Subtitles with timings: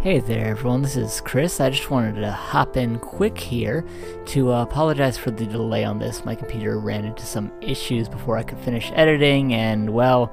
[0.00, 0.82] Hey there, everyone.
[0.82, 1.60] This is Chris.
[1.60, 3.84] I just wanted to hop in quick here
[4.26, 6.24] to uh, apologize for the delay on this.
[6.24, 10.32] My computer ran into some issues before I could finish editing, and well,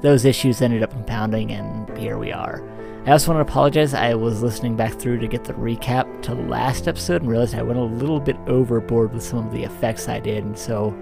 [0.00, 2.60] those issues ended up compounding, and here we are.
[3.06, 3.94] I also want to apologize.
[3.94, 7.62] I was listening back through to get the recap to last episode and realized I
[7.62, 10.92] went a little bit overboard with some of the effects I did, and so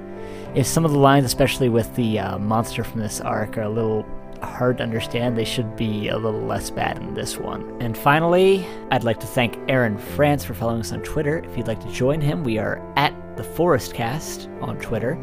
[0.55, 3.71] if some of the lines, especially with the uh, monster from this arc, are a
[3.71, 4.05] little
[4.43, 7.81] hard to understand, they should be a little less bad in this one.
[7.81, 11.39] And finally, I'd like to thank Aaron France for following us on Twitter.
[11.39, 15.17] If you'd like to join him, we are at the Forest Cast on Twitter.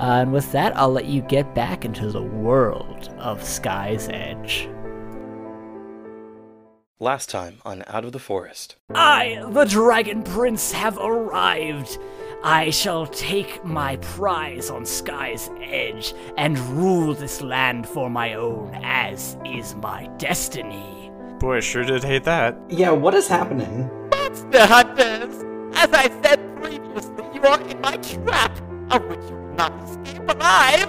[0.00, 4.68] Uh, and with that, I'll let you get back into the world of Sky's Edge.
[6.98, 8.76] Last time on Out of the Forest.
[8.94, 11.98] I, the Dragon Prince, have arrived.
[12.42, 18.70] I shall take my prize on Sky's Edge and rule this land for my own,
[18.82, 21.12] as is my destiny.
[21.38, 22.58] Boy, I sure did hate that.
[22.70, 23.90] Yeah, what is happening?
[24.10, 25.44] Monster Hunters!
[25.76, 28.58] As I said previously, you are in my trap,
[28.90, 30.88] of which you will not escape alive!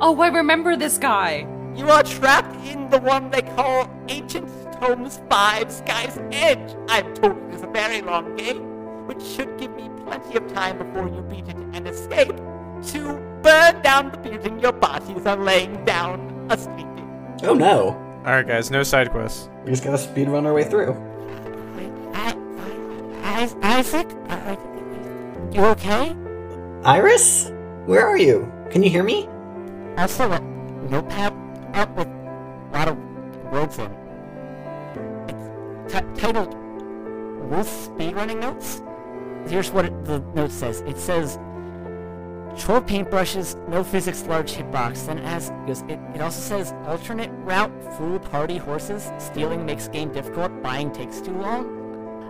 [0.00, 1.48] Oh, I remember this guy.
[1.74, 4.48] You are trapped in the one they call Ancient
[4.80, 6.76] Tomes 5 Sky's Edge.
[6.88, 10.78] I've told you it's a very long game, which should give me plenty of time
[10.78, 12.36] before you beat it and escape
[12.86, 17.38] to burn down the building your bodies are laying down asleep in.
[17.42, 17.90] Oh no.
[18.24, 19.48] Alright, guys, no side quests.
[19.64, 20.92] We just gotta speed run our way through.
[21.76, 22.36] Wait, I,
[23.22, 24.06] I, Isaac?
[24.28, 24.56] I,
[25.52, 26.14] you okay?
[26.84, 27.52] Iris?
[27.86, 28.52] Where are you?
[28.70, 29.28] Can you hear me?
[29.96, 30.40] Also, a
[30.90, 31.32] notepad
[31.74, 32.96] up with a lot of
[33.52, 33.98] words in it.
[35.28, 36.54] It's t- titled
[37.50, 38.82] Wolf Speedrunning Notes.
[39.48, 40.80] Here's what it, the note says.
[40.82, 41.38] It says
[42.58, 45.06] 12 paintbrushes, no physics, large hitbox.
[45.06, 45.50] Then it has
[45.88, 51.20] it, it also says alternate route, fool party horses, stealing makes game difficult, buying takes
[51.20, 51.85] too long.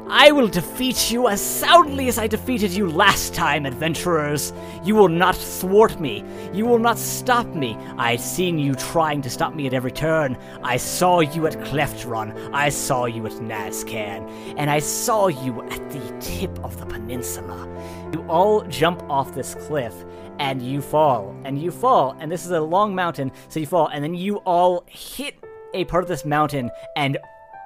[0.08, 4.52] I will defeat you as soundly as I defeated you last time, adventurers.
[4.84, 6.24] You will not thwart me.
[6.52, 7.76] You will not stop me.
[7.98, 10.38] I've seen you trying to stop me at every turn.
[10.62, 12.30] I saw you at Cleft Run.
[12.54, 14.30] I saw you at Nazcan.
[14.56, 17.68] And I saw you at the tip of the peninsula.
[18.12, 19.92] You all jump off this cliff
[20.38, 23.86] and you fall and you fall and this is a long mountain so you fall
[23.86, 25.34] and then you all hit
[25.72, 27.16] a part of this mountain and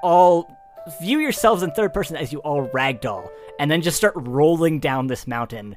[0.04, 0.59] all
[1.00, 3.28] view yourselves in third person as you all ragdoll
[3.58, 5.76] and then just start rolling down this mountain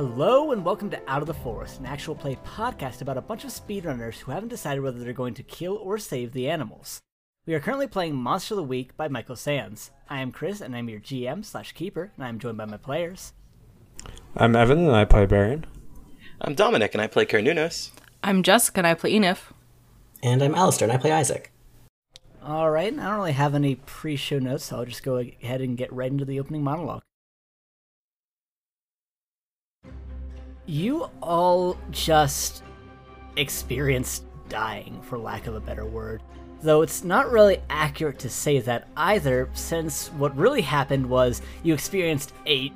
[0.00, 3.44] Hello and welcome to Out of the Forest, an actual play podcast about a bunch
[3.44, 7.00] of speedrunners who haven't decided whether they're going to kill or save the animals.
[7.44, 9.90] We are currently playing Monster of the Week by Michael Sands.
[10.08, 12.78] I am Chris and I'm your GM slash keeper, and I am joined by my
[12.78, 13.34] players.
[14.34, 15.66] I'm Evan and I play Baron.
[16.40, 17.90] I'm Dominic and I play Carnunos.
[18.24, 19.52] I'm Jessica and I play Enif.
[20.22, 21.52] And I'm Alistair and I play Isaac.
[22.42, 25.76] Alright, I don't really have any pre show notes, so I'll just go ahead and
[25.76, 27.02] get right into the opening monologue.
[30.70, 32.62] You all just
[33.34, 36.22] experienced dying, for lack of a better word.
[36.62, 41.74] Though it's not really accurate to say that either, since what really happened was you
[41.74, 42.72] experienced a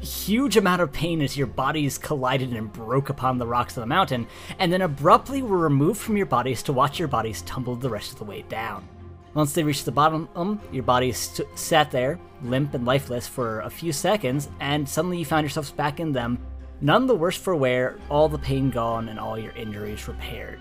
[0.00, 3.86] huge amount of pain as your bodies collided and broke upon the rocks of the
[3.86, 4.26] mountain,
[4.58, 8.10] and then abruptly were removed from your bodies to watch your bodies tumble the rest
[8.10, 8.88] of the way down.
[9.34, 13.60] Once they reached the bottom, um, your body st- sat there, limp and lifeless, for
[13.60, 16.44] a few seconds, and suddenly you found yourselves back in them,
[16.80, 20.60] none the worse for wear, all the pain gone, and all your injuries repaired.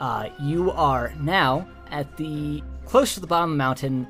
[0.00, 4.06] Uh, you are now at the close to the bottom of the mountain,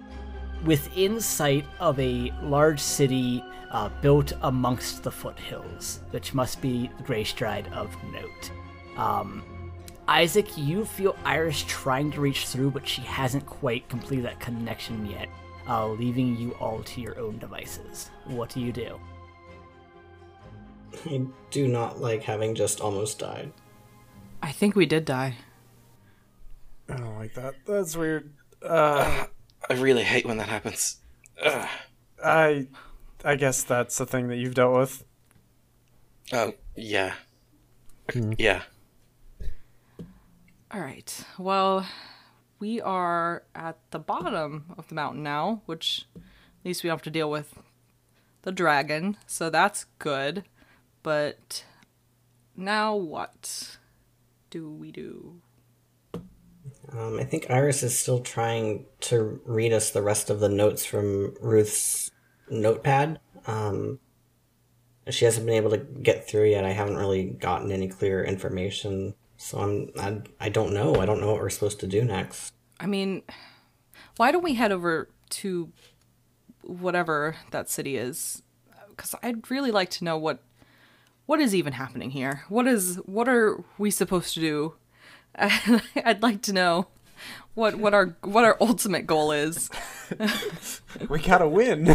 [0.64, 7.02] within sight of a large city uh, built amongst the foothills, which must be the
[7.02, 8.50] Grey Stride of note.
[8.96, 9.44] Um,
[10.06, 15.04] Isaac, you feel Iris trying to reach through, but she hasn't quite completed that connection
[15.06, 15.28] yet,
[15.68, 18.10] uh, leaving you all to your own devices.
[18.24, 18.98] What do you do?
[21.06, 23.52] I do not like having just almost died.
[24.42, 25.36] I think we did die.
[26.88, 27.54] I don't like that.
[27.66, 28.32] That's weird.
[28.62, 29.26] Uh,
[29.68, 30.98] I really hate when that happens.
[31.42, 31.68] Ugh.
[32.24, 32.66] I,
[33.24, 35.04] I guess that's the thing that you've dealt with.
[36.32, 37.14] Oh, yeah.
[38.14, 38.62] Yeah.
[40.70, 41.24] All right.
[41.38, 41.86] Well,
[42.58, 46.22] we are at the bottom of the mountain now, which at
[46.64, 47.58] least we don't have to deal with
[48.42, 50.44] the dragon, so that's good.
[51.02, 51.64] But
[52.56, 53.78] now what
[54.50, 55.40] do we do?
[56.92, 60.84] Um, I think Iris is still trying to read us the rest of the notes
[60.84, 62.10] from Ruth's
[62.50, 63.20] notepad.
[63.46, 63.98] Um,
[65.10, 66.64] she hasn't been able to get through yet.
[66.64, 70.96] I haven't really gotten any clear information, so I'm I, I don't know.
[70.96, 72.52] I don't know what we're supposed to do next.
[72.80, 73.22] I mean,
[74.16, 75.72] why don't we head over to
[76.62, 78.42] whatever that city is?
[78.90, 80.42] Because I'd really like to know what
[81.28, 82.44] what is even happening here.
[82.48, 84.74] What is what are we supposed to do?
[85.38, 86.86] I'd like to know
[87.52, 89.70] what what our what our ultimate goal is.
[91.10, 91.94] We gotta win.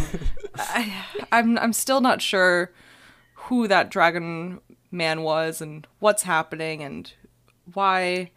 [1.31, 2.71] I'm I'm still not sure
[3.33, 7.11] who that dragon man was and what's happening and
[7.73, 8.29] why.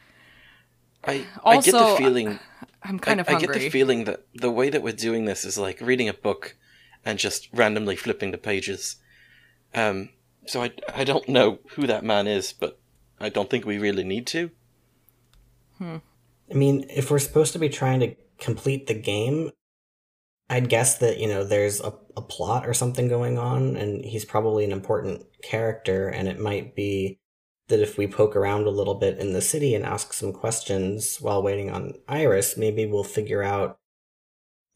[1.04, 2.38] I, I get the feeling
[2.82, 3.48] I'm kind I, of I hungry.
[3.48, 6.56] get the feeling that the way that we're doing this is like reading a book
[7.04, 8.96] and just randomly flipping the pages.
[9.74, 10.08] Um,
[10.46, 12.78] so I, I don't know who that man is, but
[13.20, 14.50] I don't think we really need to.
[15.78, 15.96] Hmm.
[16.50, 19.50] I mean, if we're supposed to be trying to complete the game,
[20.48, 24.24] I'd guess that, you know, there's a, a plot or something going on, and he's
[24.24, 27.18] probably an important character, and it might be
[27.68, 31.18] that if we poke around a little bit in the city and ask some questions
[31.20, 33.80] while waiting on Iris, maybe we'll figure out,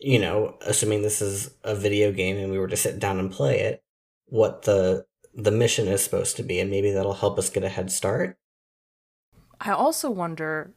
[0.01, 3.31] you know, assuming this is a video game and we were to sit down and
[3.31, 3.85] play it,
[4.27, 7.69] what the the mission is supposed to be, and maybe that'll help us get a
[7.69, 8.37] head start.
[9.61, 10.73] I also wonder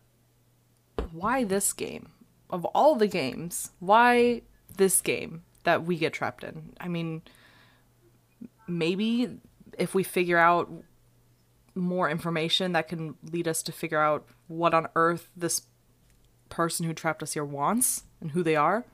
[1.11, 2.09] why this game
[2.49, 4.41] of all the games, why
[4.77, 6.73] this game that we get trapped in?
[6.79, 7.23] I mean,
[8.67, 9.39] maybe
[9.77, 10.69] if we figure out
[11.75, 15.63] more information that can lead us to figure out what on earth this
[16.49, 18.85] person who trapped us here wants and who they are.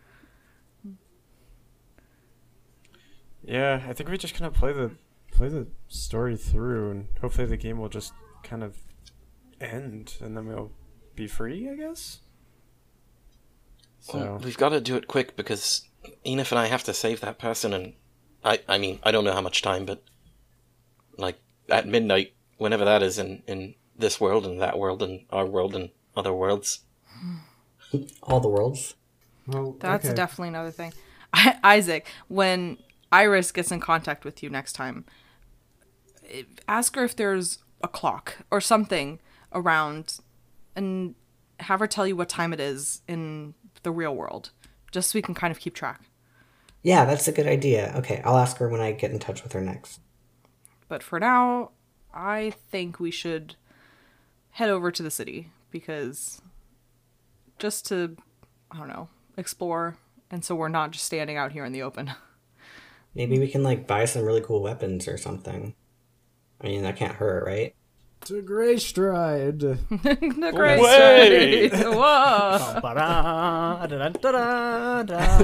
[3.43, 4.91] yeah, I think we just kind of play the
[5.39, 8.11] play the story through, and hopefully the game will just
[8.43, 8.75] kind of
[9.61, 10.71] end, and then we'll
[11.15, 11.69] be free.
[11.69, 12.19] I guess.
[14.01, 15.87] So Well, we've got to do it quick because
[16.25, 17.93] Enif and I have to save that person, and
[18.43, 20.03] I, I mean, I don't know how much time, but
[21.17, 21.39] like
[21.69, 25.73] at midnight, whenever that is in in this world and that world and our world
[25.73, 26.81] and other worlds.
[28.23, 28.95] All the worlds.
[29.47, 30.13] well, That's okay.
[30.13, 30.91] definitely another thing.
[31.63, 32.77] Isaac, when
[33.09, 35.05] Iris gets in contact with you next time,
[36.67, 39.19] ask her if there's a clock or something
[39.53, 40.19] around
[40.75, 41.15] and
[41.59, 43.53] have her tell you what time it is in
[43.83, 44.51] the real world,
[44.91, 46.01] just so we can kind of keep track.
[46.81, 47.93] Yeah, that's a good idea.
[47.97, 49.99] Okay, I'll ask her when I get in touch with her next.
[50.87, 51.71] But for now,
[52.13, 53.55] I think we should
[54.51, 56.41] head over to the city because
[57.59, 58.15] just to,
[58.71, 59.97] I don't know, explore,
[60.31, 62.11] and so we're not just standing out here in the open.
[63.13, 65.75] Maybe we can like buy some really cool weapons or something.
[66.61, 67.73] I mean, that can't hurt, right?
[68.25, 69.59] To Grey Stride.
[69.59, 71.69] the great Way!
[71.69, 71.85] Stride.
[71.95, 72.79] Whoa!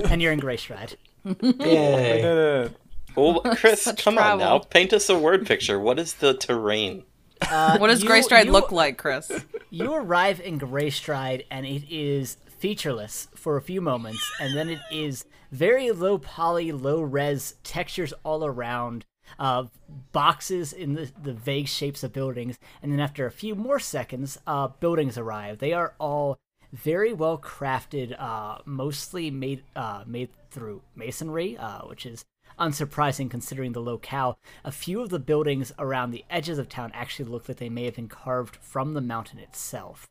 [0.10, 0.98] And you're in Grey Stride.
[1.42, 2.66] Yay!
[2.66, 2.70] Uh,
[3.18, 5.80] Oh, Chris, Such come on now, paint us a word picture.
[5.80, 7.06] What is the terrain?
[7.50, 9.32] What does You- Grey Stride you- look like, Chris?
[9.70, 14.68] You arrive in Grey Stride, and it is featureless for a few moments, and then
[14.68, 19.06] it is very low poly, low res textures all around,
[19.39, 19.66] uh,
[20.12, 24.38] boxes in the, the vague shapes of buildings, and then after a few more seconds,
[24.48, 25.60] uh, buildings arrive.
[25.60, 26.38] They are all
[26.74, 32.25] very well crafted, uh, mostly made uh, made through masonry, uh, which is
[32.60, 34.38] unsurprising considering the locale.
[34.63, 37.86] A few of the buildings around the edges of town actually look like they may
[37.86, 40.08] have been carved from the mountain itself.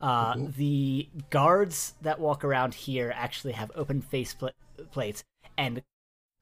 [0.00, 4.50] Uh, the guards that walk around here actually have open face pla-
[4.92, 5.24] plates
[5.56, 5.82] and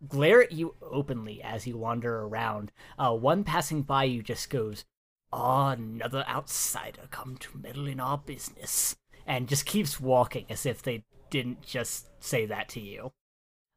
[0.07, 2.73] glare at you openly as you wander around.
[2.99, 4.85] Uh, one passing by you just goes,
[5.33, 10.83] "Ah, another outsider come to meddle in our business," and just keeps walking as if
[10.83, 13.13] they didn't just say that to you.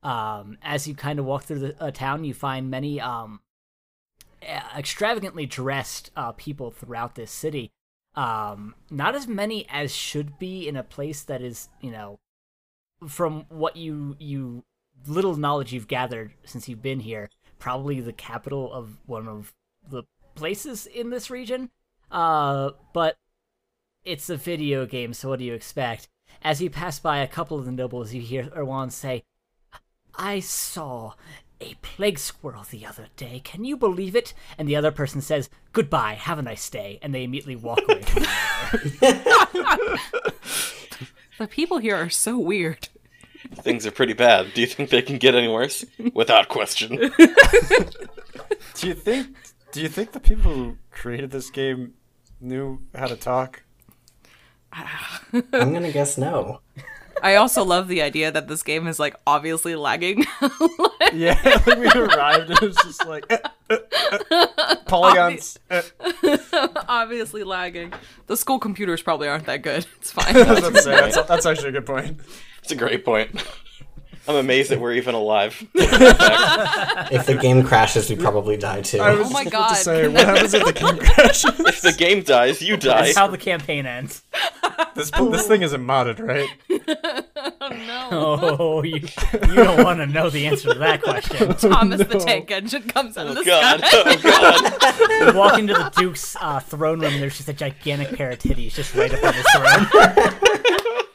[0.03, 3.41] Um, as you kind of walk through the uh, town, you find many um,
[4.77, 7.71] extravagantly dressed uh, people throughout this city.
[8.15, 12.19] Um, not as many as should be in a place that is, you know,
[13.07, 14.63] from what you you
[15.07, 19.53] little knowledge you've gathered since you've been here, probably the capital of one of
[19.89, 20.03] the
[20.35, 21.69] places in this region.
[22.11, 23.17] Uh, but
[24.03, 26.07] it's a video game, so what do you expect?
[26.41, 29.23] As you pass by a couple of the nobles, you hear Erwan say,
[30.15, 31.13] I saw
[31.61, 33.41] a plague squirrel the other day.
[33.43, 34.33] Can you believe it?
[34.57, 36.99] And the other person says, Goodbye, have a nice day.
[37.01, 38.23] And they immediately walk away from.
[41.37, 42.89] The people here are so weird.
[43.55, 44.53] Things are pretty bad.
[44.53, 45.85] Do you think they can get any worse?
[46.13, 46.95] Without question.
[48.75, 49.35] do you think?
[49.71, 51.93] Do you think the people who created this game
[52.41, 53.63] knew how to talk?
[54.73, 56.61] I'm gonna guess no.
[57.21, 60.25] I also love the idea that this game is like obviously lagging.
[61.11, 63.37] Yeah, like we arrived and it was just like eh,
[63.71, 63.77] eh,
[64.29, 65.57] eh, polygons.
[65.71, 65.81] eh.
[66.87, 67.91] obviously lagging.
[68.27, 69.87] The school computers probably aren't that good.
[69.97, 70.35] It's fine.
[70.35, 72.19] That's, that's, that's actually a good point.
[72.63, 73.31] It's a great point.
[74.27, 75.65] I'm amazed that we're even alive.
[77.11, 78.99] If the game crashes, we probably die too.
[78.99, 79.77] I was Oh my just about to God.
[79.77, 81.59] say, what happens if the game crashes?
[81.61, 83.05] if the game dies, you die.
[83.05, 84.21] That's how the campaign ends.
[84.95, 86.49] This this thing isn't modded, right?
[88.11, 88.83] Oh, no!
[88.83, 88.95] you
[89.49, 91.53] you don't want to know the answer to that question.
[91.55, 93.83] Thomas the Tank Engine comes out of Oh the god!
[93.85, 94.03] sky.
[94.05, 95.33] Oh god!
[95.33, 97.13] You walk into the Duke's uh, throne room.
[97.13, 101.08] And there's just a gigantic pair of titties just right up on his throne.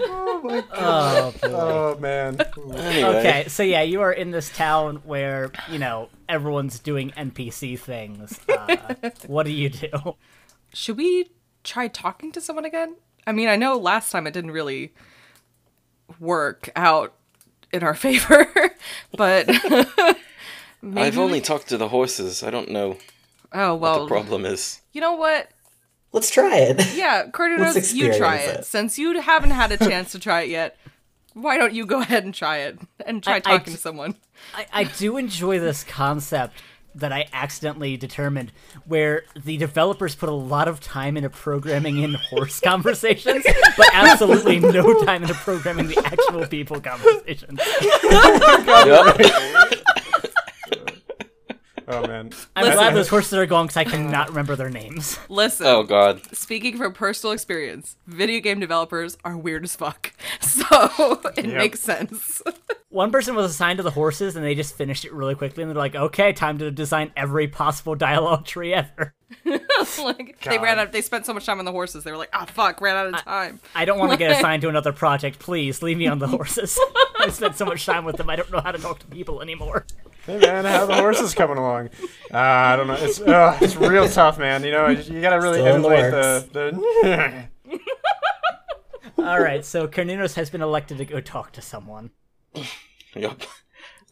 [0.00, 1.34] Oh my god.
[1.42, 1.94] Oh.
[1.96, 2.38] Oh man.
[2.56, 7.78] Anyway, Okay, so yeah, you are in this town where you know everyone's doing NPC
[7.78, 8.38] things.
[8.48, 8.76] Uh,
[9.26, 9.88] what do you do?
[10.74, 11.30] Should we
[11.64, 12.96] try talking to someone again?
[13.26, 14.92] I mean, I know last time it didn't really
[16.18, 17.14] work out
[17.72, 18.46] in our favor,
[19.16, 19.46] but
[20.82, 22.42] maybe I've only we- talked to the horses.
[22.42, 22.96] I don't know
[23.52, 24.00] oh what well.
[24.04, 24.80] the problem is.
[24.92, 25.50] You know what?
[26.12, 26.94] Let's try it.
[26.94, 28.60] Yeah, Let's you try it.
[28.60, 28.64] it.
[28.64, 30.76] Since you haven't had a chance to try it yet,
[31.34, 33.78] why don't you go ahead and try it and try I- I talking d- to
[33.78, 34.14] someone?
[34.54, 36.54] I, I do enjoy this concept
[36.94, 38.50] that I accidentally determined
[38.86, 43.44] where the developers put a lot of time into programming in horse conversations,
[43.76, 47.60] but absolutely no time into programming the actual people conversations.
[48.86, 49.84] Yep.
[51.90, 52.30] Oh man.
[52.54, 52.76] I'm Listen.
[52.78, 55.18] glad those horses are gone because I cannot remember their names.
[55.28, 56.20] Listen, oh god!
[56.36, 60.12] speaking from personal experience, video game developers are weird as fuck.
[60.40, 61.56] So it Yep.
[61.56, 62.42] makes sense.
[62.90, 65.70] One person was assigned to the horses and they just finished it really quickly and
[65.70, 69.14] they're like, okay, time to design every possible dialogue tree ever.
[70.02, 72.30] like they ran out they spent so much time on the horses, they were like,
[72.32, 73.60] ah fuck, ran out of time.
[73.74, 75.38] I don't want to get assigned to another project.
[75.38, 76.78] Please leave me on the horses.
[77.18, 78.28] I spent so much time with them.
[78.28, 79.86] I don't know how to talk to people anymore.
[80.28, 81.88] Hey man, how the horses coming along?
[82.30, 82.98] Uh, I don't know.
[83.00, 84.62] It's uh, it's real tough, man.
[84.62, 86.10] You know, you gotta really Still the emulate
[86.52, 87.80] the the.
[89.26, 92.10] All right, so Carnunos has been elected to go talk to someone.
[93.16, 93.42] Yep.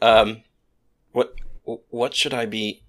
[0.00, 0.42] Um,
[1.12, 2.82] what what should I be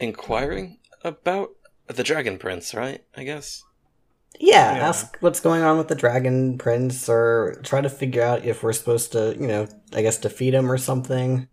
[0.00, 1.50] inquiring about?
[1.86, 3.04] The Dragon Prince, right?
[3.16, 3.62] I guess.
[4.40, 4.88] Yeah, Yeah.
[4.88, 8.72] ask what's going on with the Dragon Prince, or try to figure out if we're
[8.72, 11.46] supposed to, you know, I guess defeat him or something.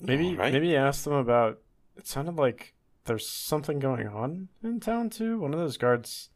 [0.00, 0.52] Maybe Alright.
[0.52, 1.58] maybe ask them about.
[1.96, 2.74] It sounded like
[3.04, 5.38] there's something going on in town too.
[5.38, 6.28] One of those guards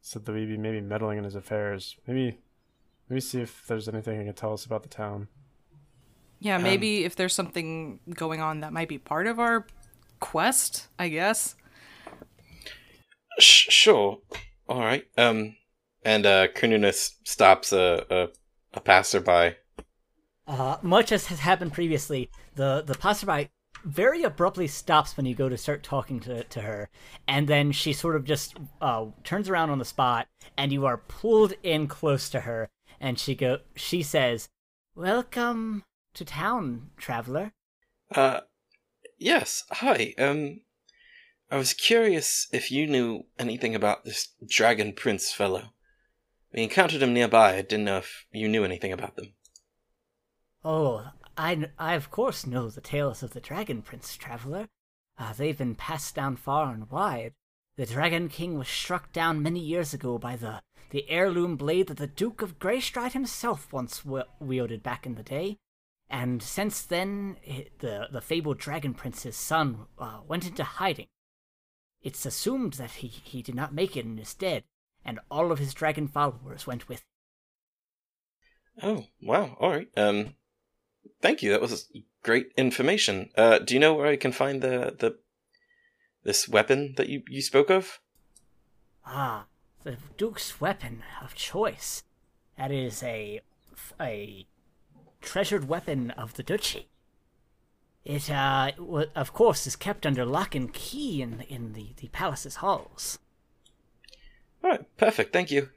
[0.00, 1.96] said that we'd be maybe meddling in his affairs.
[2.06, 2.38] Maybe
[3.08, 5.28] maybe see if there's anything he can tell us about the town.
[6.38, 9.66] Yeah, maybe if there's something going on that might be part of our
[10.20, 11.56] quest, I guess.
[13.38, 14.18] Sh- sure.
[14.68, 15.06] All right.
[15.16, 15.56] Um,
[16.04, 18.28] and uh, Carnunos stops a a,
[18.74, 19.56] a passerby.
[20.46, 23.50] Uh, much as has happened previously, the the passerby
[23.84, 26.88] very abruptly stops when you go to start talking to, to her,
[27.28, 30.98] and then she sort of just uh, turns around on the spot, and you are
[30.98, 32.68] pulled in close to her,
[33.00, 34.48] and she go she says,
[34.94, 35.84] "Welcome
[36.14, 37.52] to town, traveler."
[38.14, 38.40] Uh,
[39.18, 39.64] yes.
[39.70, 40.14] Hi.
[40.18, 40.60] Um,
[41.50, 45.70] I was curious if you knew anything about this Dragon Prince fellow.
[46.52, 47.56] We encountered him nearby.
[47.56, 49.34] I didn't know if you knew anything about them.
[50.68, 54.66] Oh, I, I of course know the tales of the Dragon Prince, traveler.
[55.16, 57.34] Uh, they've been passed down far and wide.
[57.76, 61.98] The Dragon King was struck down many years ago by the, the heirloom blade that
[61.98, 64.02] the Duke of Greystride himself once
[64.40, 65.58] wielded back in the day.
[66.10, 67.36] And since then,
[67.78, 71.06] the, the fabled Dragon Prince's son uh, went into hiding.
[72.02, 74.64] It's assumed that he, he did not make it and is dead,
[75.04, 77.04] and all of his dragon followers went with
[78.82, 78.90] him.
[78.90, 79.56] Oh, wow.
[79.60, 79.88] All right.
[79.96, 80.34] Um,
[81.20, 81.50] thank you.
[81.50, 81.88] That was
[82.22, 83.30] great information.
[83.36, 85.18] Uh, do you know where I can find the the
[86.24, 88.00] this weapon that you you spoke of?
[89.04, 89.46] Ah,
[89.84, 92.02] the Duke's weapon of choice.
[92.58, 93.40] That is a
[94.00, 94.46] a
[95.20, 96.88] treasured weapon of the duchy.
[98.04, 98.70] It, uh,
[99.16, 103.18] of course, is kept under lock and key in in the the palace's halls.
[104.62, 104.96] All right.
[104.96, 105.32] Perfect.
[105.32, 105.70] Thank you.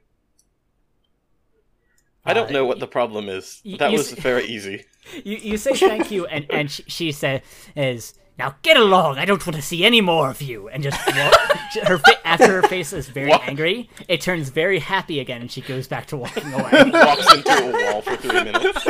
[2.24, 3.62] I don't Uh, know what the problem is.
[3.64, 4.84] y- That you was s- very easy.
[5.24, 7.40] You you say thank you, and and she, she says,
[7.74, 9.18] "Is now get along.
[9.18, 11.34] I don't want to see any more of you." And just walk,
[11.86, 13.42] her fa- after her face is very What?
[13.48, 16.90] angry, it turns very happy again, and she goes back to walking away.
[16.92, 18.86] Walks into a wall for three minutes.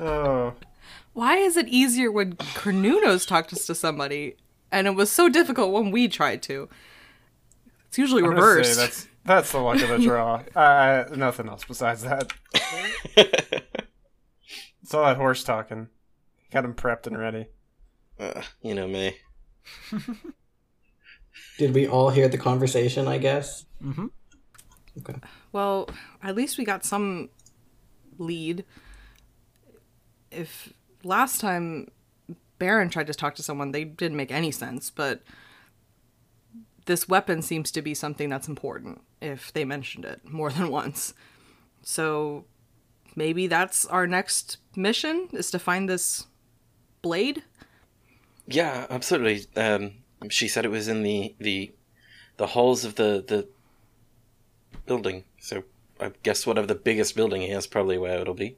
[0.00, 0.54] Oh,
[1.12, 4.36] Why is it easier when Carnunos talks to somebody,
[4.70, 6.68] and it was so difficult when we tried to?
[7.88, 9.07] It's usually I'm say reversed.
[9.28, 10.42] That's that's the luck of the draw.
[10.56, 12.32] Uh, nothing else besides that.
[14.82, 15.88] It's all that horse talking.
[16.50, 17.48] Got him prepped and ready.
[18.18, 19.16] Uh, you know me.
[21.58, 23.06] Did we all hear the conversation?
[23.06, 23.66] I guess.
[23.84, 24.06] Mm-hmm.
[24.98, 25.20] Okay.
[25.52, 25.90] Well,
[26.22, 27.28] at least we got some
[28.16, 28.64] lead.
[30.30, 30.72] If
[31.04, 31.88] last time
[32.58, 35.22] Baron tried to talk to someone, they didn't make any sense, but
[36.86, 41.14] this weapon seems to be something that's important if they mentioned it more than once.
[41.82, 42.44] So
[43.14, 46.26] maybe that's our next mission is to find this
[47.02, 47.42] blade?
[48.46, 49.46] Yeah, absolutely.
[49.56, 49.92] Um,
[50.30, 51.72] she said it was in the the
[52.36, 53.46] the halls of the the
[54.86, 55.24] building.
[55.38, 55.64] So
[56.00, 58.56] I guess whatever the biggest building is, probably where it'll be.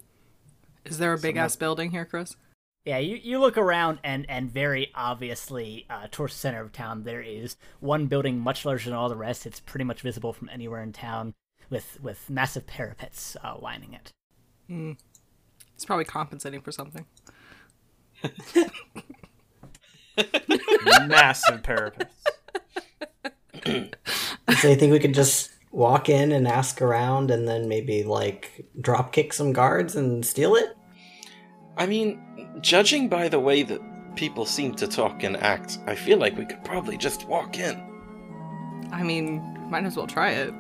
[0.84, 2.36] Is there a big ass building here, Chris?
[2.84, 7.02] Yeah, you, you look around and, and very obviously uh, towards the center of town
[7.04, 9.46] there is one building much larger than all the rest.
[9.46, 11.34] It's pretty much visible from anywhere in town
[11.68, 14.12] with with massive parapets uh, lining it.
[15.74, 17.06] It's probably compensating for something.
[21.06, 22.14] Massive parapets.
[24.58, 28.66] So you think we could just walk in and ask around, and then maybe like
[28.80, 30.76] drop kick some guards and steal it?
[31.80, 32.20] I mean,
[32.60, 33.80] judging by the way that
[34.14, 37.82] people seem to talk and act, I feel like we could probably just walk in.
[38.92, 40.52] I mean, might as well try it.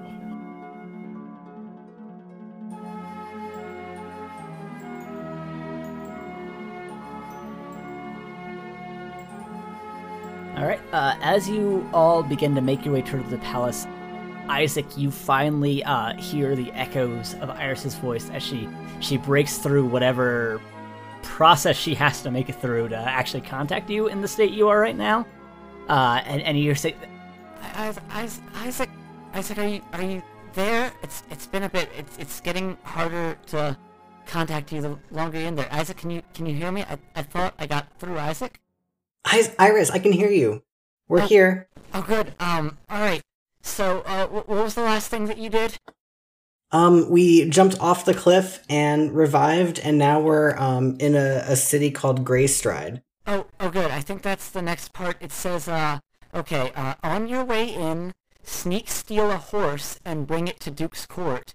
[10.56, 10.80] All right.
[10.90, 13.86] Uh, as you all begin to make your way toward the palace,
[14.48, 18.66] Isaac, you finally uh, hear the echoes of Iris's voice as she
[19.00, 20.62] she breaks through whatever
[21.22, 24.68] process she has to make it through to actually contact you in the state you
[24.68, 25.26] are right now.
[25.88, 26.94] Uh, and and you're saying,
[27.74, 28.90] Isaac, Isaac, Isaac,
[29.34, 30.22] Isaac, are you are you
[30.54, 30.92] there?
[31.02, 31.88] It's it's been a bit.
[31.96, 33.76] It's it's getting harder to
[34.26, 35.68] contact you the longer you're in there.
[35.72, 36.82] Isaac, can you can you hear me?
[36.82, 38.60] I, I thought I got through, Isaac.
[39.24, 40.62] I- Iris, I can hear you.
[41.08, 41.26] We're Oh.
[41.26, 41.68] here.
[41.92, 42.34] Oh, good.
[42.38, 43.22] Um, all right.
[43.62, 45.78] So, uh, what was the last thing that you did?
[46.72, 51.56] Um, we jumped off the cliff and revived, and now we're um in a, a
[51.56, 53.02] city called Greystride.
[53.26, 53.90] Oh, oh, good.
[53.90, 55.16] I think that's the next part.
[55.20, 55.98] It says, uh,
[56.34, 61.06] okay, uh, on your way in, sneak steal a horse and bring it to Duke's
[61.06, 61.54] court.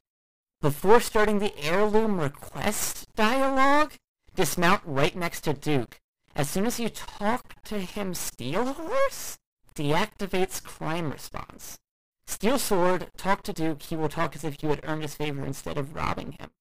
[0.62, 3.93] Before starting the heirloom request dialogue,
[4.36, 5.99] dismount right next to Duke.
[6.36, 9.38] As soon as you talk to him steal a horse,
[9.75, 11.78] deactivates crime response.
[12.27, 15.45] Steal sword, talk to Duke, he will talk as if you had earned his favor
[15.45, 16.51] instead of robbing him.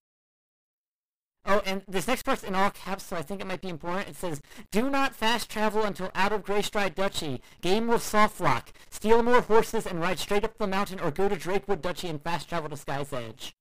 [1.47, 4.09] Oh, and this next part's in all caps, so I think it might be important.
[4.09, 7.41] It says, Do not fast travel until out of Greystride Duchy.
[7.61, 8.73] Game will soft lock.
[8.89, 12.21] Steal more horses and ride straight up the mountain or go to Drakewood Duchy and
[12.21, 13.53] fast travel to Sky's Edge.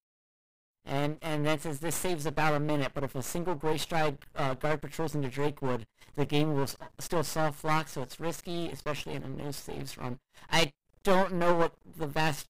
[0.87, 4.55] And and then says this saves about a minute, but if a single Greystride uh,
[4.55, 9.23] guard patrols into Drakewood, the game will still soft lock, so it's risky, especially in
[9.23, 10.19] a no saves run.
[10.51, 10.73] I
[11.05, 12.49] don't know what the vast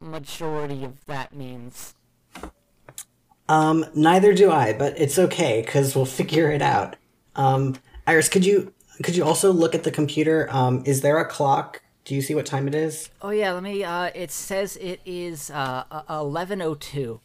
[0.00, 1.94] majority of that means.
[3.48, 6.96] Um, neither do I, but it's okay because we'll figure it out.
[7.36, 10.48] Um, Iris, could you could you also look at the computer?
[10.50, 11.82] Um, is there a clock?
[12.04, 13.10] Do you see what time it is?
[13.20, 17.20] "Oh yeah, let me." Uh, it says it is uh eleven oh two.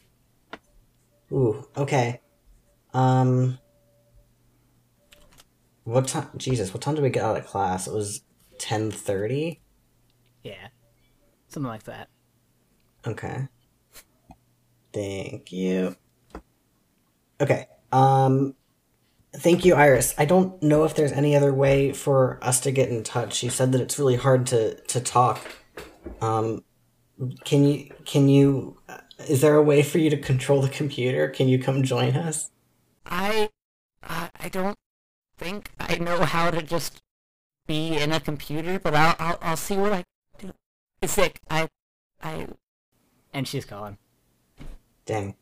[1.32, 2.20] Ooh, okay.
[2.92, 3.58] Um,
[5.84, 6.28] what time?
[6.36, 7.86] Jesus, what time did we get out of class?
[7.86, 8.22] It was
[8.58, 9.60] ten thirty.
[10.44, 10.68] Yeah,
[11.48, 12.08] something like that.
[13.04, 13.48] Okay.
[14.92, 15.96] Thank you.
[17.40, 17.66] Okay.
[17.90, 18.54] Um
[19.36, 20.14] thank you Iris.
[20.16, 23.42] I don't know if there's any other way for us to get in touch.
[23.42, 25.40] You said that it's really hard to to talk.
[26.20, 26.62] Um
[27.44, 31.28] can you can you uh, is there a way for you to control the computer?
[31.28, 32.50] Can you come join us?
[33.06, 33.50] I,
[34.02, 34.76] I, I don't
[35.36, 37.00] think I know how to just
[37.66, 40.13] be in a computer, but I'll, I'll, I'll see what I do.
[41.06, 41.40] Sick.
[41.50, 41.68] I,
[42.22, 42.46] I,
[43.32, 43.98] And she's calling.
[45.06, 45.34] Dang.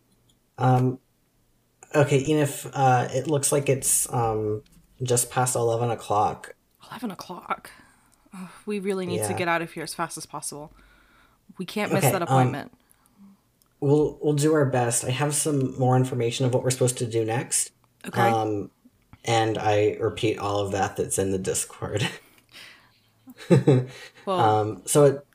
[0.58, 0.98] Um
[1.94, 4.62] okay, Enif, uh it looks like it's um
[5.02, 6.54] just past eleven o'clock.
[6.90, 7.70] 11 o'clock.
[8.34, 10.72] Ugh, we really need to get out of here as fast as possible.
[11.58, 12.72] We can't miss Okay, that um, appointment.
[13.80, 15.04] We'll we'll do our best.
[15.04, 17.70] I have some more information of what we're supposed to do next.
[18.06, 18.20] okay.
[18.20, 18.70] Um,
[19.24, 22.06] and I repeat all of that that's in the Discord.
[24.26, 25.26] well, um, so it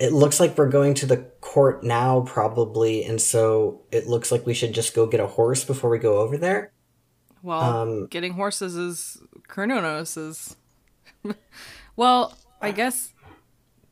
[0.00, 4.46] it looks like we're going to the court now, probably, and so it looks like
[4.46, 6.72] we should just go get a horse before we go over there.
[7.42, 10.56] Well, Um, getting horses is Carnunos is.
[11.96, 13.12] well, I guess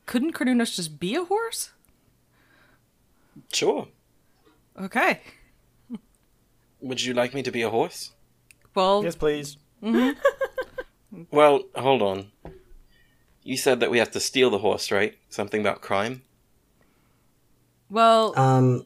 [0.05, 1.71] couldn't Carnunos just be a horse?
[3.53, 3.87] Sure.
[4.79, 5.21] Okay.
[6.81, 8.11] Would you like me to be a horse?
[8.73, 9.57] Well, Yes, please.
[11.31, 12.31] Well, hold on.
[13.49, 15.17] You said that we have to steal the horse, right?
[15.27, 16.21] Something about crime?
[17.89, 18.85] well, Um,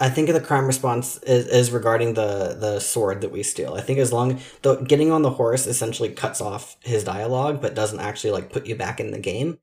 [0.00, 3.74] I think the crime response is, is regarding the the sword that we steal.
[3.74, 7.74] I think as long the getting on the horse essentially cuts off his dialogue, but
[7.74, 9.58] doesn't actually like put you back in the game.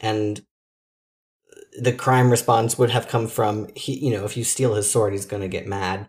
[0.00, 0.44] And
[1.78, 5.12] the crime response would have come from he, you know, if you steal his sword,
[5.12, 6.08] he's going to get mad.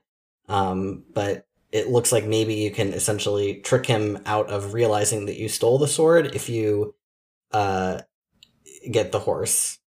[0.49, 5.37] Um, but it looks like maybe you can essentially trick him out of realizing that
[5.37, 6.95] you stole the sword if you
[7.51, 8.01] uh
[8.91, 9.79] get the horse.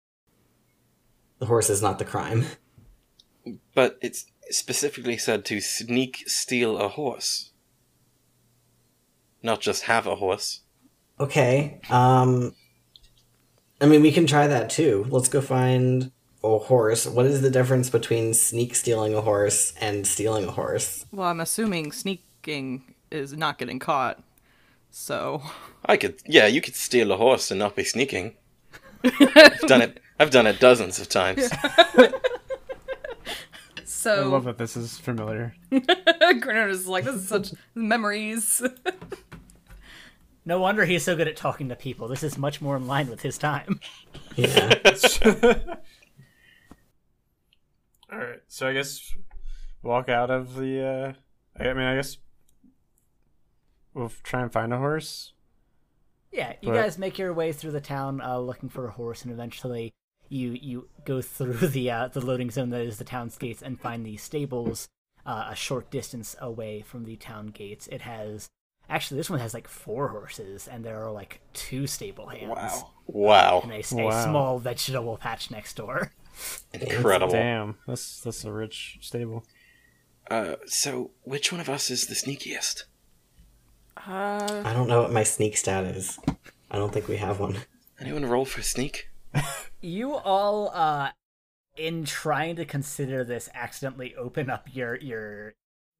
[1.38, 2.46] The horse is not the crime.
[3.74, 7.52] But it's specifically said to sneak steal a horse.
[9.42, 10.60] Not just have a horse.
[11.20, 11.80] Okay.
[11.90, 12.54] Um
[13.80, 15.06] I mean we can try that too.
[15.08, 16.10] Let's go find
[16.42, 17.06] a horse.
[17.06, 21.04] What is the difference between sneak stealing a horse and stealing a horse?
[21.12, 24.22] well, I'm assuming sneaking is not getting caught.
[24.90, 25.42] So,
[25.88, 28.34] I could, yeah, you could steal a horse and not be sneaking.
[29.02, 30.00] I've done it.
[30.20, 31.46] I've done it dozens of times.
[33.84, 35.54] so I love that this is familiar.
[35.72, 38.60] Carnunos is like, this is such memories.
[40.44, 42.08] No wonder he's so good at talking to people.
[42.08, 43.78] This is much more in line with his time.
[44.34, 44.74] Yeah.
[48.10, 49.14] All right, so I guess
[49.82, 50.82] walk out of the.
[50.82, 51.12] uh
[51.62, 52.16] I mean, I guess
[53.94, 55.32] we'll try and find a horse.
[56.38, 59.22] Yeah, you But- guys make your way through the town uh, looking for a horse,
[59.22, 59.92] and eventually
[60.28, 63.80] you you go through the uh, the loading zone that is the town's gates and
[63.80, 64.88] find the stables
[65.26, 67.88] uh, a short distance away from the town gates.
[67.88, 68.48] It has
[68.88, 72.84] actually this one has like four horses, and there are like two stable hands.
[73.06, 73.60] Wow.
[73.64, 74.24] And a, a Wow.
[74.24, 76.12] small vegetable patch next door.
[76.72, 77.32] Incredible.
[77.32, 79.44] Damn, that's that's a rich stable.
[80.30, 82.84] Uh, so, which one of us is the sneakiest?
[84.06, 86.18] Uh, I don't know what my sneak stat is.
[86.70, 87.58] I don't think we have one.
[88.00, 89.08] Anyone roll for sneak?
[89.80, 91.10] You all, uh,
[91.76, 95.54] in trying to consider this, accidentally open up your your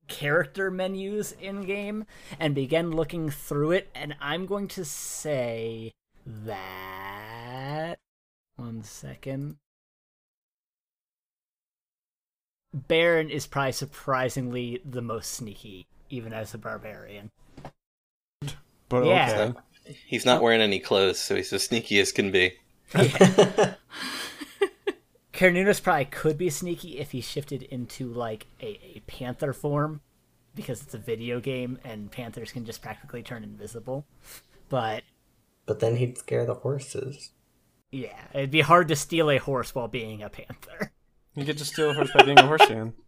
[0.08, 2.06] character menus in game
[2.40, 5.92] and begin looking through it, and I'm going to say
[6.26, 7.96] that.
[8.56, 9.58] One second.
[12.74, 17.30] Baron is probably surprisingly the most sneaky, even as a barbarian.
[18.88, 19.52] But Yeah.
[19.86, 19.96] okay.
[20.06, 22.52] He's not wearing any clothes, so he's as sneaky as can be.
[25.32, 30.00] Carnunos probably could be sneaky if he shifted into like a, a panther form
[30.54, 34.04] because it's a video game and panthers can just practically turn invisible.
[34.68, 35.04] But
[35.66, 37.30] But then he'd scare the horses.
[37.92, 40.92] yeah, it'd be hard to steal a horse while being a panther.
[41.34, 42.94] You get to steal a horse by being a horse fan.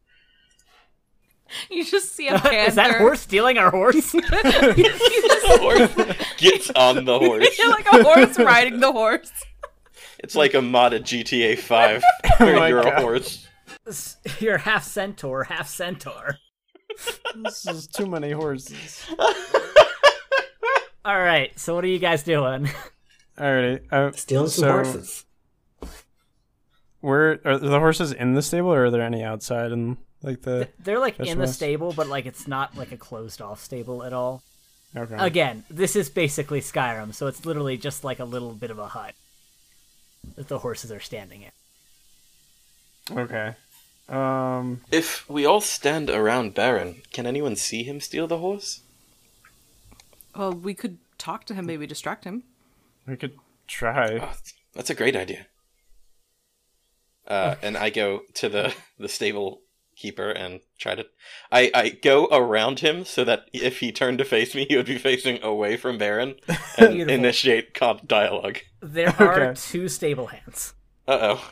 [1.70, 2.50] you just see a panther.
[2.68, 4.14] Is that horse stealing our horse?
[5.50, 7.58] The horse gets on the horse.
[7.68, 9.32] like a horse riding the horse.
[10.20, 12.02] It's like a modded GTA 5
[12.38, 12.92] where my you're God.
[12.98, 13.46] a horse.
[14.38, 16.36] You're half centaur, half centaur.
[17.42, 19.04] This is too many horses.
[21.04, 22.68] All right, so what are you guys doing?
[23.38, 23.80] Alrighty.
[23.90, 25.24] Uh, Stealing some so horses.
[27.00, 29.72] Where are the horses in the stable, or are there any outside?
[29.72, 32.96] And like the They're like That's in the stable, but like it's not like a
[32.96, 34.42] closed off stable at all.
[34.96, 35.16] okay.
[35.18, 38.88] Again, this is basically Skyrim, so it's literally just like a little bit of a
[38.88, 39.14] hut
[40.36, 43.18] that the horses are standing in.
[43.18, 43.54] Okay.
[44.08, 44.80] Um.
[44.90, 48.80] If we all stand around Baron, can anyone see him steal the horse?
[50.36, 52.42] Well, we could talk to him, maybe distract him.
[53.06, 54.18] We could try.
[54.20, 54.32] Oh,
[54.74, 55.46] that's a great idea.
[57.26, 59.60] Uh, and I go to the, the stable
[60.00, 61.06] keeper and try to.
[61.52, 64.86] I, I go around him so that if he turned to face me, he would
[64.86, 66.34] be facing away from Baron
[66.78, 68.58] and initiate con- dialogue.
[68.82, 69.60] There are Okay.
[69.60, 70.74] two stable hands.
[71.06, 71.50] Uh oh.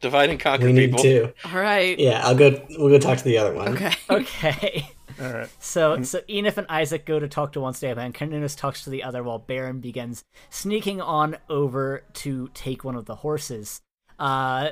[0.00, 1.02] Divide and conquer We need people.
[1.02, 1.32] two.
[1.44, 1.98] All right.
[1.98, 2.64] Yeah, I'll go.
[2.78, 3.68] We'll go talk to the other one.
[3.76, 3.92] Okay.
[4.10, 4.86] Okay.
[5.20, 5.48] All right.
[5.58, 8.14] So so Enif and Isaac go to talk to one stable hand.
[8.14, 13.06] Carnunos talks to the other while Baron begins sneaking on over to take one of
[13.06, 13.80] the horses.
[14.20, 14.68] Uh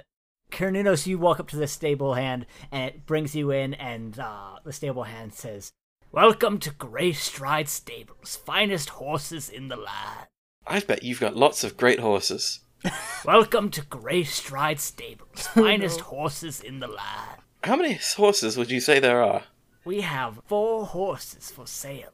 [0.51, 4.57] Carnunos, you walk up to the stable hand and it brings you in and uh
[4.65, 5.73] the stable hand says,
[6.13, 10.29] Welcome to Grey Stride Stables, finest horses in the land.
[10.67, 12.61] I bet you've got lots of great horses.
[13.25, 17.41] Welcome to Grey Stride Stables, finest horses in the land.
[17.65, 19.43] How many horses would you say there are?
[19.85, 22.11] We have four horses for sale.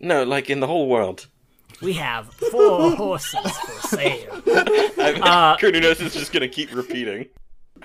[0.00, 1.28] No, like in the whole world.
[1.80, 4.42] We have four horses for sale.
[4.46, 7.28] I mean, Uh, is just gonna keep repeating.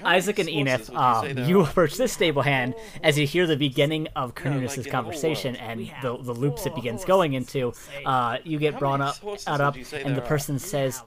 [0.04, 3.48] Isaac and horses Enif, would you um, you approach this stable hand as you hear
[3.48, 7.06] the beginning of like Cornelius' in the whole conversation and the, the loops it begins
[7.06, 7.74] going into.
[8.06, 10.22] Uh, you get brought up, horses out up, and the there are?
[10.22, 11.02] person says,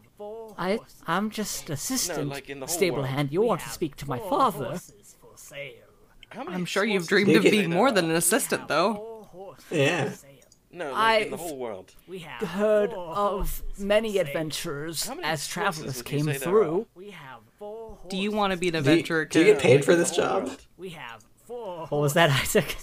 [0.56, 3.32] I, I'm just assistant, like in the whole stable hand.
[3.32, 4.80] You want to speak to my father.
[6.34, 9.26] I'm sure you've dreamed of being more than an assistant, though.
[9.70, 10.10] Yeah.
[10.70, 11.94] No, like in the I've- whole world.
[12.40, 16.86] Heard of many adventures How many as travelers came say there through.
[18.08, 20.10] Do you want to be an Do you, adventurer do you get paid for this
[20.14, 20.50] job?
[20.76, 21.86] We have four.
[21.88, 22.76] What was that, Isaac?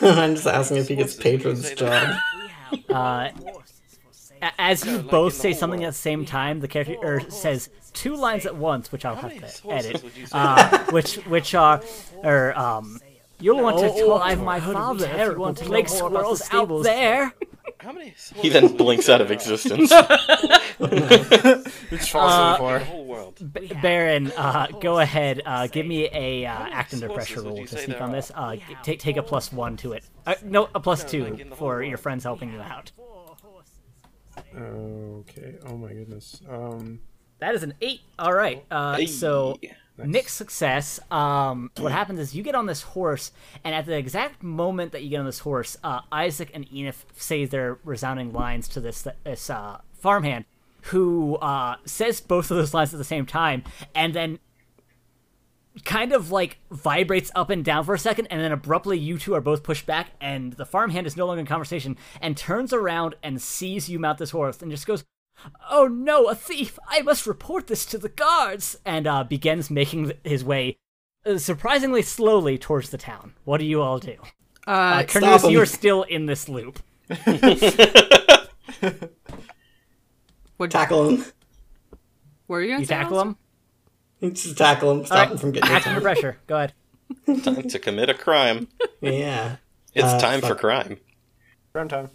[0.00, 2.16] I'm just asking if he gets paid for this job.
[2.88, 3.28] Uh,
[4.58, 5.88] as you No, like both say something world.
[5.88, 9.32] at the same time, the character er, says two lines at once, which I'll have
[9.62, 10.02] to edit.
[10.02, 11.82] would you say Uh, which which are,
[12.22, 13.00] or um,
[13.40, 16.82] you'll want to Oh, talk to my father if you want to lake squirrels out
[16.82, 17.34] there.
[17.84, 19.92] How many He then blinks out of existence.
[20.80, 23.52] It just falls to the the whole world.
[23.52, 25.40] B- Baron, uh, go ahead.
[25.44, 28.32] Uh, give me a uh, act under pressure would roll to sneak on this.
[28.34, 30.04] Uh, take take a plus one to it.
[30.26, 32.90] Uh, no, a two like in the whole for your friends helping you out.
[34.56, 35.56] Okay.
[35.66, 36.40] Oh my goodness.
[36.48, 37.00] Um.
[37.38, 38.00] That is an eight.
[38.18, 38.64] All right.
[38.70, 39.58] Uh, so
[39.96, 40.06] Hey.
[40.06, 40.98] Mixed success.
[41.10, 43.30] Um, what happens is you get on this horse,
[43.62, 47.04] and at the exact moment that you get on this horse, uh, Isaac and Enif
[47.16, 50.46] say their resounding lines to this this uh, farmhand,
[50.82, 53.62] who uh, says both of those lines at the same time,
[53.94, 54.40] and then
[55.84, 59.34] kind of like vibrates up and down for a second, and then abruptly you two
[59.34, 63.14] are both pushed back, and the farmhand is no longer in conversation, and turns around
[63.22, 65.04] and sees you mount this horse, and just goes,
[65.70, 66.78] "Oh no, a thief!
[66.88, 70.78] I must report this to the guards!" and uh, begins making his way
[71.26, 73.34] uh, surprisingly slowly towards the town.
[73.44, 74.16] What do you all do?
[74.66, 76.80] Uh, Uh, Cornelius, you are still in this loop.
[80.58, 81.24] would, Tackle him.
[82.48, 83.36] were you gonna You tackle also?
[84.20, 84.34] him.
[84.34, 85.04] Just tackle him.
[85.04, 86.20] Stop Alright, him from getting Act under attacked.
[86.20, 86.38] pressure.
[86.46, 86.72] Go ahead.
[87.44, 88.68] Time to commit a crime.
[89.02, 89.56] Yeah.
[89.94, 90.58] It's Uh, time for fuck.
[90.60, 90.98] crime.
[91.74, 92.10] Round time.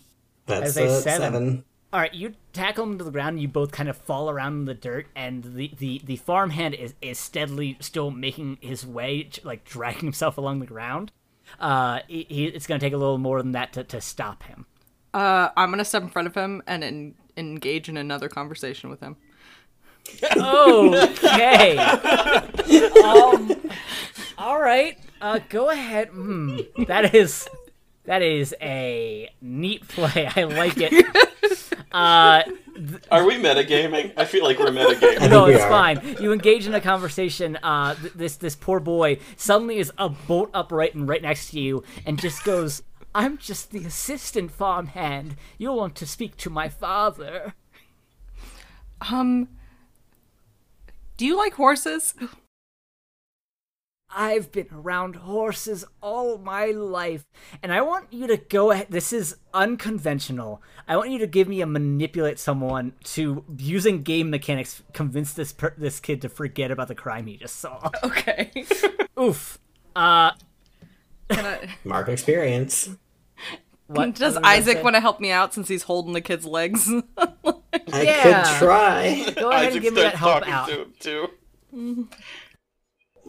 [0.47, 1.19] That's As a a seven.
[1.33, 1.65] seven.
[1.91, 3.29] All right, you tackle him to the ground.
[3.29, 6.75] And you both kind of fall around in the dirt, and the the the farmhand
[6.75, 11.11] is is steadily still making his way, like dragging himself along the ground.
[11.59, 14.43] Uh, he, he, it's going to take a little more than that to, to stop
[14.43, 14.67] him.
[15.13, 18.99] Uh, I'm gonna step in front of him and en- engage in another conversation with
[18.99, 19.15] him.
[20.23, 21.77] Okay.
[23.03, 23.51] um.
[24.37, 24.97] All right.
[25.19, 26.09] Uh, go ahead.
[26.09, 26.59] Hmm.
[26.87, 27.47] That is
[28.09, 30.27] that is a neat play.
[30.35, 31.05] I like it.
[31.91, 32.43] Uh.
[33.09, 34.13] Are we metagaming?
[34.15, 35.27] I feel like we're metagaming.
[35.31, 36.17] no, it's fine.
[36.21, 37.55] You engage in a conversation.
[37.63, 41.59] Uh, th- this this poor boy suddenly is a bolt upright and right next to
[41.59, 42.83] you, and just goes,
[43.15, 45.35] "I'm just the assistant farmhand.
[45.57, 47.55] You'll want to speak to my father."
[49.11, 49.47] Um,
[51.17, 52.13] do you like horses?
[54.11, 57.25] I've been around horses all my life,
[57.61, 58.87] and I want you to go ahead.
[58.89, 60.61] This is unconventional.
[60.87, 65.53] I want you to give me a manipulate someone to using game mechanics convince this
[65.53, 67.91] per- this kid to forget about the crime he just saw.
[68.03, 68.51] Okay.
[69.19, 69.59] Oof.
[69.95, 70.31] Uh,
[71.29, 72.89] Can I, Mark experience.
[73.87, 76.89] what does what Isaac want to help me out since he's holding the kid's legs?
[77.17, 78.43] I Yeah.
[78.43, 79.33] could try.
[79.35, 80.67] Go ahead and give me that starts help out.
[80.69, 82.07] to him too.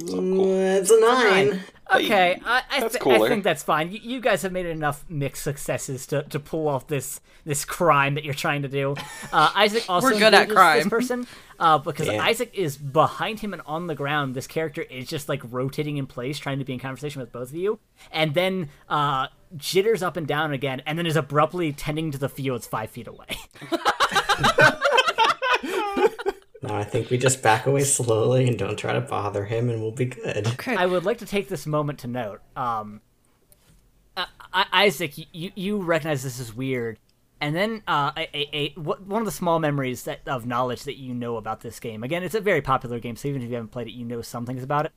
[0.00, 1.60] Mm, It's a nine.
[1.92, 3.90] Okay, I, I, th- I think that's fine.
[3.90, 8.14] You, you guys have made enough mixed successes to, to pull off this this crime
[8.14, 8.94] that you're trying to do.
[9.32, 10.78] Uh, Isaac also We're good at engages crime.
[10.78, 11.26] This person,
[11.58, 12.22] uh, because Yeah.
[12.22, 14.36] Isaac is behind him and on the ground.
[14.36, 17.48] This character is just like rotating in place, trying to be in conversation with both
[17.48, 17.80] of you,
[18.12, 22.28] and then uh, jitters up and down again, and then is abruptly tending to the
[22.28, 23.26] fields five feet away.
[26.62, 29.80] No, I think we just back away slowly and don't try to bother him, and
[29.80, 30.46] we'll be good.
[30.46, 30.76] Okay.
[30.76, 33.00] I would like to take this moment to note, um,
[34.16, 36.98] uh, Isaac, you you recognize this is weird,
[37.40, 40.98] and then uh, a, a, a one of the small memories that of knowledge that
[40.98, 42.02] you know about this game.
[42.02, 44.20] Again, it's a very popular game, so even if you haven't played it, you know
[44.20, 44.92] some things about it.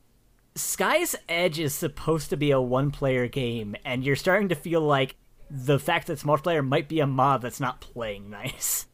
[0.56, 5.16] Sky's Edge is supposed to be a one-player game, and you're starting to feel like
[5.50, 8.88] the fact that it's multiplayer might be a mod that's not playing nice.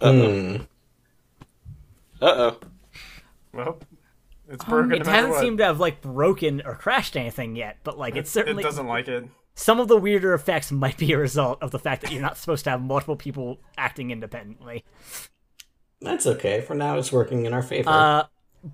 [0.00, 0.56] Hmm.
[2.22, 2.60] Uh oh.
[3.52, 3.78] Well,
[4.48, 4.92] it's broken.
[4.92, 5.40] It no hasn't what.
[5.40, 8.86] seemed to have like broken or crashed anything yet, but like it's certainly It doesn't
[8.86, 9.24] like it.
[9.54, 12.38] some of the weirder effects might be a result of the fact that you're not
[12.38, 14.84] supposed to have multiple people acting independently.
[16.00, 16.60] That's okay.
[16.60, 17.90] For now, it's working in our favor.
[17.90, 18.24] Uh,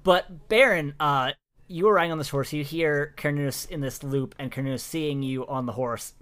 [0.05, 1.33] but Baron, uh,
[1.69, 2.53] you are riding on this horse.
[2.53, 6.15] You hear Cernunnos in this loop, and Cernunnos seeing you on the horse,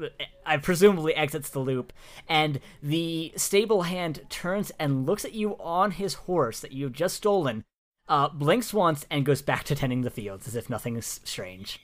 [0.44, 1.92] I presumably exits the loop,
[2.28, 7.16] and the stable hand turns and looks at you on his horse that you've just
[7.16, 7.64] stolen,
[8.08, 11.80] uh, blinks once, and goes back to tending the fields as if nothing is strange.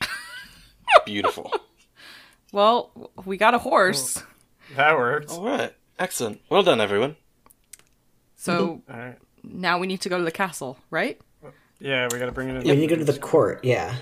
[1.07, 1.53] Beautiful.
[2.53, 4.23] Well, we got a horse.
[4.77, 5.33] That works.
[5.33, 5.73] All right.
[5.99, 6.41] Excellent.
[6.51, 7.17] Well done, everyone.
[8.37, 9.19] So All right.
[9.43, 11.21] now we need to go to the castle, right?
[11.83, 12.63] Yeah, we gotta bring it in.
[12.63, 13.65] We need to go to the court.
[13.65, 13.95] Yeah.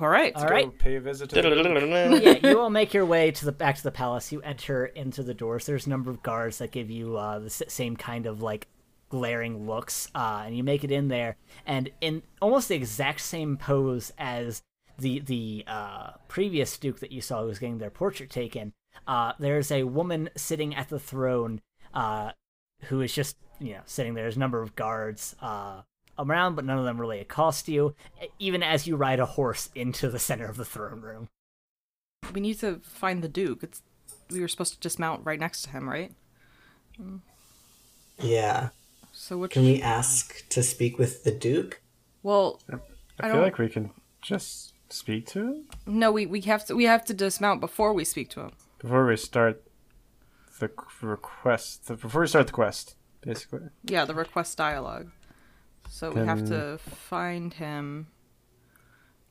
[0.00, 0.34] All right.
[0.34, 0.66] All right.
[0.66, 3.76] Go pay a visit to the yeah, you all make your way to the back
[3.76, 4.32] to the palace.
[4.32, 5.66] You enter into the doors.
[5.66, 8.68] There's a number of guards that give you uh, the same kind of like
[9.08, 13.56] glaring looks, uh, and you make it in there, and in almost the exact same
[13.56, 14.62] pose as
[14.98, 18.72] the the uh, previous duke that you saw who was getting their portrait taken.
[19.06, 21.60] Uh, there's a woman sitting at the throne,
[21.92, 22.32] uh,
[22.84, 24.24] who is just you know sitting there.
[24.24, 25.36] There's a number of guards.
[26.18, 27.94] Around, but none of them really accost you,
[28.38, 31.28] even as you ride a horse into the center of the throne room.
[32.32, 33.62] We need to find the duke.
[33.64, 33.82] It's
[34.30, 36.12] we were supposed to dismount right next to him, right?
[38.20, 38.68] Yeah.
[39.12, 39.52] So which?
[39.52, 41.80] Can we ask to speak with the Duke?
[42.22, 42.74] Well, I,
[43.20, 43.90] I feel don't- like we can
[44.22, 46.12] just speak to him no.
[46.12, 48.52] We we have to we have to dismount before we speak to him.
[48.78, 49.62] before we start
[50.60, 50.70] the
[51.02, 51.86] request.
[51.88, 53.68] The, before we start the quest, basically.
[53.84, 55.10] Yeah, the request dialogue.
[55.94, 58.08] So we have to find him.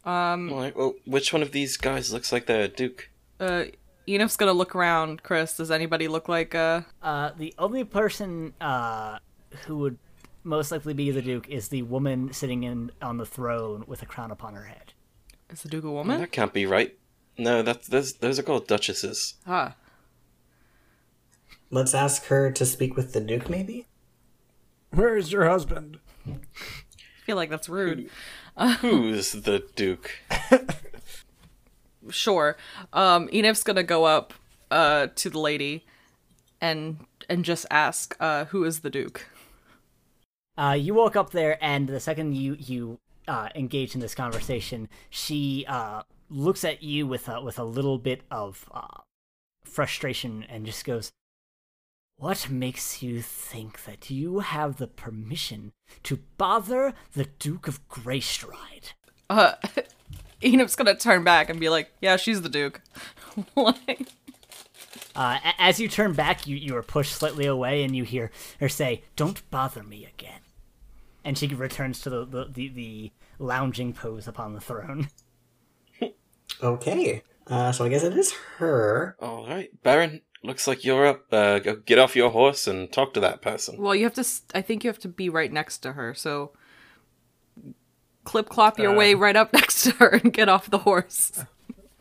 [0.06, 0.74] All right.
[0.74, 3.10] Well, which one of these guys looks like the Duke?
[3.38, 3.66] Uh,
[4.08, 5.24] Enif's gonna look around.
[5.24, 6.84] Chris, does anybody look like uh?
[7.02, 9.20] Uh, the only person uh,
[9.68, 9.98] who would
[10.46, 14.06] most likely be the Duke is the woman sitting in on the throne with a
[14.06, 14.94] crown upon her head.
[15.50, 16.22] Is the duke a Well, woman?
[16.22, 16.98] that can't be right.
[17.38, 19.34] No, that's those those are called duchesses.
[19.46, 19.76] Ah,
[21.70, 23.88] Let's ask her to speak with the Duke, maybe?
[24.92, 26.00] Where is your husband?
[26.28, 28.10] I feel like that's rude.
[28.80, 30.20] Who's the Duke?
[32.10, 32.58] Sure.
[32.92, 34.34] Um, Enif's gonna go up
[34.70, 35.86] uh to the lady,
[36.60, 39.28] and and just ask uh who is the duke.
[40.58, 44.90] Uh, you walk up there, and the second you you uh, engage in this conversation,
[45.10, 49.02] she uh, looks at you with a, with a little bit of uh,
[49.64, 51.12] frustration and just goes,
[52.18, 55.72] "What makes you think that you have the permission
[56.04, 58.94] to bother the Duke of Greystride?"
[59.30, 59.54] Uh,
[60.42, 62.82] Enif's gonna turn back and be like, "Yeah, she's the duke."
[63.56, 64.08] like,
[65.16, 68.32] Uh, a- as you turn back, you, you are pushed slightly away, and you hear
[68.60, 70.42] her say, "Don't bother me again."
[71.24, 75.10] And she returns to the, the, the, the lounging pose upon the throne.
[76.62, 77.24] Okay.
[77.48, 79.16] Uh, so I guess it is her.
[79.20, 80.22] All right, Baron.
[80.44, 81.32] Looks like you're up.
[81.32, 83.78] Uh, go get off your horse and talk to that person.
[83.78, 84.26] well, you have to.
[84.54, 86.14] I think you have to be right next to her.
[86.14, 86.52] So,
[88.26, 88.98] clip clop your Uh.
[88.98, 91.44] way right up next to her and get off the horse.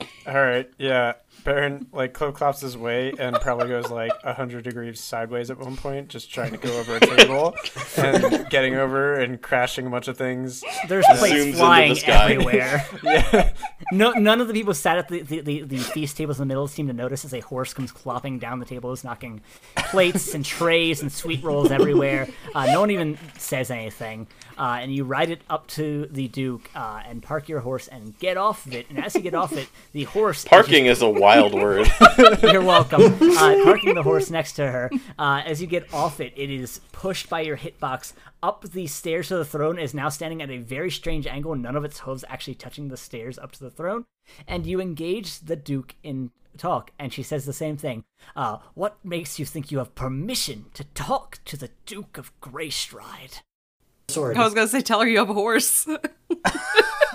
[0.27, 1.15] All right, yeah.
[1.45, 5.77] Baron like clip clops his way and probably goes like hundred degrees sideways at one
[5.77, 7.57] point, just trying to go over a table
[7.97, 10.63] and getting over and crashing a bunch of things.
[10.87, 12.87] There's Zooms plates into flying the everywhere.
[13.03, 13.53] Yeah,
[13.91, 16.47] no, none of the people sat at the, the, the, the feast tables in the
[16.47, 19.41] middle seem to notice as a horse comes clopping down the tables, knocking
[19.77, 22.29] plates and trays and sweet rolls everywhere.
[22.55, 24.29] Uh, no one even says anything.
[24.57, 28.17] Uh, and you ride it up to the Duke uh, and park your horse and
[28.19, 28.89] get off of it.
[28.91, 31.91] And as you get off it, the horse is just Parking is a wild word.
[32.43, 33.03] You're welcome.
[33.43, 34.91] Uh, parking the horse next to her.
[35.19, 39.29] Uh, as you get off it, it is pushed by your hitbox up the stairs
[39.29, 39.79] to the throne.
[39.79, 41.55] Is now standing at a very strange angle.
[41.57, 44.05] None of its hooves actually touching the stairs up to the throne.
[44.47, 48.05] And you engage the Duke in talk, and she says the same thing.
[48.37, 53.41] Uh, what makes you think you have permission to talk to the Duke of Greystride?
[54.09, 54.37] Sword.
[54.37, 55.87] I was gonna say, tell her you have a horse.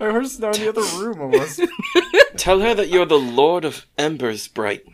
[0.00, 1.60] my horse is now in the other room almost.
[2.36, 4.84] Tell her that you're the Lord of Embers Bright.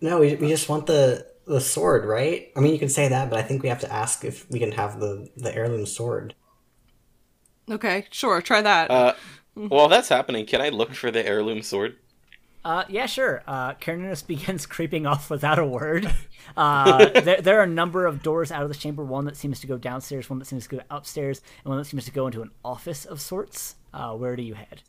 [0.00, 2.50] No, we, we just want the the sword, right?
[2.56, 4.58] I mean, you can say that, but I think we have to ask if we
[4.58, 6.34] can have the the heirloom sword.
[7.70, 8.90] okay, sure, try that.
[8.90, 9.14] Uh,
[9.54, 11.96] while that's happening, can I look for the heirloom sword?
[12.64, 13.42] Uh, yeah, sure.
[13.46, 16.12] Uh, Carnunos begins creeping off without a word.
[16.58, 19.02] Uh, there, there are a number of doors out of the chamber.
[19.02, 21.86] One that seems to go downstairs, one that seems to go upstairs, and one that
[21.86, 23.76] seems to go into an office of sorts.
[23.94, 24.82] Uh, where do you head?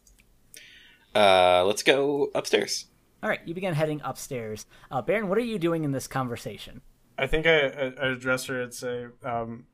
[1.15, 2.87] Uh, let's go upstairs.
[3.23, 4.65] All right, you begin heading upstairs.
[4.91, 6.81] Uh, Baron, what are you doing in this conversation?
[7.17, 9.65] I think I, I, I address her and say, um,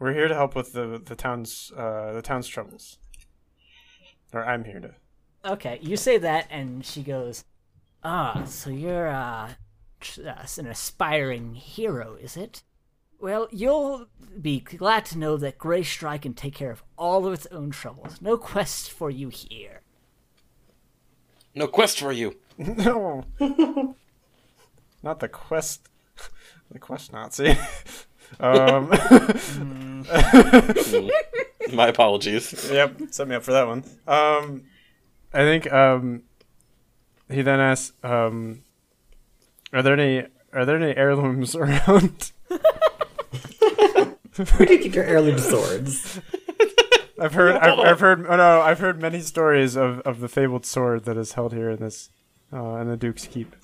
[0.00, 2.98] "We're here to help with the the town's uh, the town's troubles."
[4.32, 4.94] Or I'm here to.
[5.48, 7.44] Okay, you say that, and she goes,
[8.04, 9.52] "Ah, so you're uh,
[10.24, 12.62] uh, an aspiring hero, is it?"
[13.20, 14.06] Well, you'll
[14.40, 18.20] be glad to know that Greystride can take care of all of its own troubles.
[18.20, 19.80] No quest for you here.
[21.54, 22.36] No quest for you.
[22.58, 23.24] No.
[25.02, 25.88] Not the quest.
[26.70, 27.56] The quest Nazi.
[28.40, 28.90] um,
[31.72, 32.68] My apologies.
[32.70, 33.84] yep, set me up for that one.
[34.08, 34.64] Um,
[35.32, 36.22] I think um,
[37.30, 38.62] he then asks, um,
[39.72, 42.32] "Are there any are there any heirlooms around?"
[44.38, 46.20] Where do you keep your heirloom swords?
[47.20, 50.64] I've heard I've, I've heard oh no I've heard many stories of, of the fabled
[50.64, 52.10] sword that is held here in this
[52.52, 53.56] uh, in the Duke's keep.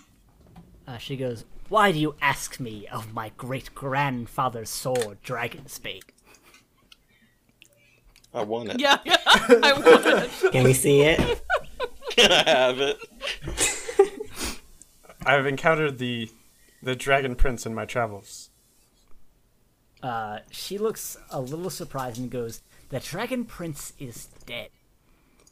[0.87, 6.03] Uh, she goes, Why do you ask me of my great grandfather's sword, Dragon's Bane?
[8.35, 8.81] I want it.
[8.81, 9.17] Yeah, yeah.
[9.27, 10.53] I want it.
[10.53, 11.43] Can we see it?
[12.17, 12.99] Can I have it?
[15.27, 16.31] I've encountered the
[16.83, 18.51] the dragon prince in my travels.
[20.03, 22.61] Uh, she looks a little surprised and goes,
[22.91, 24.69] The Dragon Prince is dead.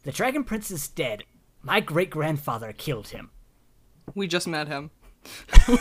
[0.02, 1.24] The Dragon Prince is dead.
[1.62, 3.30] My great grandfather killed him.
[4.14, 4.90] We just met him.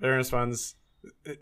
[0.00, 0.76] Aaron responds,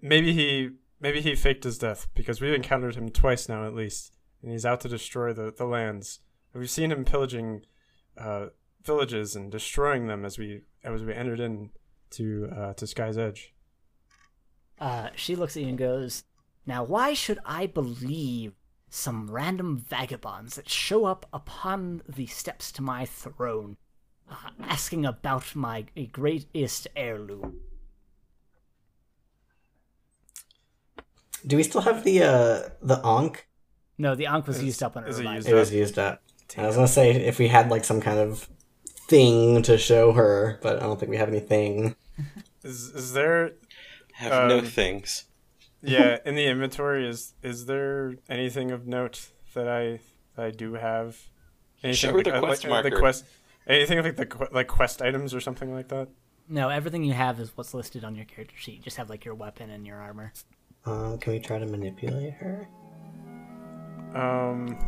[0.01, 4.15] maybe he maybe he faked his death because we've encountered him twice now at least,
[4.41, 6.21] and he's out to destroy the, the lands.
[6.57, 7.63] We've seen him pillaging
[8.17, 8.47] uh,
[8.83, 11.71] villages and destroying them as we as we entered in
[12.11, 13.53] to uh, to Sky's Edge.
[14.79, 16.25] Uh, she looks at you and goes,
[16.67, 18.55] Now, why should I believe
[18.89, 23.77] some random vagabonds that show up upon the steps to my throne,
[24.31, 27.61] uh, asking about my greatest heirloom?
[31.47, 33.47] Do we still have the uh the Ankh?
[33.99, 35.43] No, the Ankh was used up on is it Irvine.
[35.47, 36.23] It was used up.
[36.57, 38.49] I was gonna say if we had like some kind of
[39.09, 41.95] thing to show her, but I don't think we have anything.
[42.63, 43.53] Is is there
[44.15, 45.25] Have no Um, things.
[45.83, 50.01] yeah in the inventory is is there anything of note that I
[50.37, 51.19] that I do have?
[51.93, 52.91] Show her the uh, quest uh, marker.
[52.91, 53.25] The quest,
[53.67, 56.09] anything like the like quest items or something like that.
[56.49, 58.77] No, everything you have is what's listed on your character sheet.
[58.79, 60.33] You just have like your weapon and your armor.
[60.85, 62.69] Um, can we try to manipulate her?
[64.15, 64.79] Um.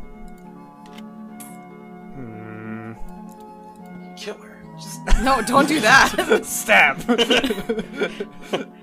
[2.19, 2.93] Hmm.
[4.17, 4.63] Kill her.
[4.77, 6.41] Just No, don't do that.
[6.45, 6.99] Stab.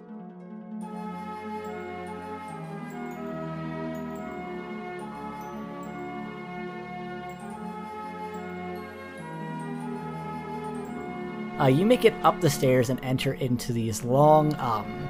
[11.59, 15.09] Uh, you make it up the stairs and enter into these long, um,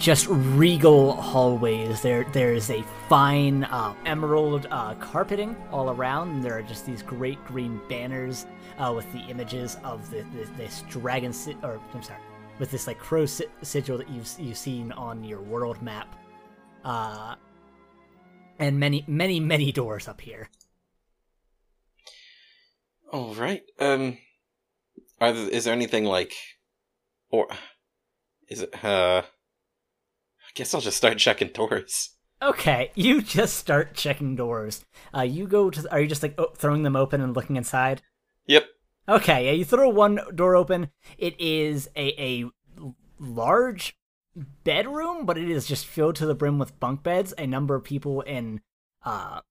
[0.00, 2.00] just regal hallways.
[2.00, 6.30] There, there is a fine uh, emerald uh, carpeting all around.
[6.30, 8.46] And there are just these great green banners
[8.78, 12.20] uh, with the images of the, the, this dragon, si- or I'm sorry,
[12.58, 16.16] with this like crow si- sigil that you've you've seen on your world map,
[16.84, 17.34] uh,
[18.58, 20.48] and many, many, many doors up here.
[23.12, 23.62] all right.
[23.78, 24.16] Um,
[25.20, 26.32] is there anything like,
[27.30, 27.48] or
[28.48, 28.82] is it?
[28.82, 29.22] Uh,
[30.50, 32.16] I guess I'll just start checking doors.
[32.42, 34.84] Okay, you just start checking doors.
[35.14, 35.92] Uh, you go to.
[35.92, 38.02] Are you just like throwing them open and looking inside?
[38.46, 38.64] Yep.
[39.08, 40.90] Okay, yeah, you throw one door open.
[41.18, 42.50] It is a a
[43.20, 43.96] large
[44.64, 47.32] bedroom, but it is just filled to the brim with bunk beds.
[47.38, 48.60] A number of people in
[49.04, 49.42] uh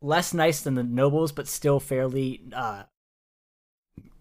[0.00, 2.84] less nice than the nobles, but still fairly uh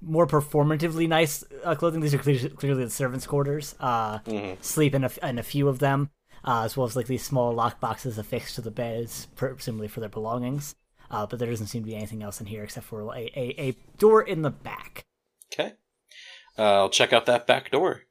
[0.02, 2.02] more performatively nice uh, clothing.
[2.02, 3.76] These are clearly, clearly the servants' quarters.
[3.80, 6.10] Uh, hmm sleep in a, in a few of them,
[6.44, 10.00] uh, as well as like these small lock boxes affixed to the beds, presumably for
[10.00, 10.76] their belongings.
[11.12, 13.56] Uh, but there doesn't seem to be anything else in here except for a, a,
[13.58, 15.06] a door in the back.
[15.52, 15.74] Okay.
[16.58, 18.04] Uh, I'll check out that back door.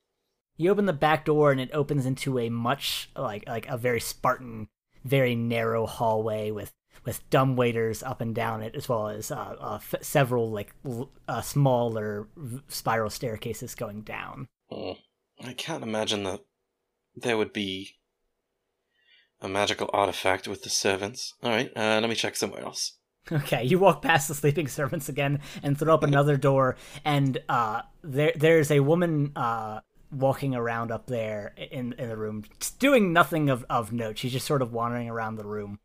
[0.56, 4.00] You open the back door and it opens into a much like like a very
[4.00, 4.68] Spartan,
[5.04, 6.72] very narrow hallway with
[7.08, 10.74] with dumb waiters up and down it, as well as uh, uh, f- several like
[10.84, 14.46] l- uh, smaller v- spiral staircases going down.
[14.70, 14.92] Hmm.
[15.42, 16.40] I can't imagine that
[17.16, 17.96] there would be
[19.40, 21.32] a magical artifact with the servants.
[21.42, 21.70] All right.
[21.74, 22.98] Uh, let me check somewhere else.
[23.32, 27.82] Okay, you walk past the sleeping servants again and throw up another door, and uh,
[28.02, 29.80] there there's a woman uh,
[30.10, 32.44] walking around up there in in the room,
[32.78, 34.18] doing nothing of, of note.
[34.18, 35.78] She's just sort of wandering around the room.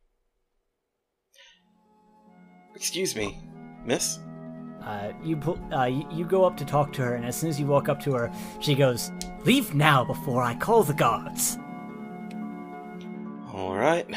[2.76, 3.39] Excuse me,
[3.86, 4.19] miss.
[4.84, 7.49] Uh, you pull, uh, you, you go up to talk to her, and as soon
[7.49, 9.11] as you walk up to her, she goes,
[9.45, 11.57] "Leave now before I call the guards."
[13.53, 14.07] All right.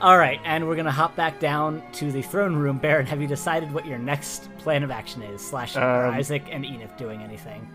[0.00, 2.78] All right, and we're gonna hop back down to the throne room.
[2.78, 5.44] Baron, have you decided what your next plan of action is?
[5.44, 7.68] Slash, are Um, Isaac and Enif doing anything?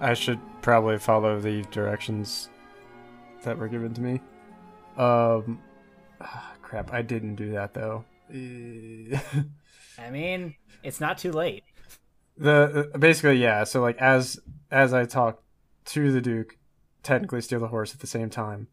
[0.00, 2.48] I should probably follow the directions
[3.42, 4.20] that were given to me.
[4.96, 5.60] Um,
[6.22, 8.04] ah, crap, I didn't do that though.
[8.30, 11.64] I mean, it's not too late.
[12.38, 13.64] the uh, basically yeah.
[13.64, 15.42] So like as as I talk
[15.86, 16.56] to the Duke,
[17.02, 18.68] technically steal the horse at the same time.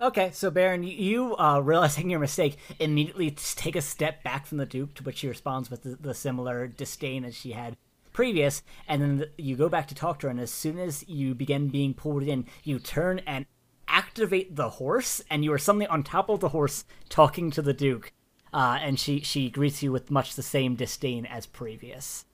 [0.00, 4.66] Okay, so Baron, you, uh, realizing your mistake, immediately take a step back from the
[4.66, 7.76] Duke, to which she responds with the, the similar disdain as she had
[8.12, 11.08] previous, and then th- you go back to talk to her, and as soon as
[11.08, 13.46] you begin being pulled in, you turn and
[13.86, 17.72] activate the horse, and you are suddenly on top of the horse talking to the
[17.72, 18.12] Duke,
[18.52, 22.24] uh, and she, she greets you with much the same disdain as previous.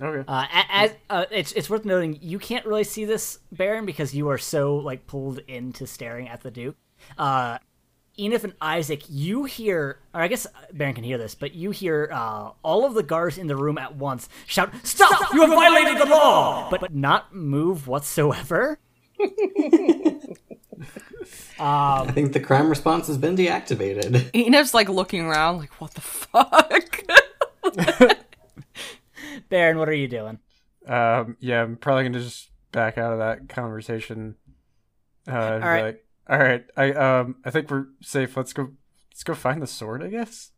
[0.00, 0.24] Okay.
[0.28, 4.28] Uh, as uh, it's it's worth noting, you can't really see this Baron because you
[4.28, 6.76] are so like pulled into staring at the Duke.
[7.16, 7.58] Uh,
[8.18, 12.08] Enif and Isaac, you hear, or I guess Baron can hear this, but you hear
[12.12, 15.34] uh, all of the guards in the room at once shout, "Stop!
[15.34, 18.78] You have violated the law!" But but not move whatsoever.
[21.58, 24.30] I think the crime response has been deactivated.
[24.32, 27.02] Enif's like looking around, like, what the fuck?
[29.48, 30.38] Baron, what are you doing?
[30.86, 34.36] Um, yeah, I'm probably gonna just back out of that conversation.
[35.28, 35.82] Uh, All right.
[35.84, 38.36] like, all right, I um, I think we're safe.
[38.36, 38.72] Let's go.
[39.10, 40.02] Let's go find the sword.
[40.02, 40.50] I guess.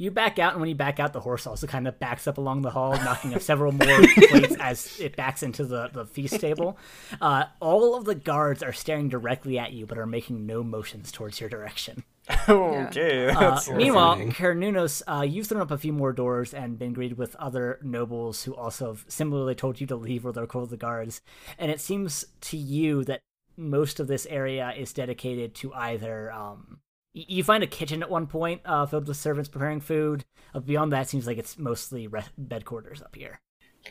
[0.00, 2.38] You back out, and when you back out, the horse also kind of backs up
[2.38, 6.40] along the hall, knocking up several more plates as it backs into the, the feast
[6.40, 6.78] table.
[7.20, 11.12] Uh, all of the guards are staring directly at you, but are making no motions
[11.12, 12.02] towards your direction.
[12.48, 13.28] okay.
[13.28, 14.32] Uh, meanwhile, horrifying.
[14.32, 18.44] Carnunos, uh, you've thrown up a few more doors and been greeted with other nobles
[18.44, 21.20] who also have similarly told you to leave or they're called the guards.
[21.58, 23.20] And it seems to you that
[23.56, 26.32] most of this area is dedicated to either.
[26.32, 26.80] Um,
[27.12, 30.24] you find a kitchen at one point uh, filled with servants preparing food.
[30.54, 33.40] Uh, beyond that, it seems like it's mostly re- bed quarters up here.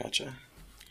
[0.01, 0.35] Gotcha.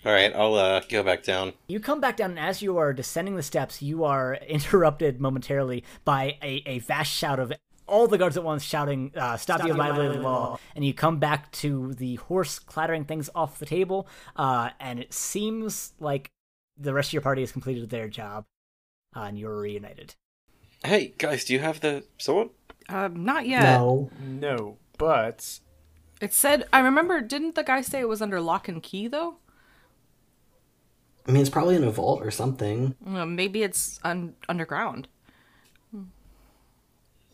[0.04, 1.54] All right, I'll uh, go back down.
[1.66, 5.84] You come back down, and as you are descending the steps, you are interrupted momentarily
[6.04, 7.52] by a, a vast shout of
[7.86, 10.58] all the guards at once shouting, uh, Stop, you violated the law.
[10.76, 14.06] And you come back to the horse clattering things off the table,
[14.36, 16.30] uh, and it seems like
[16.76, 18.44] the rest of your party has completed their job,
[19.14, 20.14] and you're reunited.
[20.84, 22.50] Hey guys, do you have the sword?
[22.88, 23.62] um, not yet.
[23.78, 24.10] No.
[24.20, 25.58] no, but
[26.20, 29.36] It said, I remember, didn't the guy say it was under lock and key, though?
[31.26, 32.94] I mean, it's probably in a vault or something.
[33.06, 35.08] Uh, maybe it's un- underground.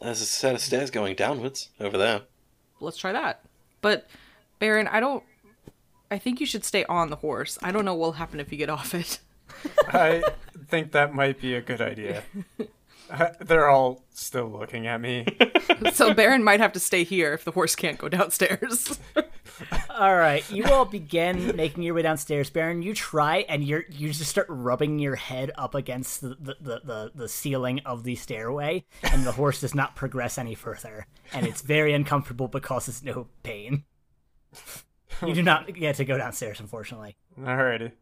[0.00, 2.22] There's a set of stairs going downwards over there.
[2.80, 3.42] Let's try that.
[3.80, 4.08] But,
[4.58, 5.22] Baron, I don't.
[6.10, 7.56] I think you should stay on the horse.
[7.62, 9.20] I don't know what'll happen if you get off it.
[9.88, 10.22] I
[10.68, 12.22] think that might be a good idea.
[13.10, 15.26] Uh, They're all still looking at me.
[15.92, 18.98] so Baron might have to stay here if the horse can't go downstairs.
[19.90, 22.50] All right, you all begin making your way downstairs.
[22.50, 26.56] Baron, you try, and you're you just start rubbing your head up against the the,
[26.60, 31.06] the, the the ceiling of the stairway, and the horse does not progress any further,
[31.32, 33.84] and it's very uncomfortable but causes no pain.
[35.22, 37.16] You do not get to go downstairs, unfortunately.
[37.38, 37.92] Alrighty.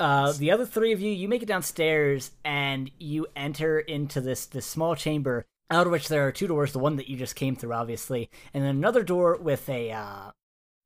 [0.00, 4.46] Uh, the other three of you, you make it downstairs, and you enter into this
[4.46, 6.72] this small chamber, out of which there are two doors.
[6.72, 10.30] The one that you just came through, obviously, and then another door with a uh,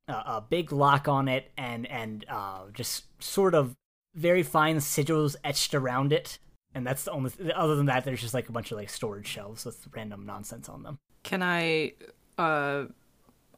[0.08, 3.74] a, big lock on it, and and uh, just sort of
[4.14, 6.38] very fine sigils etched around it.
[6.74, 7.32] And that's the only.
[7.54, 10.68] Other than that, there's just like a bunch of like storage shelves with random nonsense
[10.68, 10.98] on them.
[11.22, 11.92] Can I,
[12.36, 12.84] uh,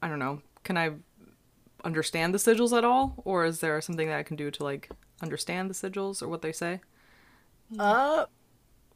[0.03, 0.93] I don't know, can I
[1.85, 3.15] understand the sigils at all?
[3.25, 4.91] Or is there something that I can do to, like,
[5.23, 6.81] understand the sigils or what they say?
[7.79, 8.27] Uh,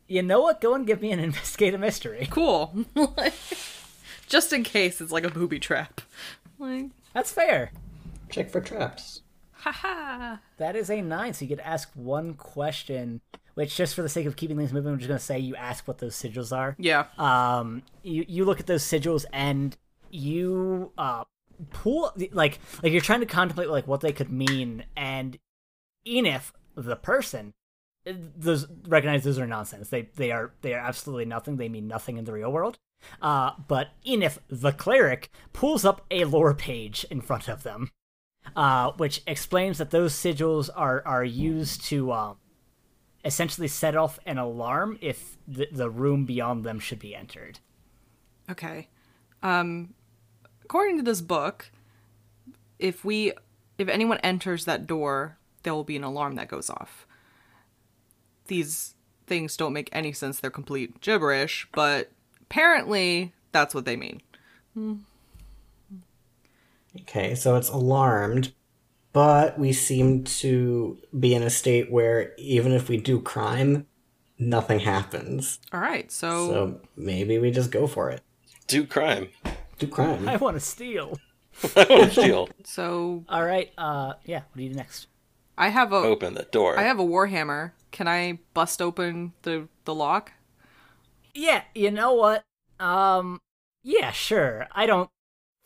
[0.09, 0.61] you know what?
[0.61, 2.27] Go and give me an investigate a mystery.
[2.31, 2.85] Cool.
[4.29, 6.01] Just in case it's like a booby trap.
[6.59, 7.73] Like, That's fair.
[8.31, 9.23] Check for traps.
[9.53, 10.37] haha.
[10.57, 13.21] That is a nine, so you could ask one question.
[13.55, 15.87] Which, just for the sake of keeping things moving, I'm just gonna say you ask
[15.87, 16.75] what those sigils are.
[16.79, 17.05] Yeah.
[17.19, 19.77] Um, you you look at those sigils and
[20.11, 21.23] you uh
[21.71, 25.39] pull like like you're trying to contemplate like what they could mean, and
[26.07, 27.53] Enif, the person,
[28.05, 29.89] those recognize those are nonsense.
[29.89, 31.57] They they are they are absolutely nothing.
[31.57, 32.79] They mean nothing in the real world.
[33.21, 37.91] Uh, but Enif, the cleric, pulls up a lore page in front of them,
[38.57, 42.37] uh, which explains that those sigils are are used to um,
[43.25, 47.59] essentially set off an alarm if the, the room beyond them should be entered.
[48.51, 48.89] Okay.
[49.43, 49.95] Um
[50.63, 51.71] according to this book,
[52.79, 53.33] if we
[53.79, 57.07] if anyone enters that door, there will be an alarm that goes off.
[58.47, 58.95] These
[59.27, 60.39] things don't make any sense.
[60.39, 62.11] They're complete gibberish, but
[62.43, 64.23] apparently that's what they mean.
[67.01, 68.53] Okay, so it's alarmed,
[69.13, 73.87] but we seem to be in a state where even if we do crime,
[74.39, 75.59] nothing happens.
[75.73, 78.21] All right, so, So maybe we just go for it.
[78.67, 79.29] Do crime.
[79.79, 80.29] Do crime.
[80.29, 81.19] I want to steal.
[81.77, 82.49] I want to steal.
[82.65, 83.73] so All right.
[83.77, 84.39] Uh, yeah.
[84.39, 85.07] What do you do next?
[85.57, 86.79] I have a I Open the door.
[86.79, 87.73] I have a warhammer.
[87.91, 90.33] Can I bust open the the lock?
[91.35, 91.63] Yeah.
[91.75, 92.45] You know what?
[92.81, 93.41] Um.
[93.83, 94.11] Yeah.
[94.11, 94.67] Sure.
[94.73, 95.11] I don't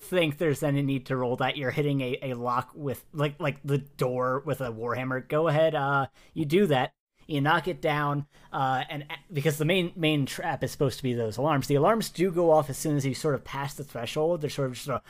[0.01, 1.57] think there's any need to roll that.
[1.57, 5.27] You're hitting a, a lock with like like the door with a warhammer.
[5.27, 5.75] Go ahead.
[5.75, 6.07] Uh.
[6.35, 6.93] You do that.
[7.27, 8.27] You knock it down.
[8.53, 8.85] Uh.
[8.91, 11.67] And because the main main trap is supposed to be those alarms.
[11.67, 14.43] The alarms do go off as soon as you sort of pass the threshold.
[14.43, 15.03] They're sort of just a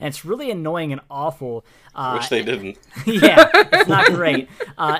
[0.00, 1.64] and it's really annoying and awful.
[1.94, 2.78] Uh, Which they didn't.
[3.06, 4.48] yeah, it's not great.
[4.76, 4.98] Uh,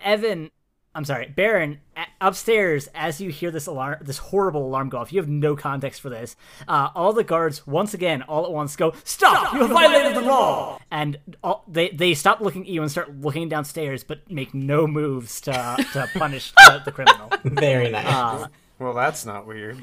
[0.00, 0.50] Evan,
[0.94, 5.12] I'm sorry, Baron, a- upstairs as you hear this alarm, this horrible alarm go off.
[5.12, 6.36] You have no context for this.
[6.68, 9.54] Uh, all the guards, once again, all at once, go, "Stop!
[9.54, 13.14] you have violated the law!" And all, they they stop looking at you and start
[13.20, 15.52] looking downstairs, but make no moves to
[15.94, 17.30] to punish the, the criminal.
[17.44, 18.06] Very nice.
[18.06, 18.48] Uh,
[18.82, 19.78] Well, that's not weird.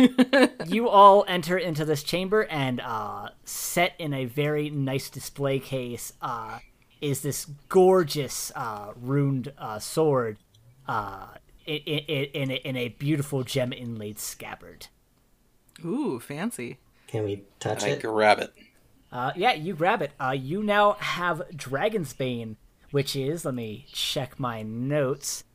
[0.67, 6.11] you all enter into this chamber and uh, set in a very nice display case
[6.21, 6.59] uh,
[6.99, 10.37] is this gorgeous uh, runed uh, sword
[10.85, 11.27] uh,
[11.65, 14.87] in, in, in, a, in a beautiful gem inlaid scabbard.
[15.85, 16.79] Ooh, fancy.
[17.07, 18.01] Can we touch I it?
[18.01, 18.53] grab it.
[19.13, 20.11] Uh, yeah, you grab it.
[20.19, 22.57] Uh, you now have Dragon's Bane,
[22.91, 25.45] which is, let me check my notes.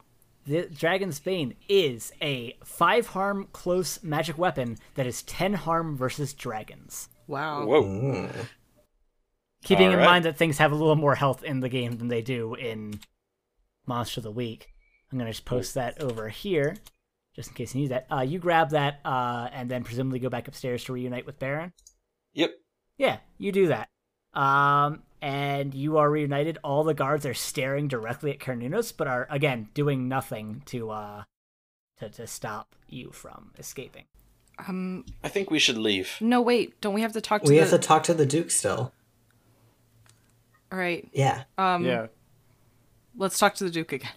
[0.47, 6.35] The Dragon's Bane is a 5 harm close magic weapon that is 10 harm versus
[6.35, 7.09] dragons.
[7.27, 7.65] Wow.
[7.65, 8.29] Whoa.
[9.65, 12.21] Keeping in mind that things have a little more health in the game than they
[12.21, 13.01] do in
[13.87, 14.69] Monster of the Week.
[15.11, 16.77] I'm gonna just post that over here,
[17.35, 18.07] just in case you need that.
[18.13, 21.73] Uh, you grab that, uh, and then presumably go back upstairs to reunite with Baron.
[22.35, 22.51] Yep.
[22.99, 23.89] Yeah, you do that.
[24.35, 26.59] Um, and you are reunited.
[26.63, 31.25] All the guards are staring directly at Carnunos, but are again doing nothing to uh
[31.99, 34.05] to to stop you from escaping.
[34.69, 35.07] Um.
[35.25, 36.13] I think we should leave.
[36.21, 36.79] No, wait.
[36.83, 37.63] Don't we have to talk to We the?
[37.63, 38.93] have to talk to the Duke still.
[40.71, 41.09] All right.
[41.13, 41.45] Yeah.
[41.57, 41.85] Um.
[41.85, 42.09] yeah.
[43.17, 44.11] Let's talk to the Duke again.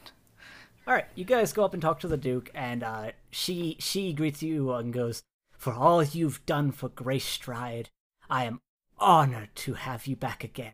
[0.88, 4.14] All right, you guys go up and talk to the Duke, and uh, she she
[4.14, 5.22] greets you and goes,
[5.58, 7.88] "For all you've done for Greystride,
[8.30, 8.62] I am
[8.98, 10.74] honored to have you back again."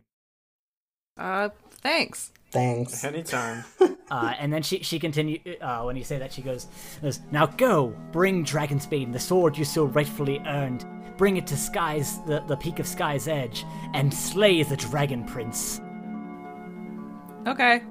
[1.16, 1.48] Uh.
[1.82, 2.32] Thanks.
[2.50, 3.04] Thanks.
[3.04, 3.64] Anytime.
[4.10, 6.68] Uh, and then she she continue uh, when you say that she goes,
[7.00, 10.84] goes, "Now go, bring Dragon's Bane, the sword you so rightfully earned.
[11.16, 15.80] Bring it to Sky's the the peak of Sky's Edge, and slay the Dragon Prince."
[17.46, 17.82] Okay.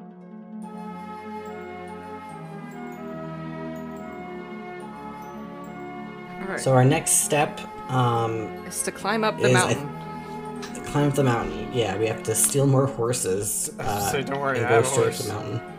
[6.41, 6.59] All right.
[6.59, 7.59] So our next step,
[7.89, 10.02] um, is to climb up the is- mountain.
[10.93, 11.71] To climb up the mountain.
[11.73, 13.71] Yeah, we have to steal more horses.
[13.79, 15.21] Uh, Say, don't worry, and I go have a straight horse.
[15.21, 15.73] up the mountain.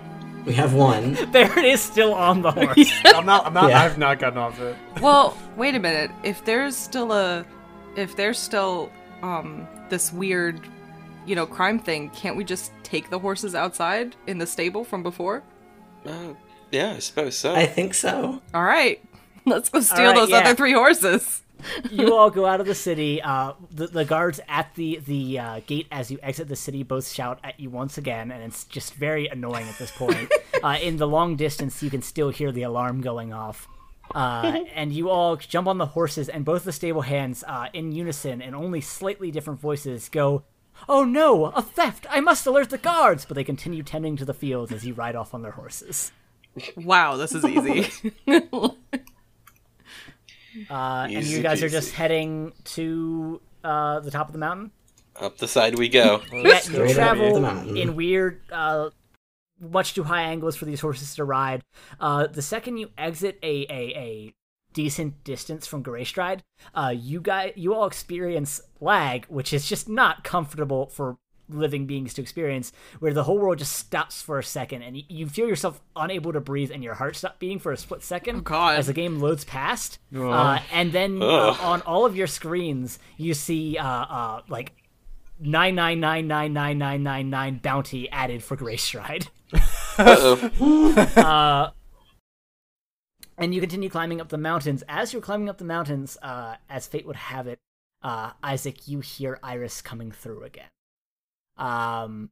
[0.45, 1.15] We have one.
[1.33, 2.93] Baron is still on the horse.
[3.07, 3.47] I'm not.
[3.47, 3.71] I'm not.
[3.71, 3.83] Yeah.
[3.83, 4.77] I've not gotten off it.
[5.01, 6.11] well, wait a minute.
[6.23, 7.47] If there's still a,
[7.97, 8.91] if there's still
[9.23, 10.61] um this weird,
[11.27, 15.03] you know, crime thing, can't we just take the horses outside in the stable from
[15.03, 15.43] before?
[16.05, 16.35] Uh,
[16.71, 17.55] yeah, I suppose so.
[17.55, 18.43] I think so.
[18.53, 19.03] All right,
[19.47, 20.39] let's go steal right, those yeah.
[20.39, 21.43] other three horses.
[21.91, 23.23] you all go out of the city.
[23.23, 27.11] Uh, the, the guards at the the uh, gate as you exit the city both
[27.11, 30.31] shout at you once again, and it's just very annoying at this point.
[30.63, 33.69] uh, in the long distance, you can still hear the alarm going off.
[34.15, 37.93] Uh, and you all jump on the horses, and both the stable hands, uh, in
[37.93, 40.43] unison and only slightly different voices, go,
[40.89, 42.07] "Oh no, a theft!
[42.11, 45.17] I must alert the guards!" But they continue tending to the fields as you ride
[45.17, 46.13] off on their horses.
[46.77, 48.13] Wow, this is easy.
[50.71, 54.71] Uh, and you Easy guys are just heading to uh, the top of the mountain.
[55.17, 56.23] Up the side we go.
[56.33, 58.91] Yeah, you Straight up travel in weird, uh,
[59.61, 61.63] much too high angles for these horses to ride.
[62.01, 64.35] Uh, the second you exit a a, a
[64.73, 66.41] decent distance from Greystride,
[66.75, 71.17] uh, you guys you all experience lag, which is just not comfortable for
[71.49, 75.27] living beings to experience where the whole world just stops for a second and you
[75.29, 78.69] feel yourself unable to breathe and your heart stop beating for a split second oh,
[78.69, 80.31] as the game loads past oh.
[80.31, 84.73] uh, and then uh, on all of your screens you see uh, uh, like
[85.41, 89.29] nine, nine, nine, nine, nine, nine, nine, nine bounty added for Greystride.
[91.17, 91.71] uh,
[93.37, 94.83] and you continue climbing up the mountains.
[94.89, 97.59] As you're climbing up the mountains, uh, as fate would have it,
[98.03, 100.67] uh, Isaac, you hear Iris coming through again.
[101.57, 102.31] Um,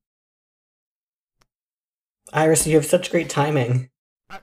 [2.32, 3.90] Iris, you have such great timing.
[4.30, 4.40] I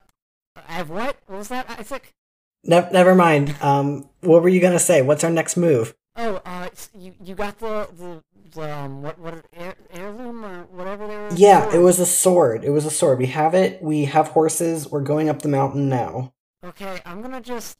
[0.74, 1.18] have what?
[1.26, 2.14] What was that, Isaac?
[2.64, 3.56] Ne- never mind.
[3.62, 5.02] Um, what were you gonna say?
[5.02, 5.96] What's our next move?
[6.16, 11.08] Oh, uh, you you got the the, the um what what heir, heirloom or whatever
[11.08, 11.30] they were.
[11.36, 12.64] Yeah, it was a sword.
[12.64, 13.20] It was a sword.
[13.20, 13.82] We have it.
[13.82, 14.90] We have horses.
[14.90, 16.34] We're going up the mountain now.
[16.64, 17.78] Okay, I'm gonna just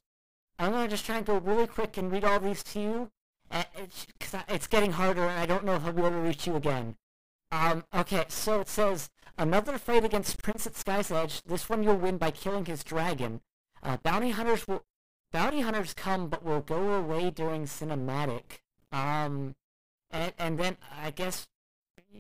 [0.58, 3.12] I'm gonna just try and go really quick and read all these to you,
[3.50, 6.56] because it's getting harder and I don't know if I'll be able to reach you
[6.56, 6.96] again.
[7.52, 11.42] Um, okay, so it says another fight against Prince at Sky's Edge.
[11.44, 13.42] This one you'll win by killing his dragon.
[13.82, 14.84] Uh, bounty hunters will
[15.32, 18.60] bounty hunters come but will go away during cinematic.
[18.92, 19.56] Um,
[20.12, 21.48] and and then I guess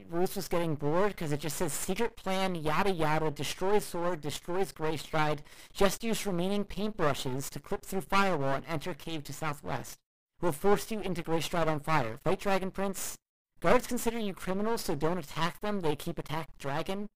[0.09, 4.71] Ruth was getting bored because it just says secret plan, yada yada, destroys sword, destroys
[4.71, 5.39] Greystride,
[5.73, 9.99] just use remaining paintbrushes to clip through firewall and enter cave to southwest.
[10.41, 12.17] Will force you into Greystride on fire.
[12.23, 13.15] Fight Dragon Prince.
[13.59, 15.81] Guards consider you criminals, so don't attack them.
[15.81, 17.09] They keep attack dragon.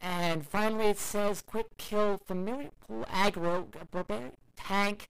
[0.00, 5.06] And finally, it says quick kill familiar pull aggro barbarian tank.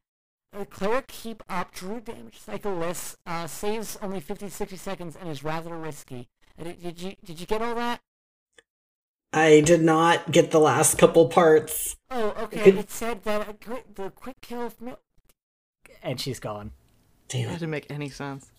[0.56, 5.44] Uh, cleric keep up drew damage cycle less uh, saves only 50-60 seconds and is
[5.44, 6.28] rather risky.
[6.58, 8.00] Uh, Did, did you did you get all that?
[9.32, 11.96] I did not get the last couple parts.
[12.10, 12.62] Oh, okay.
[12.62, 14.96] Could- It said that a quick, the quick kill fami-
[16.02, 16.70] And she's gone.
[17.28, 17.58] Damn That it.
[17.60, 18.50] didn't make any sense.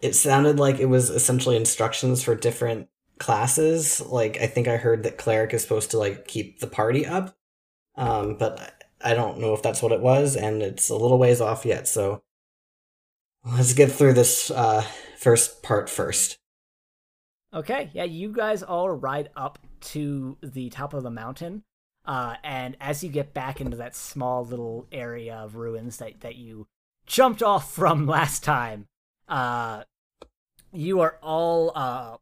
[0.00, 2.88] It sounded like it was essentially instructions for different
[3.18, 4.00] classes.
[4.00, 7.36] Like I think I heard that cleric is supposed to like keep the party up.
[7.96, 8.70] Um, but I
[9.10, 11.86] I don't know if that's what it was, and it's a little ways off yet.
[11.86, 12.22] So
[13.44, 14.82] let's get through this uh,
[15.18, 16.38] first part first.
[17.52, 19.58] Okay, yeah, you guys all ride up
[19.92, 21.64] to the top of the mountain.
[22.06, 26.36] Uh, and as you get back into that small little area of ruins that, that
[26.36, 26.66] you
[27.06, 28.86] jumped off from last time,
[29.28, 29.84] uh,
[30.72, 32.16] you are all uh,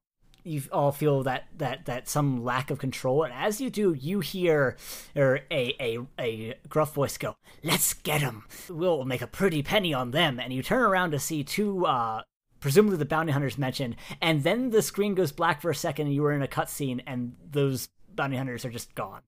[0.44, 4.20] you all feel that that that some lack of control, and as you do, you
[4.20, 4.76] hear
[5.16, 8.44] er, a a a gruff voice go, "Let's get them.
[8.68, 11.86] We'll make a pretty penny on them." And you turn around to see two.
[11.86, 12.22] Uh,
[12.60, 16.14] presumably the bounty hunters mentioned, and then the screen goes black for a second, and
[16.14, 19.22] you were in a cutscene, and those bounty hunters are just gone.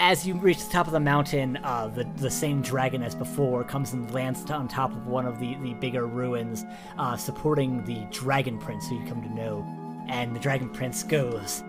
[0.00, 3.64] As you reach the top of the mountain, uh, the the same dragon as before
[3.64, 6.64] comes and lands on top of one of the, the bigger ruins,
[6.98, 9.66] uh, supporting the Dragon Prince, who you come to know.
[10.08, 11.64] And the Dragon Prince goes,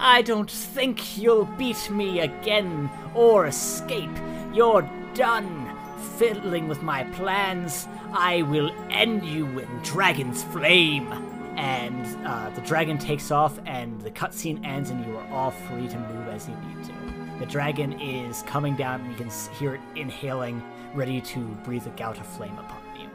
[0.00, 4.10] I don't think you'll beat me again or escape.
[4.52, 4.82] You're
[5.14, 5.78] done
[6.16, 7.86] fiddling with my plans.
[8.12, 11.12] I will end you in Dragon's Flame.
[11.56, 15.88] And uh, the dragon takes off, and the cutscene ends, and you are all free
[15.88, 16.99] to move as you need to.
[17.40, 20.62] The dragon is coming down, and you can hear it inhaling,
[20.94, 23.08] ready to breathe a gout of flame upon you.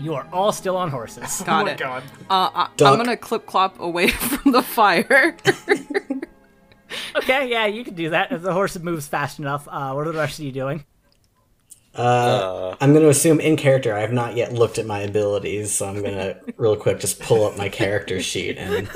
[0.00, 1.40] You are all still on horses.
[1.46, 1.78] Got oh my it.
[1.78, 2.02] god.
[2.28, 5.36] Uh, I, I'm gonna clip clop away from the fire.
[7.16, 8.32] okay, yeah, you can do that.
[8.32, 10.84] If the horse moves fast enough, uh, what are the rest of you doing?
[11.96, 13.94] Uh, Uh, I'm going to assume in character.
[13.94, 17.20] I have not yet looked at my abilities, so I'm going to real quick just
[17.20, 18.88] pull up my character sheet and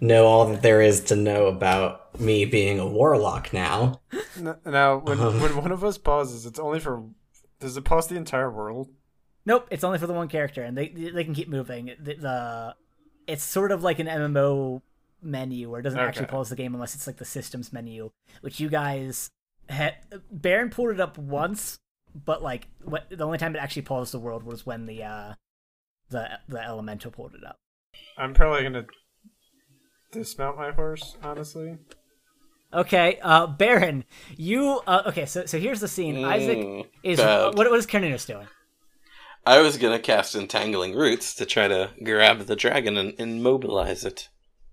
[0.00, 4.00] know all that there is to know about me being a warlock now.
[4.36, 5.38] N- Now, when, Uh-huh.
[5.40, 7.04] when one of us pauses, it's only for.
[7.60, 8.88] Does it pause the entire world?
[9.44, 11.86] Nope, it's only for the one character, and they they can keep moving.
[11.98, 12.74] The, the
[13.26, 14.82] it's sort of like an MMO
[15.22, 18.10] menu where it doesn't actually pause the game unless it's like the systems menu,
[18.42, 19.28] which you guys
[19.68, 19.94] had.
[20.30, 21.78] Baron pulled it up once,
[22.14, 25.34] but like what, the only time it actually paused the world was when the uh
[26.10, 27.56] the the elemental pulled it up.
[28.16, 28.86] I'm probably gonna
[30.12, 31.78] dismount my horse, honestly.
[32.72, 34.04] Okay, uh, Baron,
[34.36, 35.24] you uh, okay?
[35.24, 36.22] So so here's the scene.
[36.24, 37.54] Isaac Mm, is bad.
[37.54, 38.46] what what is Carnunos doing?
[39.46, 44.28] I was gonna cast Entangling Roots to try to grab the dragon and immobilize it.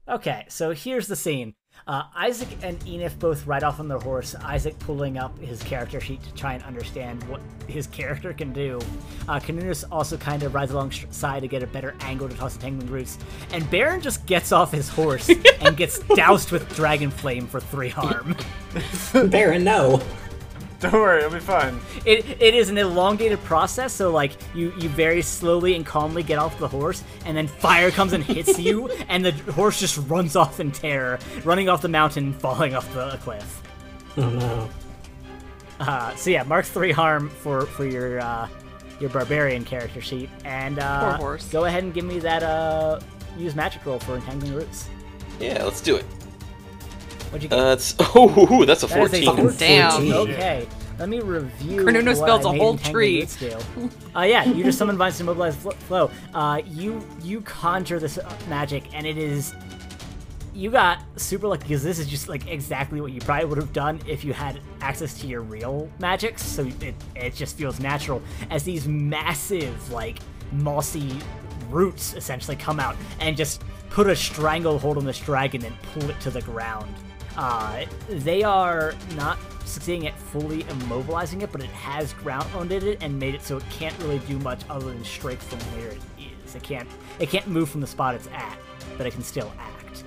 [0.09, 1.55] Okay, so here's the scene.
[1.87, 4.33] Uh, Isaac and Enif both ride off on their horse.
[4.35, 8.79] Isaac pulling up his character sheet to try and understand what his character can do.
[9.27, 12.61] Uh, Carnunos also kind of rides alongside to get a better angle to toss the
[12.61, 13.19] tangling roots.
[13.51, 15.29] And Baron just gets off his horse
[15.61, 18.35] and gets doused with dragon flame for three harm.
[19.29, 20.01] Baron, no.
[20.81, 21.79] Don't worry, it'll be fine.
[22.05, 26.37] It, it is an elongated process, so like you, you very slowly and calmly get
[26.37, 30.35] off the horse, and then fire comes and hits you, and the horse just runs
[30.35, 33.61] off in terror, running off the mountain, falling off the cliff.
[34.17, 34.69] Oh no.
[35.79, 38.47] Uh, so yeah, mark three harm for for your uh,
[38.99, 41.49] your barbarian character sheet, and uh, Poor horse.
[41.49, 42.99] go ahead and give me that uh,
[43.37, 44.87] use magic roll for entangling roots.
[45.39, 46.05] Yeah, let's do it.
[47.35, 47.59] What'd you get?
[47.59, 49.25] Uh, it's oh, that's a That is a fourteen.
[49.25, 49.91] fucking Damn.
[49.91, 50.13] 14.
[50.13, 50.67] Okay,
[50.97, 51.81] let me review.
[51.81, 53.19] Carnunos spells builds I a made whole tree.
[53.19, 53.43] Roots.
[54.15, 56.09] Uh, yeah, you just summon vines to mobilize flow.
[56.33, 59.53] Uh, you you conjure this uh, magic, and it is
[60.53, 63.73] you got super lucky because this is just like exactly what you probably would have
[63.73, 66.41] done if you had access to your real magics.
[66.41, 70.19] So it it just feels natural as these massive like
[70.53, 71.19] mossy
[71.69, 76.17] roots essentially come out and just put a stranglehold on this dragon and pull it
[76.21, 76.95] to the ground.
[77.37, 82.97] Uh, they are not succeeding at fully immobilizing it, but it has ground grounded it
[83.01, 86.01] and made it so it can't really do much other than strike from where it
[86.17, 86.55] is.
[86.55, 86.87] It can't
[87.19, 88.57] it can't move from the spot it's at,
[88.97, 90.03] but it can still act.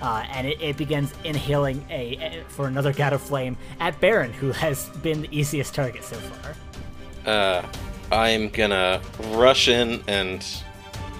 [0.00, 4.32] Uh, and it, it begins inhaling a, a for another god of flame at Baron,
[4.32, 6.54] who has been the easiest target so far.
[7.26, 7.66] Uh,
[8.12, 9.00] I'm gonna
[9.30, 10.46] rush in and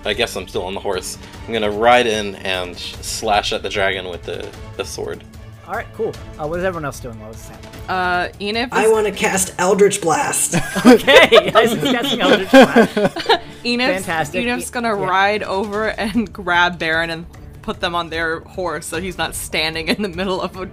[0.05, 1.19] I guess I'm still on the horse.
[1.47, 5.25] I'm gonna ride in and slash at the dragon with the, the sword.
[5.69, 6.15] All right, cool.
[6.39, 7.73] Uh, what is everyone else doing while this is happening?
[7.91, 10.55] Uh, Enif is, I want to cast Eldritch Blast.
[10.87, 12.97] Okay, Isaac's casting Eldritch Blast.
[13.65, 14.45] Enif's, fantastic.
[14.47, 15.07] Enif's gonna Yeah.
[15.07, 17.27] ride over and grab Baron and
[17.61, 20.71] put them on their horse so he's not standing in the middle of a.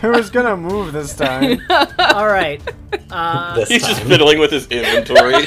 [0.00, 1.60] Who's gonna move this time?
[1.98, 2.62] All right,
[3.10, 4.08] uh, this He's just time.
[4.08, 5.44] fiddling with his inventory.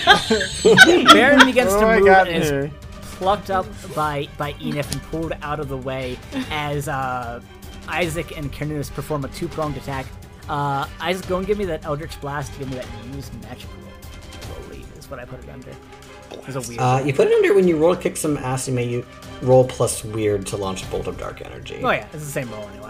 [1.14, 2.72] Baron begins what to do I move got and is here?
[3.02, 3.66] plucked up
[3.96, 6.18] by by Enif and pulled out of the way
[6.52, 7.42] as uh,
[7.88, 10.06] Isaac and Carnunos perform a two pronged attack.
[10.50, 12.58] Uh, Isaac, go and give me that Eldritch Blast.
[12.58, 14.62] Give me that use magic roll.
[14.68, 15.72] Believe is what I put it under.
[16.32, 16.80] It a weird.
[16.80, 18.68] Uh, you put it under when you roll kick some ass.
[18.68, 19.06] You may you
[19.42, 21.82] roll plus weird to launch a bolt of dark energy.
[21.84, 22.87] oh yeah, it's the same roll anyway.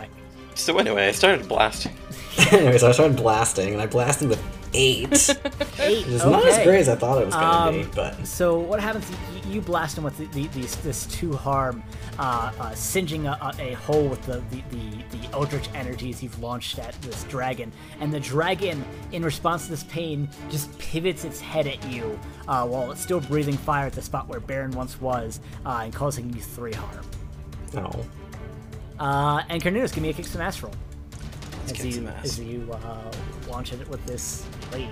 [0.57, 1.93] So anyway, I started blasting.
[2.51, 4.43] Anyways, I started blasting, and I blasted with
[4.73, 5.29] eight, which
[5.79, 6.05] Eight.
[6.07, 7.83] is not as great as I thought it was gonna be.
[7.83, 9.09] Um, But So what happens?
[9.45, 11.81] You, you blast him with the, the, these, this two harm,
[12.19, 16.39] uh, uh, singeing a, a, a hole with the, the, the, the eldritch energies you've
[16.39, 18.83] launched at this dragon, and the dragon,
[19.13, 23.21] in response to this pain, just pivots its head at you uh, while it's still
[23.21, 27.05] breathing fire at the spot where Baron once was, uh, and causing you three harm.
[27.73, 27.89] no,
[28.99, 30.73] Uh, and Carnunos, give me a kick some ass roll.
[31.65, 32.25] As kick you, some ass.
[32.25, 33.11] as you uh,
[33.49, 34.89] launch it with this blade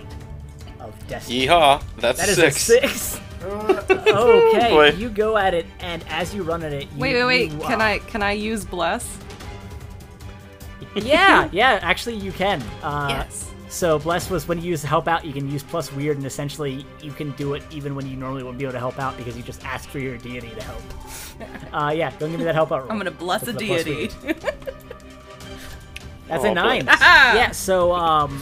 [0.80, 1.48] of destiny.
[1.48, 1.82] Yeehaw!
[1.98, 2.70] That's That is six.
[2.70, 3.22] a six.
[3.46, 4.90] okay, boy.
[4.98, 7.52] you go at it, and as you run at it, you, Wait, wait, wait!
[7.52, 9.18] you, Can uh, I can I use bless?
[10.96, 11.80] Yeah, yeah.
[11.82, 12.62] Actually, you can.
[12.82, 13.52] Uh, Yes.
[13.76, 16.86] So bless was when you use help out, you can use plus weird, and essentially
[17.02, 19.36] you can do it even when you normally wouldn't be able to help out because
[19.36, 20.82] you just ask for your deity to help.
[21.74, 22.92] uh, yeah, go and give me that help out roll.
[22.94, 24.08] I'm gonna bless a With the plus deity.
[26.30, 26.86] That's Oh, a nine.
[27.02, 27.52] yeah.
[27.52, 28.42] So um,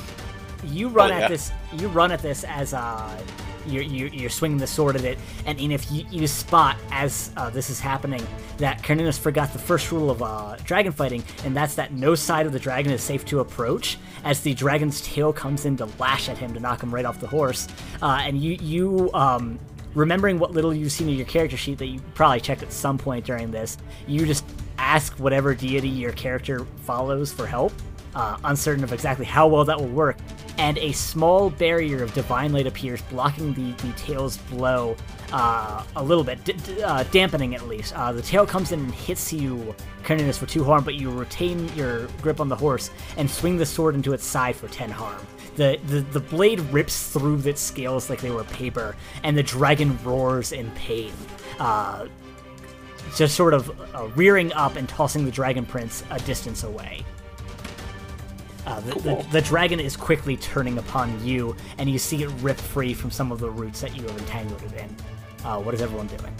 [0.66, 1.28] you run Oh, at yeah.
[1.30, 1.52] this.
[1.78, 3.20] You run at this as uh,
[3.68, 7.50] you're, you're, you're swinging the sword at it, and Enif, you, you spot as uh,
[7.50, 8.26] this is happening
[8.58, 12.46] that Carnunos forgot the first rule of uh, dragon fighting, and that's that no side
[12.46, 13.98] of the dragon is safe to approach.
[14.24, 17.20] As the dragon's tail comes in to lash at him to knock him right off
[17.20, 17.68] the horse,
[18.02, 19.60] uh, and you you um,
[19.94, 22.98] remembering what little you've seen in your character sheet that you probably checked at some
[22.98, 24.46] point during this, you just
[24.78, 27.74] ask whatever deity your character follows for help,
[28.16, 30.18] uh, uncertain of exactly how well that will work.
[30.58, 34.96] And a small barrier of divine light appears, blocking the, the tail's blow
[35.32, 37.96] uh, a little bit, d- d- uh, dampening at least.
[37.98, 41.68] Uh, the tail comes in and hits you, Carnunos, for 2 harm, but you retain
[41.76, 45.26] your grip on the horse and swing the sword into its side for 10 harm.
[45.56, 49.98] The, the, the blade rips through its scales like they were paper, and the dragon
[50.04, 51.14] roars in pain.
[51.60, 52.08] Uh,
[53.16, 57.04] just sort of uh, rearing up and tossing the dragon prince a distance away.
[58.66, 62.58] Uh, the, the, the dragon is quickly turning upon you, and you see it rip
[62.58, 64.96] free from some of the roots that you have entangled it in.
[65.46, 66.34] Uh, what is everyone doing?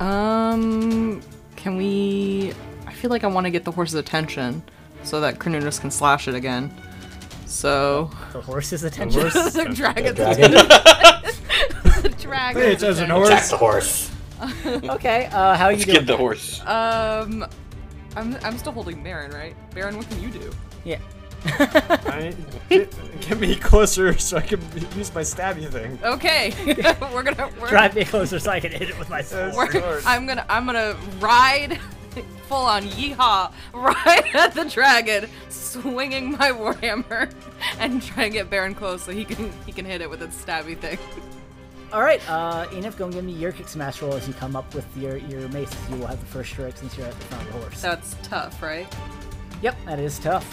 [0.00, 1.22] Um,
[1.56, 2.52] can we?
[2.86, 4.62] I feel like I want to get the horse's attention
[5.02, 6.74] so that Carnunos can slash it again.
[7.46, 9.20] So The horse's attention.
[9.22, 10.14] the dragon's dragon
[12.02, 12.62] the dragon.
[12.62, 14.10] Hey, it's as an attack the horse.
[14.66, 15.96] okay, uh, how are you Let's doing?
[15.98, 16.60] get the horse.
[16.66, 17.46] Um,
[18.16, 19.54] I'm I'm still holding Baron, right?
[19.74, 20.50] Baron, what can you do?
[20.84, 20.98] Yeah.
[21.48, 22.34] I,
[22.68, 24.60] get, get me closer so I can
[24.96, 25.96] use my stabby thing.
[26.02, 26.52] Okay,
[27.14, 29.54] we're gonna we're, Drive me closer so I can hit it with my sword.
[29.54, 31.78] We're- we're, I'm gonna I'm gonna ride
[32.48, 37.30] full on yeehaw right at the dragon, swinging my warhammer
[37.78, 40.42] and try and get Baron close so he can he can hit it with its
[40.42, 40.98] stabby thing.
[41.92, 44.56] All right, uh, Enif, go and give me your kick smash roll as you come
[44.56, 45.70] up with your your mace.
[45.90, 47.80] You will have the first strike since you're at the front of the horse.
[47.80, 48.86] That's tough, right?
[49.62, 50.52] Yep, that is tough.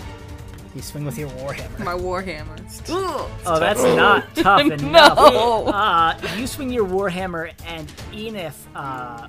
[0.75, 1.79] You swing with your warhammer.
[1.79, 2.57] My warhammer.
[2.89, 3.29] Ugh.
[3.45, 5.17] Oh, that's not tough enough.
[5.17, 5.67] No.
[5.67, 9.27] Uh, you swing your warhammer, and Enif, uh,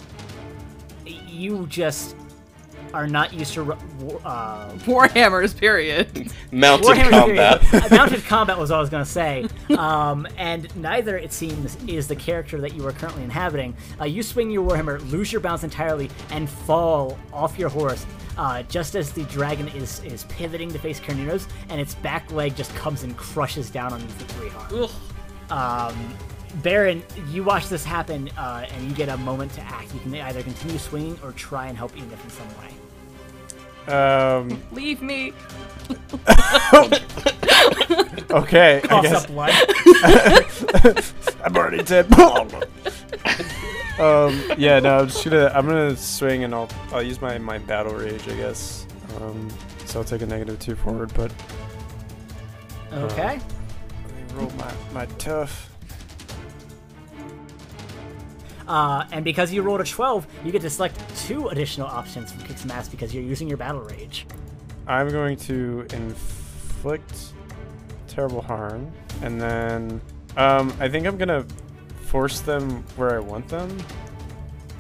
[1.05, 2.17] you just
[2.95, 6.33] are not used to war- uh, Warhammers, period.
[6.53, 7.61] Mounted Warhammer combat.
[7.61, 7.85] period.
[7.93, 9.47] Uh, mounted combat was what I was going to say.
[9.77, 13.77] Um, and neither, it seems, is the character that you are currently inhabiting.
[14.01, 18.07] Uh, you swing your Warhammer, lose your balance entirely, and fall off your horse.
[18.37, 22.57] Uh, just as the dragon is is pivoting to face Carnunos, and its back leg
[22.57, 24.91] just comes and crushes down on you for three harm.
[25.51, 26.15] Um,
[26.63, 29.93] Baron, you watch this happen, uh, and you get a moment to act.
[29.95, 32.71] You can either continue swinging or try and help Enif in some way.
[33.89, 34.63] Um.
[34.73, 35.33] Leave me.
[38.31, 38.81] Okay.
[38.91, 39.53] I guess up blood.
[41.45, 42.13] I'm already dead.
[44.01, 44.43] um.
[44.59, 44.81] Yeah.
[44.81, 44.99] No.
[44.99, 45.53] I'm just gonna.
[45.55, 46.69] I'm gonna swing and I'll.
[46.93, 48.27] I'll use my my battle rage.
[48.29, 48.87] I guess.
[49.21, 49.49] Um.
[49.85, 51.31] So I'll take a negative two forward, but
[52.93, 53.39] Okay.
[53.39, 55.71] let me roll my my tough.
[58.67, 62.43] Uh, and because you rolled a 12, you get to select two additional options from
[62.45, 64.27] Kick's Mass because you're using your battle rage.
[64.87, 67.33] I'm going to inflict
[68.07, 68.93] terrible harm,
[69.23, 70.01] and then
[70.37, 71.47] um, I think I'm gonna
[72.07, 73.77] force them where I want them.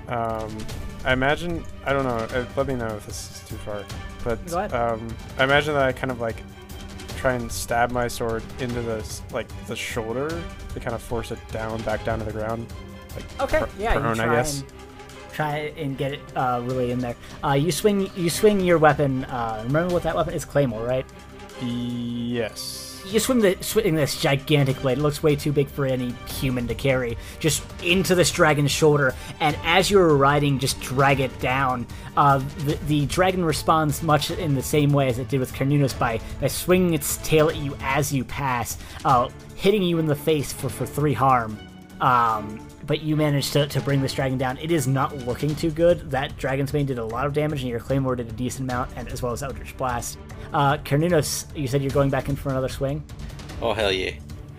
[0.08, 0.56] Um,
[1.04, 2.16] I imagine I don't know.
[2.16, 3.84] Uh, let me know if this is too far.
[4.22, 6.36] But um, I imagine that I kind of like
[7.16, 10.28] try and stab my sword into the like the shoulder
[10.72, 12.66] to kind of force it down, back down to the ground.
[13.16, 14.60] Like Okay, pr- yeah, prone, you I try guess.
[14.60, 14.72] and
[15.32, 17.16] try and get it uh, really in there.
[17.44, 19.24] Uh, you swing, you swing your weapon.
[19.24, 20.44] Uh, remember what that weapon is?
[20.44, 21.06] Claymore, right?
[21.62, 22.80] Yes.
[23.06, 24.96] You swing the swing this gigantic blade.
[24.96, 27.18] It looks way too big for any human to carry.
[27.38, 31.86] Just into this dragon's shoulder, and as you're riding, just drag it down.
[32.16, 35.96] Uh, the, the dragon responds much in the same way as it did with Carnunos
[35.98, 40.16] by by swinging its tail at you as you pass, uh, hitting you in the
[40.16, 41.58] face for for three harm.
[42.00, 44.58] Um, but you managed to, to bring this dragon down.
[44.58, 46.10] It is not looking too good.
[46.10, 48.90] That Dragon's Bane did a lot of damage, and your Claymore did a decent amount,
[48.96, 50.18] and as well as Eldritch Blast.
[50.52, 53.02] Uh, Carnunos, you said you're going back in for another swing.
[53.60, 54.12] Oh hell yeah!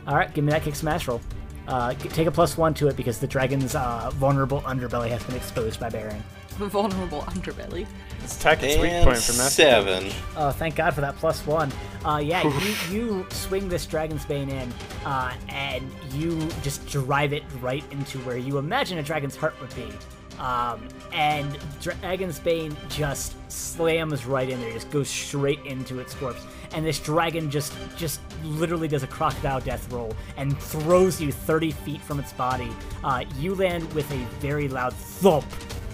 [0.08, 1.22] All right, give me that kick smash roll.
[1.68, 5.36] Uh, take a plus one to it because the dragon's uh, vulnerable underbelly has been
[5.36, 6.22] exposed by Baron.
[6.70, 7.86] Vulnerable underbelly.
[8.24, 9.50] It's attack and weak point for master.
[9.50, 10.12] seven.
[10.38, 11.72] Oh, thank God for that plus one.
[12.04, 12.44] Uh, yeah,
[12.90, 14.74] you, you swing this Dragon's Bane in,
[15.06, 19.76] uh, and you just drive it right into where you imagine a dragon's heart would
[19.76, 19.92] be.
[20.40, 26.46] Um, and Dragon's Bane just slams right in there, just goes straight into its corpse.
[26.74, 31.72] And this dragon just, just literally does a crocodile death roll and throws you 30
[31.72, 32.70] feet from its body.
[33.04, 35.46] Uh, you land with a very loud thump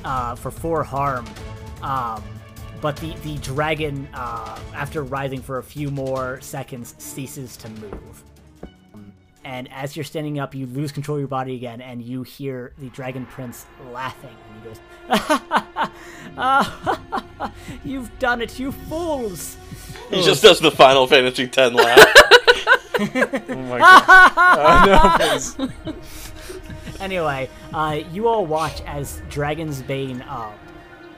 [0.04, 1.26] uh, for four harm.
[1.82, 2.24] Um,
[2.82, 8.24] but the, the dragon, uh, after writhing for a few more seconds, ceases to move.
[9.44, 12.74] And as you're standing up, you lose control of your body again, and you hear
[12.78, 14.30] the dragon prince laughing.
[14.30, 14.80] And he goes,
[16.38, 17.52] "Ah,
[17.84, 19.58] You've done it, you fools!
[20.12, 22.14] He just does the Final Fantasy X laugh.
[23.04, 24.04] Oh my god.
[24.38, 26.31] oh, no, please.
[27.02, 30.54] Anyway, uh, you all watch as Dragon's Bane uh,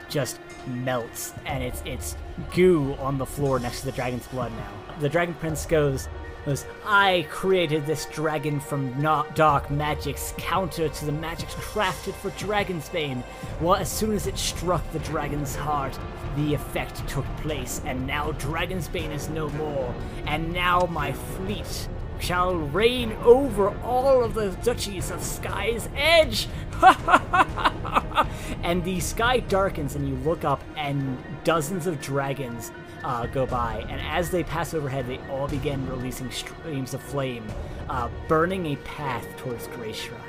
[0.07, 2.15] just melts, and it's it's
[2.55, 4.71] goo on the floor next to the dragon's blood now.
[4.99, 6.07] The Dragon Prince goes,
[6.45, 9.01] goes I created this dragon from
[9.35, 13.21] dark magics, counter to the magics crafted for Dragon's Bane.
[13.59, 15.99] Well, as soon as it struck the dragon's heart,
[16.37, 19.93] the effect took place, and now Dragon's Bane is no more.
[20.27, 21.89] And now my fleet
[22.23, 26.47] shall reign over all of the duchies of Sky's Edge.
[28.63, 32.71] and the sky darkens, and you look up, and dozens of dragons
[33.03, 33.85] uh, go by.
[33.89, 37.45] And as they pass overhead, they all begin releasing streams of flame,
[37.89, 40.19] uh, burning a path towards Greystride.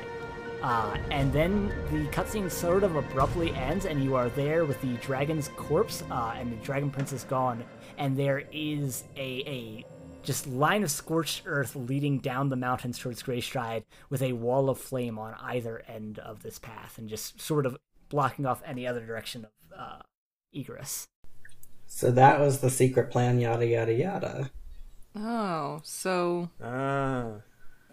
[0.63, 4.95] Uh, and then the cutscene sort of abruptly ends, and you are there with the
[4.95, 7.63] dragon's corpse, uh, and the dragon prince is gone,
[7.99, 9.85] and there is a, a
[10.25, 14.79] just line of scorched earth leading down the mountains towards Greystride with a wall of
[14.79, 17.77] flame on either end of this path, and just sort of
[18.09, 20.03] blocking off any other direction of uh,
[20.53, 21.07] egress.
[21.87, 24.51] So that was the secret plan, yada yada yada.
[25.17, 27.43] Oh, so Ah.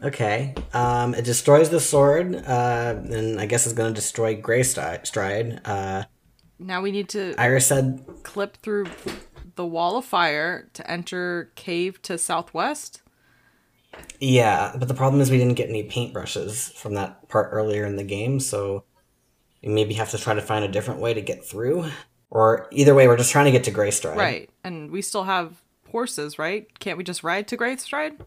[0.04, 0.56] Okay.
[0.74, 5.06] Um, it destroys the sword, uh, and I guess it's going to destroy Greystride.
[5.06, 5.62] Stride.
[5.64, 6.06] Uh,
[6.58, 8.88] now we need to Iris said, clip through
[9.62, 13.04] the wall of fire to enter cave to southwest.
[14.20, 17.96] yeah, but the problem is we didn't get any paintbrushes from that part earlier in
[17.96, 18.84] the game, so
[19.62, 21.86] we maybe have to try to find a different way to get through.
[22.32, 24.16] Or either way, we're just trying to get to Greystride.
[24.16, 24.50] Right.
[24.64, 26.66] And we still have horses, right?
[26.80, 28.20] Can't we just ride to Greystride?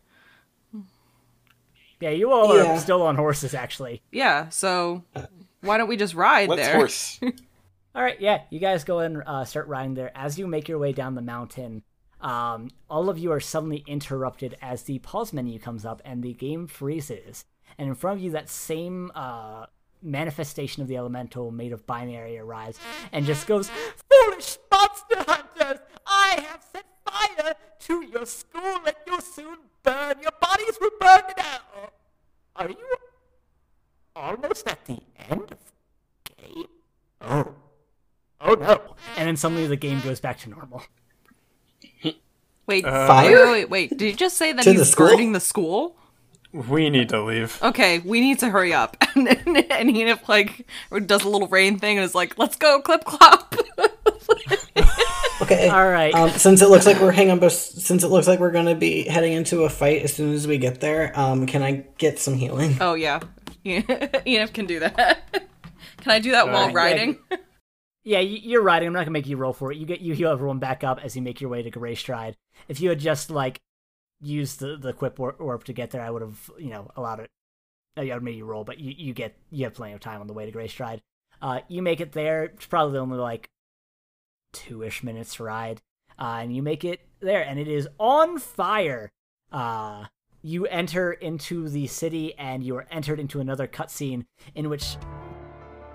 [2.00, 2.74] Yeah, you all Yeah.
[2.74, 4.02] are still on horses, actually.
[4.12, 5.26] Yeah, so uh,
[5.62, 6.74] why don't we just ride What's there?
[6.76, 7.18] horse?
[7.94, 10.10] All right, yeah, you guys go and uh, start riding there.
[10.16, 11.84] As you make your way down the mountain,
[12.20, 16.32] um, all of you are suddenly interrupted as the pause menu comes up and the
[16.32, 17.44] game freezes.
[17.78, 19.66] And in front of you, that same uh,
[20.02, 22.80] manifestation of the elemental made of binary arrives
[23.12, 23.70] and just goes,
[24.10, 25.78] Foolish monster hunters!
[26.04, 30.16] I have set fire to your school and you'll soon burn.
[30.20, 31.90] Your bodies will burn now.
[32.56, 32.96] Are you
[34.16, 35.58] almost at the end of
[36.24, 36.66] the game?
[37.20, 37.54] Oh.
[38.40, 38.80] Oh no.
[39.16, 40.82] And then suddenly the game goes back to normal.
[42.66, 43.30] Wait, Fire?
[43.30, 43.90] wait, wait, wait, wait.
[43.98, 45.08] Did you just say that To he's the school?
[45.08, 45.96] burning the school?
[46.50, 47.58] We need to leave.
[47.62, 48.96] Okay, we need to hurry up.
[49.14, 50.66] And then and he like
[51.06, 53.54] does a little rain thing and is like, "Let's go, clip clop."
[55.42, 55.68] Okay.
[55.72, 56.12] All right.
[56.14, 58.74] Um, since it looks like we're hang on, but since it looks like we're gonna
[58.74, 62.18] be heading into a fight as soon as we get there, um, can I get
[62.18, 62.76] some healing?
[62.80, 63.20] oh yeah,
[63.64, 65.30] Enif can do that.
[66.00, 66.74] can I do that while Alright.
[66.74, 67.18] riding?
[68.04, 68.86] Yeah, you're riding.
[68.86, 69.78] I'm not gonna make you roll for it.
[69.78, 72.34] You get you heal everyone back up as you make your way to Greystride.
[72.68, 73.62] If you had just like
[74.20, 77.30] used the the quip warp to get there, I would have you know allowed it.
[77.96, 80.26] I would made you roll, but you, you get you have plenty of time on
[80.26, 81.00] the way to Greystride.
[81.40, 82.44] Uh, you make it there.
[82.44, 83.48] It's probably only like
[84.52, 85.80] two ish minutes ride,
[86.18, 89.12] uh, and you make it there, and it is on fire.
[89.50, 90.06] Uh,
[90.42, 94.96] you enter into the city, and you are entered into another cutscene in which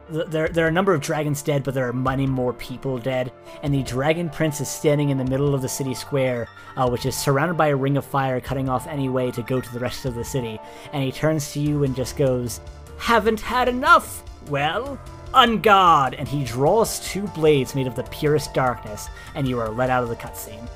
[0.09, 3.31] there there are a number of dragons dead, but there are many more people dead.
[3.63, 7.05] And the dragon prince is standing in the middle of the city square, uh, which
[7.05, 9.79] is surrounded by a ring of fire, cutting off any way to go to the
[9.79, 10.59] rest of the city.
[10.93, 12.59] And he turns to you and just goes,
[12.97, 14.23] "Haven't had enough?
[14.49, 14.99] Well."
[15.31, 19.69] On guard, and he draws two blades made of the purest darkness, and you are
[19.69, 20.67] let out of the cutscene.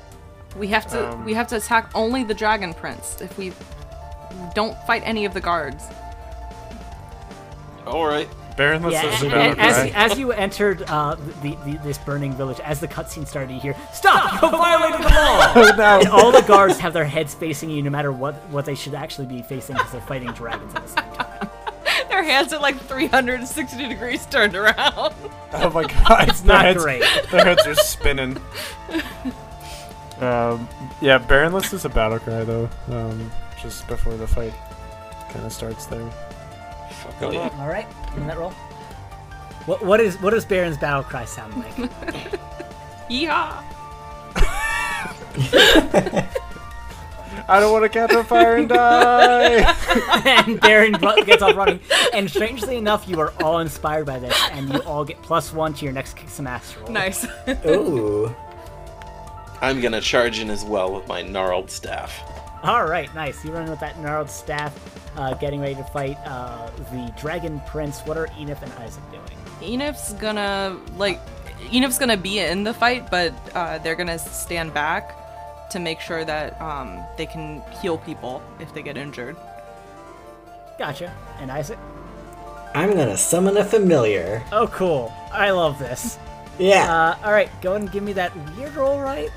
[0.56, 3.20] We have to Um, we have to attack only the dragon prince.
[3.20, 3.52] If we
[4.54, 5.82] don't fight any of the guards,
[7.84, 8.28] All right.
[8.56, 9.92] Baron, let's Yeah, just and- about and as, right?
[9.96, 13.76] as you entered uh, the, the this burning village, as the cutscene started, you hear,
[13.92, 14.40] "Stop!
[14.42, 15.98] You violated the law!" Oh no!
[16.00, 18.94] and all the guards have their heads facing you, no matter what what they should
[18.94, 21.48] actually be facing, because they're fighting dragons at the same time.
[22.08, 25.14] their hands are like 360 degrees turned around.
[25.56, 27.02] Oh my god, it's not their heads, great.
[27.30, 28.36] Their heads are spinning.
[30.20, 30.68] Um,
[31.00, 32.68] yeah, Baronless is a battle cry though.
[32.90, 33.30] Um,
[33.60, 34.52] just before the fight
[35.30, 36.08] kind of starts there.
[37.20, 37.34] Fuck.
[37.58, 38.50] All right, give me that roll.
[39.66, 41.90] What what is what does Baron's battle cry sound like?
[43.08, 43.62] Yeah.
[47.46, 49.74] I don't want to catch on fire and die.
[50.46, 50.92] and Baron
[51.26, 51.80] gets off running.
[52.14, 55.74] And strangely enough, you are all inspired by this, and you all get plus one
[55.74, 56.88] to your next kick some ass roll.
[56.90, 57.26] Nice.
[57.66, 58.34] Ooh.
[59.60, 62.22] I'm gonna charge in as well with my gnarled staff.
[62.64, 63.44] All right, nice.
[63.44, 64.72] You run with that gnarled staff,
[65.18, 68.00] uh, getting ready to fight uh, the Dragon Prince.
[68.00, 69.22] What are Enif and Isaac doing?
[69.60, 71.20] Enif's gonna like
[71.70, 75.14] Enif's gonna be in the fight, but uh, they're gonna stand back
[75.72, 79.36] to make sure that um, they can heal people if they get injured.
[80.78, 81.14] Gotcha.
[81.40, 81.78] And Isaac?
[82.74, 84.42] I'm gonna summon a familiar.
[84.52, 85.12] Oh, cool.
[85.32, 86.18] I love this.
[86.58, 86.90] Yeah.
[86.90, 89.28] Uh, all right, go and give me that weird roll, right?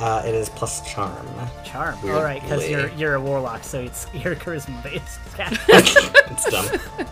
[0.00, 1.26] Uh, it is plus charm.
[1.64, 1.96] Charm.
[2.04, 5.20] All right, because you're you're a warlock, so it's you're charisma based.
[6.30, 7.06] it's dumb.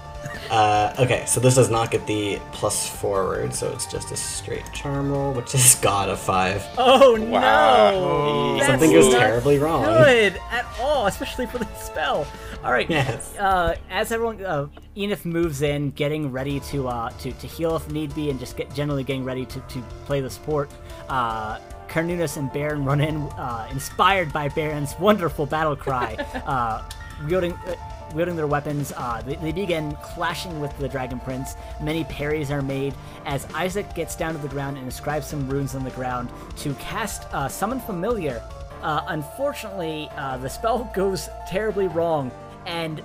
[0.51, 4.64] Uh, okay, so this does not get the plus forward, so it's just a straight
[4.72, 6.62] charm roll, which is god of five.
[6.76, 7.93] oh Wow.
[7.93, 8.55] no!
[8.57, 9.85] That's Something goes terribly wrong.
[9.85, 12.26] Good at all, especially for the spell.
[12.63, 12.88] All right.
[12.91, 13.34] Yes.
[13.38, 17.91] Uh, as everyone, uh, Enif moves in, getting ready to uh, to to heal if
[17.91, 20.71] need be, and just get generally getting ready to, to play the support.
[21.09, 21.59] Uh,
[21.93, 26.14] Carnunos and Baron run in, uh, inspired by Baron's wonderful battle cry,
[26.47, 26.83] uh,
[27.29, 27.53] wielding.
[27.53, 27.77] Uh,
[28.14, 31.57] Wielding their weapons, uh, they, they begin clashing with the Dragon Prince.
[31.81, 32.93] Many parries are made
[33.25, 36.29] as Isaac gets down to the ground and inscribes some runes on the ground
[36.59, 38.43] to cast uh, Summon Familiar.
[38.83, 42.31] Uh, unfortunately, uh, the spell goes terribly wrong,
[42.67, 43.01] and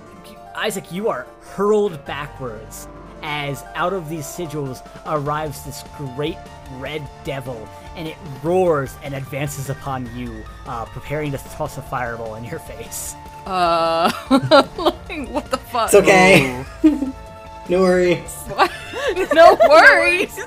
[0.54, 2.86] Isaac, you are hurled backwards
[3.22, 6.36] as out of these sigils arrives this great
[6.78, 7.66] red devil,
[7.98, 12.60] and it roars and advances upon you, uh, preparing to toss a fireball in your
[12.60, 13.16] face.
[13.44, 14.08] Uh,
[14.78, 15.92] like, what the fuck?
[15.92, 16.64] It's okay.
[17.68, 18.32] no worries.
[18.46, 18.70] What?
[19.34, 20.38] no worries.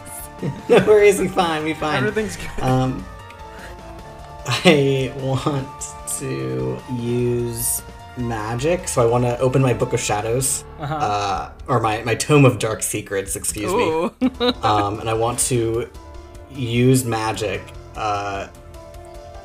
[0.70, 1.20] No worries.
[1.20, 1.66] We fine.
[1.66, 1.98] We fine.
[1.98, 2.64] Everything's good.
[2.64, 3.06] Um,
[4.46, 5.68] I want
[6.20, 7.82] to use
[8.18, 12.46] magic, so I want to open my Book of Shadows, uh or my my Tome
[12.46, 13.36] of Dark Secrets.
[13.36, 13.84] Excuse me.
[13.84, 14.14] Ooh.
[14.64, 15.90] um, and I want to
[16.54, 17.62] use magic
[17.96, 18.48] uh,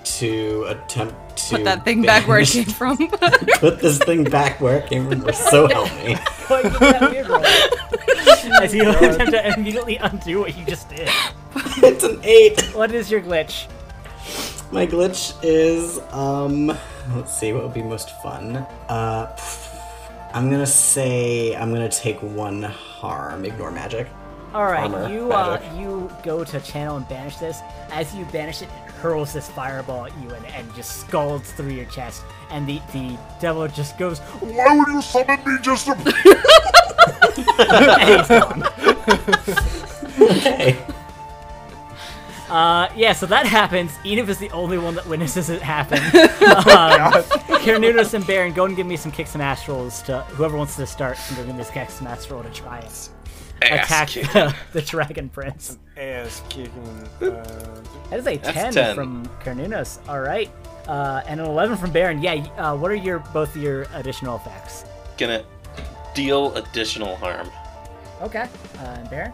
[0.05, 2.97] to attempt to Put that thing back where it came from.
[3.59, 5.33] Put this thing back where it came from.
[5.33, 6.17] So help me.
[6.49, 7.45] Go ahead, give me that weird roll.
[8.63, 11.09] as you attempt to immediately undo what you just did.
[11.55, 12.61] it's an eight.
[12.75, 13.69] What is your glitch?
[14.73, 16.77] My glitch is um.
[17.15, 18.57] Let's see what would be most fun.
[18.89, 19.37] Uh,
[20.33, 23.45] I'm gonna say I'm gonna take one harm.
[23.45, 24.09] Ignore magic.
[24.55, 25.79] All right, Armor, you uh, magic.
[25.79, 27.61] you go to channel and banish this.
[27.91, 31.71] As you banish it, it hurls this fireball at you and, and just scalds through
[31.71, 32.23] your chest.
[32.51, 35.93] And the the devil just goes, Why would you summon me just to.
[37.59, 38.63] and he's gone.
[40.19, 40.87] Okay.
[42.49, 43.93] Uh, yeah, so that happens.
[44.05, 45.99] Enif is the only one that witnesses it happen.
[46.15, 47.13] um,
[47.63, 50.77] Carnunos and Baron, go and give me some kicks and ass rolls to whoever wants
[50.77, 51.19] to start.
[51.31, 52.91] Go give me this kicks and ass roll to try and
[53.63, 55.79] attack the, the Dragon Prince.
[55.97, 57.09] Ass kicking.
[57.23, 57.43] Uh,
[58.11, 58.95] That is a 10, 10.
[58.95, 59.99] from Carnunos.
[60.09, 60.51] All right.
[60.87, 62.23] Uh, and an 11 from Baron.
[62.23, 64.85] Yeah, uh, what are your both your additional effects?
[65.19, 65.45] Gonna
[66.15, 67.51] deal additional harm.
[68.23, 68.49] Okay.
[68.79, 69.33] Uh, and Baron?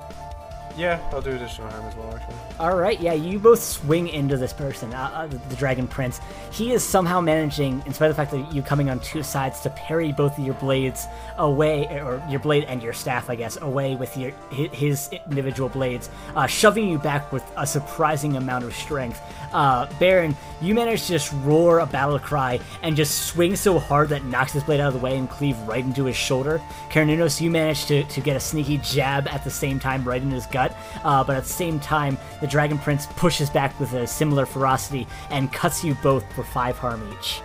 [0.77, 2.35] Yeah, I'll do additional harm as well, actually.
[2.59, 6.21] All right, yeah, you both swing into this person, uh, uh, the, Dragon Prince.
[6.51, 9.61] He is somehow managing, in spite of the fact that you coming on two sides,
[9.61, 11.07] to parry both of your blades
[11.39, 16.09] away, or your blade and your staff, I guess, away with your his individual blades,
[16.35, 19.21] uh, shoving you back with a surprising amount of strength.
[19.53, 24.09] Uh, Baron, you manage to just roar a battle cry and just swing so hard
[24.11, 26.61] that knocks his blade out of the way and cleave right into his shoulder.
[26.91, 30.31] Carnunos, you manage to, to get a sneaky jab at the same time right in
[30.31, 34.07] his gut, uh, but at the same time, the Dragon Prince pushes back with a
[34.07, 37.41] similar ferocity and cuts you both for five harm each.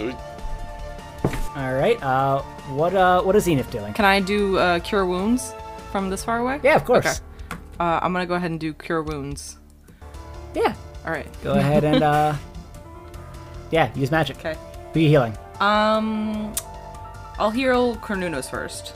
[0.00, 0.14] Ooh,
[1.56, 2.42] All right, uh,
[2.74, 3.92] what uh, what is Zenith doing?
[3.92, 5.52] Can I do uh, cure wounds
[5.92, 6.60] from this far away?
[6.62, 7.04] Yeah, of course.
[7.06, 7.56] Okay.
[7.78, 9.56] Uh, I'm gonna go ahead and do cure wounds.
[10.54, 10.74] Yeah,
[11.04, 11.26] All right.
[11.42, 12.34] go ahead and uh,
[13.70, 14.38] yeah, use magic.
[14.38, 14.56] Okay.
[14.92, 15.36] Who are you healing?
[15.60, 16.52] Um,
[17.38, 18.94] I'll heal Carnunos first.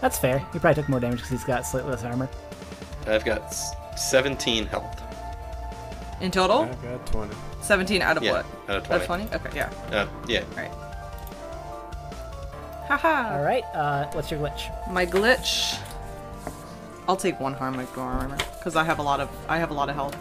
[0.00, 0.38] That's fair.
[0.52, 2.28] He probably took more damage because he's got slightly less armor.
[3.06, 5.02] I've got s- 17 health.
[6.20, 7.34] In total, I've got 20.
[7.62, 8.46] 17 out of Yeah, what?
[8.68, 9.24] out of Out 20.
[9.24, 9.48] of 20?
[9.48, 9.70] Okay, yeah.
[9.90, 10.42] Uh, yeah.
[10.50, 10.70] All right.
[12.88, 13.36] Haha.
[13.36, 14.70] All right, uh, what's your glitch?
[14.90, 15.78] My glitch.
[17.08, 19.74] I'll take one harm ignore armor because I have a lot of I have a
[19.74, 20.16] lot of health.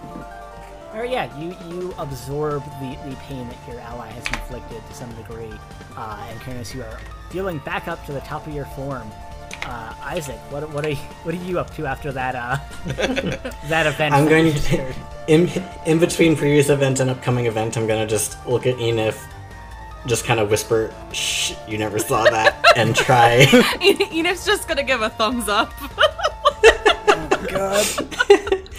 [0.98, 5.14] Or yeah, you you absorb the, the pain that your ally has inflicted to some
[5.14, 5.54] degree,
[5.96, 7.00] uh, and Carnunos, you are
[7.30, 9.08] feeling back up to the top of your form.
[9.64, 12.58] Uh, Isaac, what what are you, what are you up to after that uh
[13.68, 14.16] that event?
[14.16, 14.94] I'm going to
[15.28, 15.48] in
[15.86, 17.78] in between previous event and upcoming event.
[17.78, 19.24] I'm gonna just look at Enif,
[20.08, 23.46] just kind of whisper, "Shh, you never saw that," and try.
[24.12, 25.72] Enif's just gonna give a thumbs up.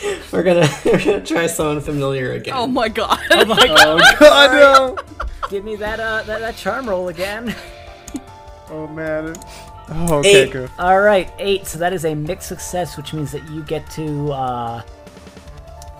[0.32, 2.54] we're gonna we're gonna try someone familiar again.
[2.56, 3.18] oh my god.
[3.30, 4.02] Oh my god!
[4.18, 4.98] God, no!
[5.50, 7.54] Give me that uh that, that charm roll again.
[8.70, 9.34] Oh, man.
[9.90, 10.52] Oh, okay, Eight.
[10.52, 10.70] good.
[10.78, 11.66] All right, eight.
[11.66, 14.82] So that is a mixed success, which means that you get to uh,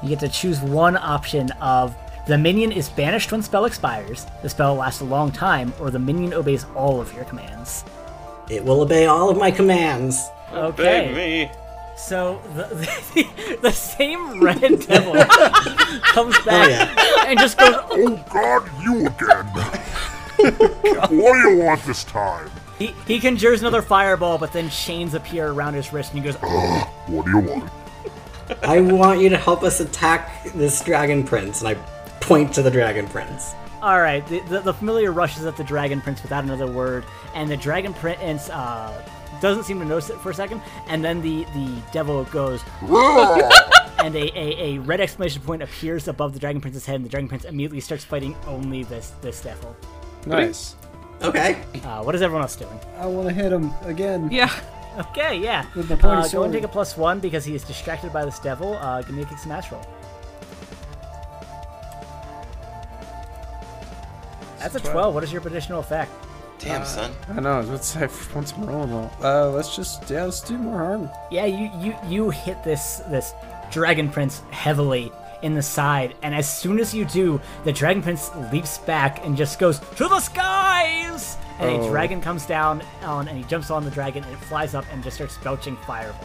[0.03, 1.97] you get to choose one option of
[2.27, 4.27] the minion is banished when spell expires.
[4.43, 7.85] The spell lasts a long time, or the minion obeys all of your commands.
[8.51, 10.29] It will obey all of my commands.
[10.53, 10.83] Okay.
[10.83, 11.51] Beg me.
[11.99, 12.65] So the,
[13.15, 15.15] the, the same red devil
[16.03, 17.25] comes back yeah.
[17.27, 17.75] and just goes.
[17.91, 19.47] Oh god, you again!
[21.19, 22.51] what do you want this time?
[22.79, 26.37] He, he conjures another fireball, but then chains appear around his wrist, and he goes.
[27.09, 27.71] What do you want?
[28.63, 31.75] I want you to help us attack this dragon prince, and I
[32.21, 33.55] point to the dragon prince.
[33.81, 37.05] All right, the, the, the familiar rushes at the dragon prince without another word,
[37.35, 38.93] and the dragon prince uh,
[39.41, 44.15] doesn't seem to notice it for a second, and then the, the devil goes, and
[44.15, 47.29] a, a, a red exclamation point appears above the dragon prince's head, and the dragon
[47.29, 49.75] prince immediately starts fighting only this this devil.
[50.27, 50.77] Nice.
[51.23, 51.61] Okay.
[51.85, 52.79] Uh, what is everyone else doing?
[52.97, 54.29] I want to hit him again.
[54.31, 54.53] yeah.
[54.99, 55.65] Okay, yeah.
[55.77, 58.25] With the pointy uh, go and take a plus one because he is distracted by
[58.25, 58.75] this devil.
[58.75, 59.85] Uh, give me a kick smash roll.
[64.59, 65.15] That's a 12.
[65.15, 66.11] What is your additional effect?
[66.59, 67.13] Damn, son.
[67.29, 68.07] I know, I was about to say, I
[68.67, 69.11] rolling roll.
[69.23, 71.11] Uh, let's just, yeah, let's do more harm.
[71.31, 73.33] Yeah, you you you hit this this
[73.71, 75.13] dragon prince heavily
[75.43, 79.37] in the side, and as soon as you do, the dragon prince leaps back and
[79.37, 81.37] just goes to the skies.
[81.61, 81.89] And a Oh.
[81.91, 85.03] dragon comes down on, and he jumps on the dragon, and it flies up and
[85.03, 86.25] just starts belching fireballs.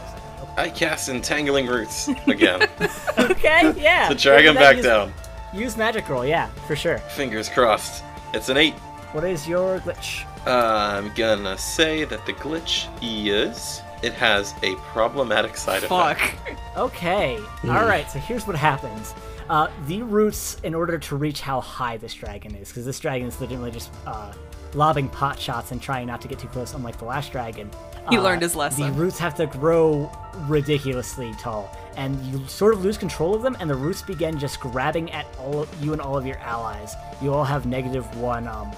[0.57, 2.67] at I cast Entangling Roots again.
[3.17, 4.09] Okay, yeah.
[4.09, 5.13] the dragon Then back use, down.
[5.53, 6.97] Use magic roll, yeah, for sure.
[6.99, 8.03] Fingers crossed.
[8.33, 8.73] It's an 8.
[9.13, 10.25] What is your glitch?
[10.47, 13.81] I'm gonna say that the glitch is.
[14.01, 16.17] It has a problematic side Fuck.
[16.17, 16.49] effect.
[16.49, 16.57] Fuck.
[16.77, 17.37] Okay.
[17.65, 18.09] All right.
[18.09, 19.13] So here's what happens.
[19.47, 23.27] Uh, the roots, in order to reach how high this dragon is, because this dragon
[23.27, 24.33] is legitimately just uh,
[24.73, 27.69] lobbing pot shots and trying not to get too close, unlike the last dragon.
[28.09, 28.87] He learned his lesson.
[28.87, 30.11] The roots have to grow
[30.47, 34.59] ridiculously tall, and you sort of lose control of them, and the roots begin just
[34.59, 36.95] grabbing at all of you and all of your allies.
[37.21, 38.71] You all have negative one um,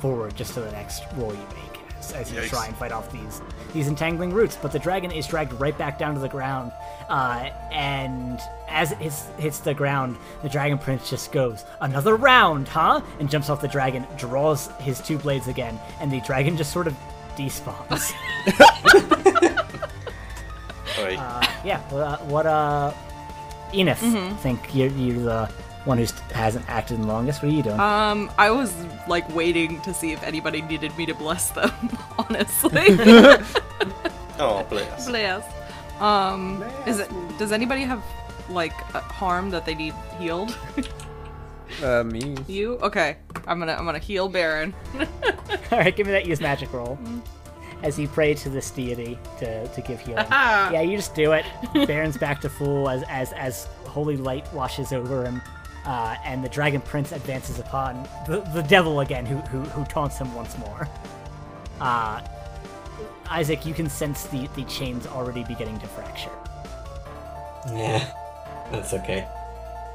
[0.00, 3.10] forward just to the next roll you make as, as you try and fight off
[3.12, 3.40] these
[3.72, 4.56] these entangling roots.
[4.60, 6.72] But the dragon is dragged right back down to the ground,
[7.08, 12.66] uh, and as it hits, hits the ground, the dragon prince just goes another round,
[12.68, 13.00] huh?
[13.20, 16.86] And jumps off the dragon, draws his two blades again, and the dragon just sort
[16.86, 16.96] of
[17.36, 18.12] despawns.
[20.98, 21.80] Uh, yeah.
[21.90, 22.92] What, uh, what uh,
[23.72, 24.36] Enif, Mm-hmm.
[24.36, 25.50] think you're, you're the
[25.84, 27.42] one who hasn't acted in the longest.
[27.42, 27.80] What are you doing?
[27.80, 28.74] Um, I was
[29.08, 31.70] like waiting to see if anybody needed me to bless them.
[32.18, 32.70] Honestly,
[34.38, 35.08] oh, bless.
[35.08, 35.44] bless.
[36.00, 37.10] Um, is it?
[37.38, 38.02] Does anybody have
[38.48, 40.56] like a harm that they need healed?
[41.84, 42.36] Uh, me.
[42.48, 42.78] you?
[42.78, 43.16] Okay,
[43.46, 44.74] I'm gonna I'm gonna heal Baron.
[44.98, 46.98] All right, give me that use magic roll.
[47.00, 47.22] Mm.
[47.84, 50.26] As you pray to this deity to, to give healing.
[50.28, 51.46] yeah, you just do it.
[51.86, 55.40] Baron's back to full as as as holy light washes over him,
[55.86, 60.18] uh, and the dragon prince advances upon the, the devil again, who, who who taunts
[60.18, 60.88] him once more.
[61.80, 62.20] Uh,
[63.30, 66.30] Isaac, you can sense the the chains already beginning to fracture.
[67.68, 68.12] Yeah,
[68.70, 69.26] that's okay.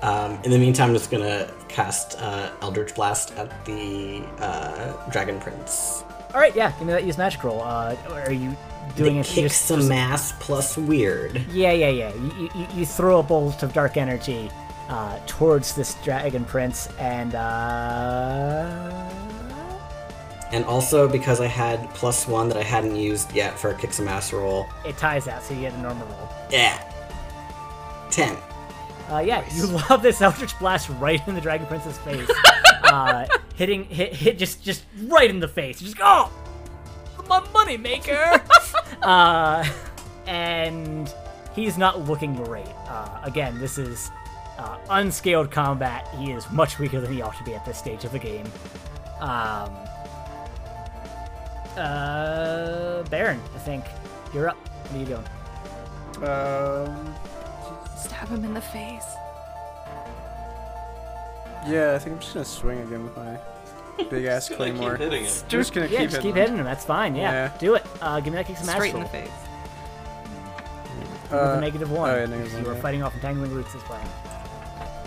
[0.01, 5.39] Um, in the meantime, I'm just gonna cast uh, Eldritch Blast at the uh, Dragon
[5.39, 6.03] Prince.
[6.33, 7.61] All right, yeah, give me that use magic roll.
[7.61, 8.55] Uh, are you
[8.95, 11.37] doing It just- some mass plus weird.
[11.51, 12.13] Yeah, yeah, yeah.
[12.13, 14.49] You, you, you throw a bolt of dark energy
[14.89, 19.09] uh, towards this dragon prince, and uh,
[20.51, 23.93] And also because I had plus one that I hadn't used yet for a kick
[23.93, 24.67] some ass roll.
[24.85, 26.29] it ties out, so you get a normal roll.
[26.51, 26.81] Yeah.
[28.11, 28.37] Ten.
[29.09, 32.29] Uh, yeah, you lob this Eldritch Blast right in the Dragon Prince's face,
[32.83, 35.79] uh, hitting hit hit just just right in the face.
[35.79, 36.31] Just oh,
[37.27, 38.41] my money maker.
[39.03, 39.63] uh,
[40.25, 41.13] and
[41.55, 42.67] he's not looking great.
[42.87, 44.09] Uh, again, this is
[44.57, 46.07] uh, unscaled combat.
[46.17, 48.45] He is much weaker than he ought to be at this stage of the game.
[49.19, 49.75] Um,
[51.77, 53.83] uh, Baron, I think
[54.33, 54.57] you're up.
[54.57, 55.25] What are you doing?
[56.29, 57.15] Um,
[57.97, 59.05] Stab him in the face.
[61.67, 63.37] yeah, I think I'm just gonna swing again with my
[64.09, 64.95] big ass Gonna keep claymore.
[64.97, 65.43] hitting it.
[65.43, 66.63] I'm just gonna Yeah, keep just hitting keep hitting him.
[66.65, 67.15] That's fine.
[67.15, 67.57] Yeah, Yeah.
[67.57, 67.85] do it.
[68.01, 69.29] Uh, give me that kick some Straight in the face.
[71.23, 72.09] with Uh, a negative one.
[72.09, 72.81] oh, yeah, negative you one, were yeah.
[72.81, 73.99] fighting off entangling roots as well.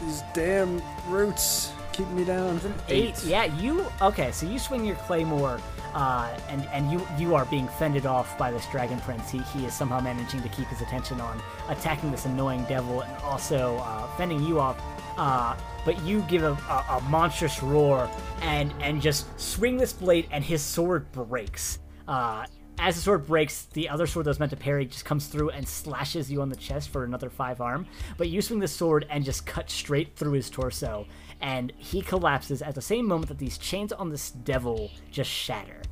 [0.01, 2.61] These damn roots keep me down.
[2.89, 3.23] Eight.
[3.25, 4.31] Yeah, you okay?
[4.33, 5.61] So you swing your claymore,
[5.95, 9.31] uh, and and you you are being fended off by this dragon prince.
[9.31, 13.17] He he is somehow managing to keep his attention on attacking this annoying devil and
[13.23, 14.81] also uh, fending you off.
[15.17, 18.09] Uh, but you give a, a, a monstrous roar
[18.41, 21.81] and and just swing this blade, and his sword breaks.
[22.07, 22.47] Uh,
[22.79, 25.51] as the sword breaks, the other sword that was meant to parry just comes through
[25.51, 27.87] and slashes you on the chest for another five arm.
[28.17, 31.07] But you swing the sword and just cut straight through his torso,
[31.41, 35.83] and he collapses at the same moment that these chains on this devil just shatter.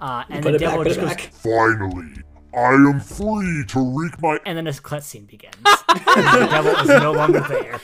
[0.00, 1.20] Uh, and Put the it back, devil just goes, back.
[1.32, 2.22] Finally,
[2.54, 5.54] I am free to wreak my and then a cutscene begins.
[5.64, 7.80] the devil is no longer there.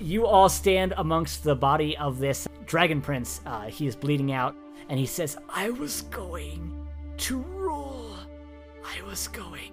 [0.00, 3.40] You all stand amongst the body of this dragon prince.
[3.46, 4.56] Uh, he is bleeding out,
[4.88, 6.88] and he says, "I was going
[7.18, 7.59] to rule.
[8.96, 9.72] I was going."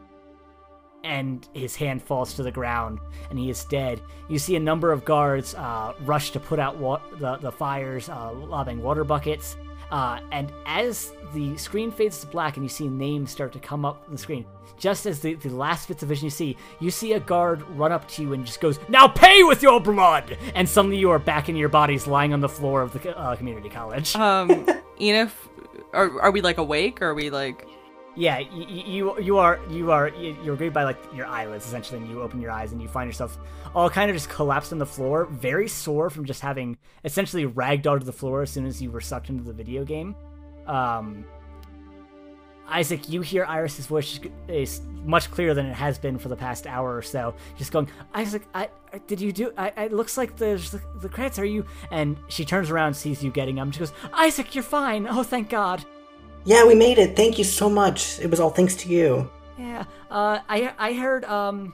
[1.03, 2.99] And his hand falls to the ground,
[3.29, 4.01] and he is dead.
[4.27, 8.09] You see a number of guards uh, rush to put out wa- the the fires,
[8.09, 9.57] uh, lobbing water buckets.
[9.89, 13.85] Uh, and as the screen fades to black and you see names start to come
[13.85, 14.45] up on the screen,
[14.77, 17.93] just as the, the last bits of vision you see, you see a guard run
[17.93, 20.37] up to you and just goes, Now pay with your blood!
[20.55, 23.35] And suddenly you are back in your bodies lying on the floor of the uh,
[23.37, 24.13] community college.
[24.15, 24.49] Um,
[24.99, 25.31] Enif,
[25.93, 27.01] are, are we like awake?
[27.01, 27.65] Or are we like?
[28.17, 32.09] Yeah, you, you you are you are you're greeted by like your eyelids essentially, and
[32.09, 33.37] you open your eyes and you find yourself
[33.75, 37.99] all kind of just collapsed on the floor, very sore from just having essentially ragdolled
[37.99, 40.15] to the floor as soon as you were sucked into the video game.
[40.65, 41.25] Um,
[42.67, 46.67] Isaac, you hear Iris's voice is much clearer than it has been for the past
[46.67, 47.33] hour or so.
[47.55, 48.69] Just going, Isaac, I,
[49.05, 49.53] did you do?
[49.57, 51.39] I, it looks like the, the credits.
[51.39, 51.65] Are you?
[51.91, 53.67] And she turns around, sees you getting them.
[53.67, 55.07] And she goes, Isaac, you're fine.
[55.07, 55.85] Oh, thank God.
[56.47, 57.17] Yeah, we made it.
[57.17, 58.21] Thank you so much.
[58.21, 59.29] It was all thanks to you.
[59.59, 59.83] Yeah.
[60.09, 61.73] Uh, I I heard um,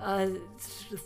[0.00, 0.28] uh,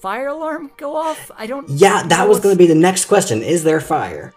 [0.01, 1.29] fire alarm go off.
[1.37, 1.69] I don't.
[1.69, 3.43] Yeah, that was going to be the next question.
[3.43, 4.35] Is there fire?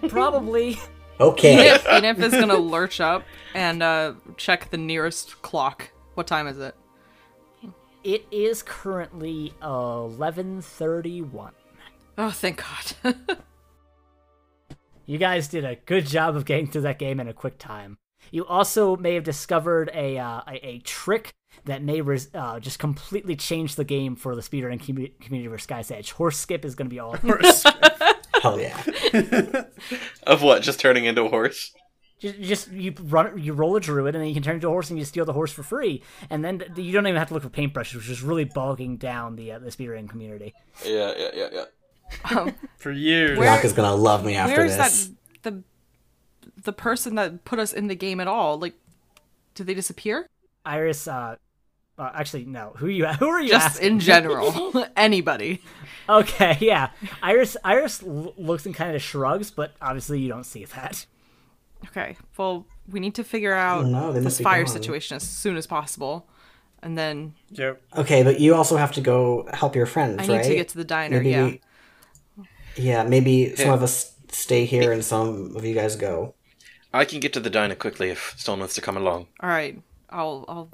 [0.00, 0.78] be probably.
[1.20, 1.68] Okay.
[1.68, 3.22] Enif, Enif is gonna lurch up
[3.54, 5.90] and uh, check the nearest clock.
[6.14, 6.74] What time is it?
[8.02, 11.52] It is currently eleven thirty-one.
[12.18, 12.64] Oh, thank
[13.04, 13.14] God.
[15.04, 17.98] You guys did a good job of getting through that game in a quick time.
[18.32, 21.30] You also may have discovered a uh, a, a trick
[21.66, 25.58] that may res- uh, just completely change the game for the speedrun commu- community for
[25.58, 26.10] Sky's Edge.
[26.12, 27.12] Horse skip is going to be all.
[28.42, 28.82] Hell yeah.
[30.26, 30.62] Of what?
[30.62, 31.72] Just turning into a horse?
[32.18, 34.70] just, just you run, you roll a druid, and then you can turn into a
[34.70, 36.02] horse and you steal the horse for free.
[36.30, 39.36] And then you don't even have to look for paintbrushes, which is really bogging down
[39.36, 40.54] the uh, the speedrun community.
[40.84, 42.50] Yeah, yeah, yeah, yeah.
[42.78, 43.38] For years.
[43.38, 45.10] Where- Rock is gonna love me after Where's this.
[45.42, 45.62] that the
[46.56, 48.58] the person that put us in the game at all?
[48.58, 48.74] Like,
[49.54, 50.28] did they disappear?
[50.64, 51.36] Iris, uh,
[51.98, 52.72] uh actually no.
[52.76, 53.06] Who you?
[53.20, 53.50] Who are you?
[53.50, 53.86] Just asking?
[53.86, 55.60] in general, anybody.
[56.08, 56.90] Okay, yeah.
[57.22, 61.06] Iris Iris l- looks and kind of shrugs, but obviously you don't see that.
[61.86, 64.72] Okay, well, we need to figure out Oh, no, this fire gone.
[64.72, 66.28] situation as soon as possible,
[66.82, 67.82] and then Yep.
[67.98, 70.44] Okay, but you also have to go help your friends, I need right?
[70.44, 71.20] to get to the diner.
[71.20, 71.60] Maybe
[72.36, 72.44] yeah.
[72.76, 76.34] yeah, maybe some of us stay here and some of you guys go.
[76.92, 79.26] I can get to the diner quickly if Stone wants to come along.
[79.40, 80.68] All right, I'll I'll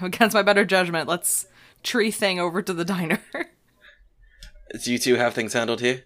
[0.06, 1.46] against my better judgment, let's
[1.82, 3.20] tree thing over to the diner.
[4.84, 6.04] Do you two have things handled here?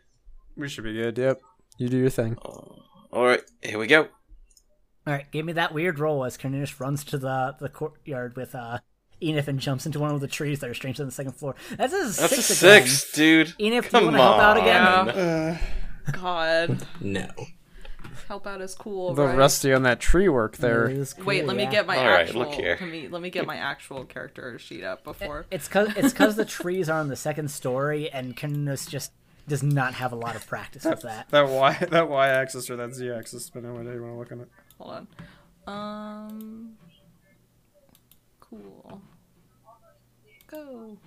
[0.56, 1.18] We should be good.
[1.18, 1.40] Yep.
[1.76, 2.36] You do your thing.
[3.12, 4.08] Alright, here we go.
[5.06, 8.54] All right, give me that weird roll as Cornelius runs to the the courtyard with
[8.54, 8.78] uh
[9.22, 11.54] Enif and jumps into one of the trees that are strangely on the second floor.
[11.76, 12.86] That's a That's six, a again.
[12.86, 13.48] six, dude.
[13.58, 14.82] Enif, do you Come want to help out again?
[14.86, 15.06] on.
[15.08, 15.58] Yeah.
[16.12, 17.28] God, No.
[18.34, 19.10] Help out is cool.
[19.10, 19.38] A little right?
[19.38, 20.88] rusty on that tree work there.
[20.88, 22.40] It is Wait, cool, let me get my All right, actual.
[22.40, 22.76] look here.
[22.80, 25.46] Let me let me get my actual character sheet up before.
[25.52, 29.12] It's cause it's cause the trees are on the second story, and Cornelius just
[29.46, 31.28] does not have a lot of practice with that.
[31.30, 34.14] That y that y axis or that z axis, depending on what day you want
[34.14, 34.48] to look at it.
[34.78, 35.06] Hold
[35.66, 35.72] on.
[35.72, 36.72] Um.
[38.40, 39.00] Cool.
[40.48, 40.98] Go.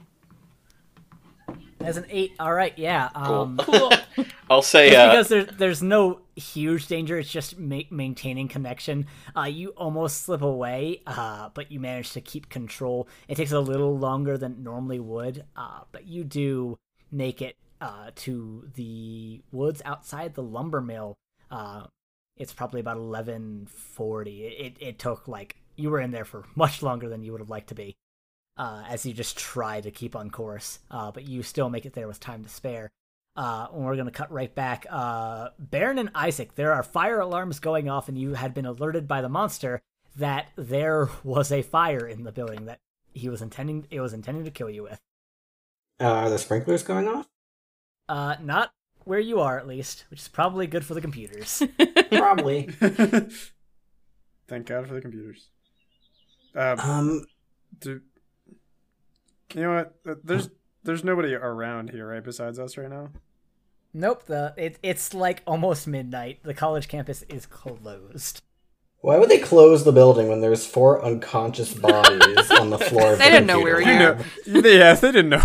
[1.79, 3.09] As an eight, all right, yeah.
[3.13, 3.91] Um, Cool.
[4.49, 9.05] I'll say, uh, because there, there's no huge danger, it's just ma- maintaining connection.
[9.35, 13.07] Uh, you almost slip away, uh, but you manage to keep control.
[13.27, 16.77] It takes a little longer than it normally would, uh, but you do
[17.11, 21.15] make it uh, to the woods outside the lumber mill.
[21.51, 21.85] Uh,
[22.37, 24.45] it's probably about eleven forty.
[24.45, 27.41] It, it it took like you were in there for much longer than you would
[27.41, 27.95] have liked to be
[28.57, 31.93] uh, as you just try to keep on course, uh, but you still make it
[31.93, 32.89] there with time to spare.
[33.35, 34.87] Uh, and we're going to cut right back.
[34.89, 39.07] Uh, Baron and Isaac, there are fire alarms going off, and you had been alerted
[39.07, 39.81] by the monster
[40.15, 42.79] that there was a fire in the building that
[43.13, 43.85] he was intending.
[43.91, 44.99] It was intending to kill you with.
[45.99, 47.27] Uh, are the sprinklers going off?
[48.09, 48.71] Uh, not
[49.03, 51.63] where you are, at least, which is probably good for the computers.
[52.11, 52.63] Probably.
[54.47, 55.47] Thank God for the computers.
[56.55, 57.25] Uh, um,
[57.79, 58.01] do,
[59.53, 60.25] you know what?
[60.25, 60.49] There's
[60.83, 62.23] there's nobody around here, right?
[62.23, 63.09] Besides us right now.
[63.93, 64.23] nope.
[64.25, 66.39] The it, it's like almost midnight.
[66.43, 68.41] The college campus is closed.
[69.01, 73.13] why would they close the building when there's four unconscious bodies on the floor?
[73.13, 73.29] Of the city?
[73.29, 73.99] They the didn't know we were You here.
[74.47, 74.63] lab?
[74.63, 75.43] know, yeah, they didn't know.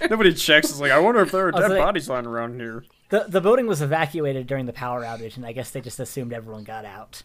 [0.10, 0.70] Nobody checks.
[0.70, 2.84] It's like I wonder if there are dead like- bodies lying around here.
[3.10, 6.32] The the building was evacuated during the power outage, and I guess they just assumed
[6.34, 7.22] everyone got out.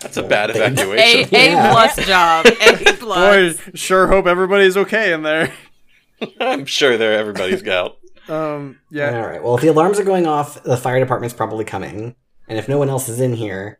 [0.00, 1.34] That's a bad They- A evacuation.
[1.34, 1.72] A Yeah.
[1.72, 2.46] plus job.
[2.46, 3.60] A Boy, plus.
[3.74, 5.52] sure hope everybody's okay in there.
[6.40, 7.96] I'm sure there everybody's out.
[8.28, 9.40] Um, yeah, All right.
[9.40, 12.16] Well, if the alarms are going off, the fire department's probably coming,
[12.48, 13.78] and if no one else is in here,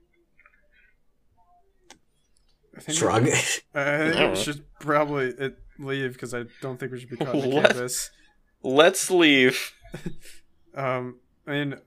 [2.76, 3.28] I think shrug.
[3.74, 7.34] I think we should probably it, leave because I don't think we should be caught
[7.34, 7.70] in the What?
[7.70, 8.10] campus.
[8.62, 9.72] Let's leave.
[10.76, 11.78] Um, I mean, a-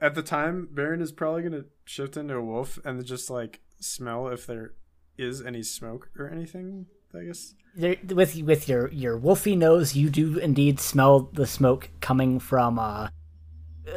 [0.00, 4.28] at the time, Baron is probably gonna shift into a wolf and just like smell
[4.28, 4.74] if there
[5.18, 6.86] is any smoke or anything.
[7.14, 7.54] I guess.
[7.76, 12.78] There, with with your your wolfy nose, you do indeed smell the smoke coming from
[12.78, 13.08] uh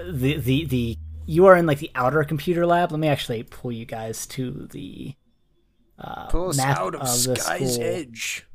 [0.09, 0.97] the the the.
[1.27, 2.91] You are in like the outer computer lab.
[2.91, 5.15] Let me actually pull you guys to the
[5.97, 7.81] uh, map of, the school.
[7.81, 8.45] edge.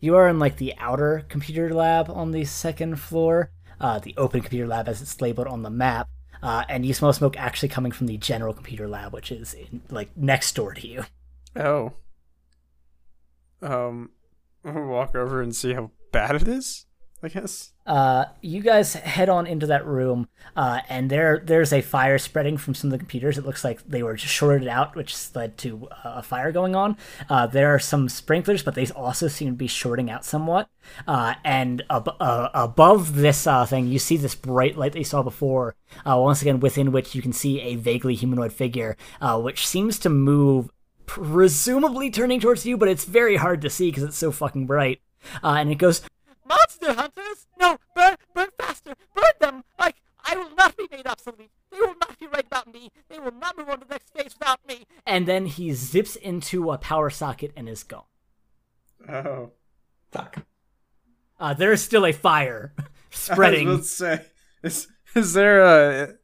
[0.00, 3.50] You are in like the outer computer lab on the second floor,
[3.80, 6.08] uh, the open computer lab as it's labeled on the map,
[6.42, 9.82] uh, and you smell smoke actually coming from the general computer lab, which is in,
[9.90, 11.04] like next door to you.
[11.54, 11.92] Oh.
[13.62, 14.10] Um,
[14.64, 16.85] walk over and see how bad it is.
[17.22, 17.72] I guess.
[17.86, 22.56] Uh, you guys head on into that room, uh, and there there's a fire spreading
[22.56, 23.38] from some of the computers.
[23.38, 26.76] It looks like they were just shorted out, which led to uh, a fire going
[26.76, 26.96] on.
[27.28, 30.68] Uh, there are some sprinklers, but they also seem to be shorting out somewhat.
[31.06, 35.22] Uh, and ab- uh, above this thing, you see this bright light that you saw
[35.22, 35.74] before.
[36.04, 40.70] Once again, within which you can see a vaguely humanoid figure, which seems to move,
[41.06, 45.00] presumably turning towards you, but it's very hard to see because it's so fucking bright.
[45.42, 46.02] Uh, and it goes,
[46.46, 47.46] Monster hunters!
[47.58, 48.94] No, burn, burn faster!
[49.14, 49.64] Burn them!
[49.78, 51.50] Like, I will not be made obsolete.
[51.70, 52.90] They will not be right about me.
[53.08, 54.86] They will not move on to the next phase without me.
[55.06, 58.04] And then he zips into a power socket and is gone.
[59.08, 59.50] Oh.
[60.10, 60.38] Fuck.
[61.38, 63.68] Uh, there is still a fire I spreading.
[63.68, 64.30] was about to say,
[64.62, 66.14] is, is there a,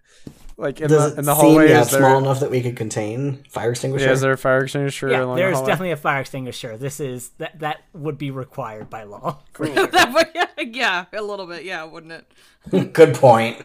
[0.56, 2.50] like in Does the, it in the seem hallway, yeah, is there, small enough that
[2.50, 4.06] we could contain fire extinguisher?
[4.06, 5.70] yeah, is there a fire extinguisher yeah, along there the is hallway?
[5.70, 6.76] definitely a fire extinguisher.
[6.76, 9.40] This is that that would be required by law.
[9.58, 10.46] That would- yeah,
[11.12, 12.92] yeah, a little bit, yeah, wouldn't it?
[12.92, 13.64] Good point.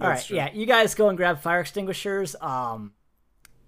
[0.00, 2.36] All right, yeah, you guys go and grab fire extinguishers.
[2.40, 2.92] Um,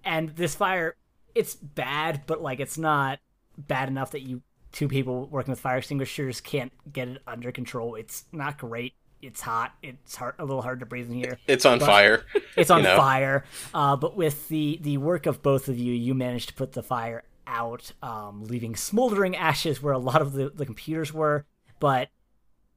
[0.03, 0.95] and this fire,
[1.35, 3.19] it's bad, but like it's not
[3.57, 7.95] bad enough that you two people working with fire extinguishers can't get it under control.
[7.95, 8.93] It's not great.
[9.21, 9.73] It's hot.
[9.83, 11.37] It's hard, a little hard to breathe in here.
[11.47, 12.25] It's on But- fire.
[12.57, 12.97] It's on you know?
[12.97, 13.43] fire.
[13.73, 16.83] Uh, but with the the work of both of you, you managed to put the
[16.83, 21.45] fire out, um, leaving smoldering ashes where a lot of the, the computers were,
[21.79, 22.09] but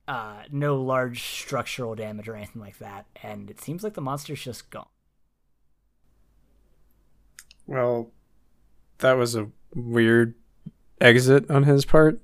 [0.08, 3.06] uh, no large structural damage or anything like that.
[3.22, 4.86] And it seems like the monster's just gone.
[7.66, 8.10] Well,
[8.98, 10.34] that was a weird
[11.00, 12.20] exit on his part.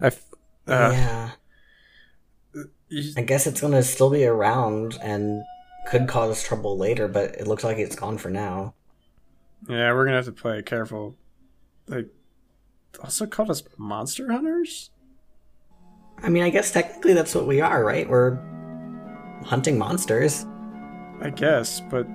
[0.00, 0.30] I, f-
[0.66, 1.30] uh, yeah.
[3.16, 5.42] I guess it's gonna still be around and
[5.86, 8.74] could cause trouble later, but it looks like it's gone for now.
[9.68, 11.16] yeah, we're gonna have to play careful.
[11.86, 12.08] Like,
[13.02, 14.90] also called us monster hunters.
[16.18, 18.08] I mean, I guess technically that's what we are, right?
[18.08, 18.38] We're
[19.44, 20.46] hunting monsters.
[21.20, 22.06] I guess, but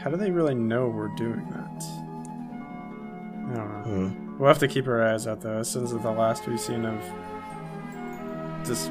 [0.00, 1.84] how do they really know we're doing that?
[3.50, 4.06] I don't know.
[4.06, 4.38] Hmm.
[4.38, 5.58] We'll have to keep our eyes out though.
[5.58, 6.98] This is the last we've seen of
[8.66, 8.88] this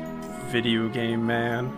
[0.50, 1.72] video game man.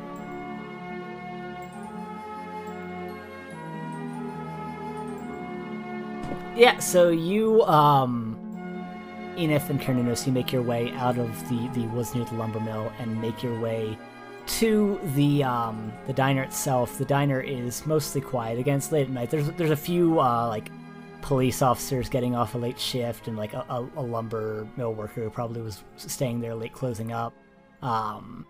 [6.56, 8.38] Yeah, so you, um,
[9.35, 12.60] Enif and Carnunos, you make your way out of the, the woods near the lumber
[12.60, 13.98] mill and make your way
[14.48, 16.98] to the um, the diner itself.
[16.98, 18.60] The diner is mostly quiet.
[18.60, 19.30] Again, it's late at night.
[19.30, 20.69] There's there's a few uh, like
[21.22, 25.23] police officers getting off a late shift and like a, a, a lumber mill worker
[25.23, 27.34] who probably was staying there late closing up.
[27.81, 28.45] Um,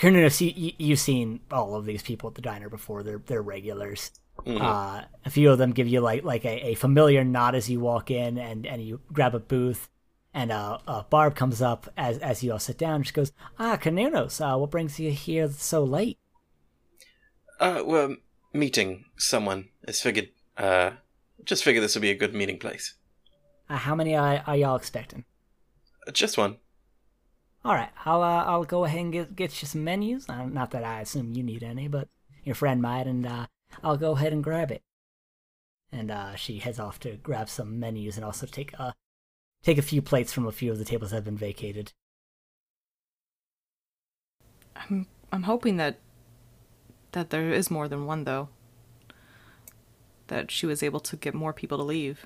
[0.00, 3.02] Carnunos, you, you, you've seen all of these people at the diner before.
[3.02, 4.12] They're they're regulars.
[4.46, 7.80] Uh, a few of them give you like like a, a familiar nod as you
[7.80, 9.90] walk in, and, and you grab a booth,
[10.32, 12.96] and uh, uh, Barb comes up as as you all sit down.
[12.96, 16.18] And she goes, "Ah, Carnunos, uh, what brings you here so late?"
[17.58, 18.16] Uh, we're
[18.54, 19.68] meeting someone.
[19.82, 20.92] It's figured, uh,
[21.44, 22.94] just figured this would be a good meeting place.
[23.68, 25.26] Uh, how many are, are y'all expecting?
[26.14, 26.56] Just one.
[27.64, 30.28] All right, I'll uh, I'll go ahead and get get you some menus.
[30.28, 32.08] Uh, not that I assume you need any, but
[32.42, 33.46] your friend might, and uh,
[33.82, 34.82] I'll go ahead and grab it.
[35.92, 38.92] And uh, she heads off to grab some menus and also take uh
[39.62, 41.92] take a few plates from a few of the tables that have been vacated.
[44.74, 45.98] I'm I'm hoping that
[47.12, 48.48] that there is more than one though.
[50.28, 52.24] That she was able to get more people to leave.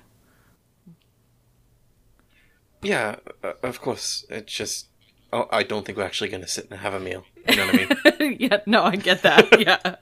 [2.81, 4.25] Yeah, uh, of course.
[4.29, 4.87] It's just.
[5.33, 7.25] Oh, I don't think we're actually going to sit and have a meal.
[7.49, 8.37] You know what I mean?
[8.39, 9.59] yeah, no, I get that.
[9.59, 9.95] Yeah.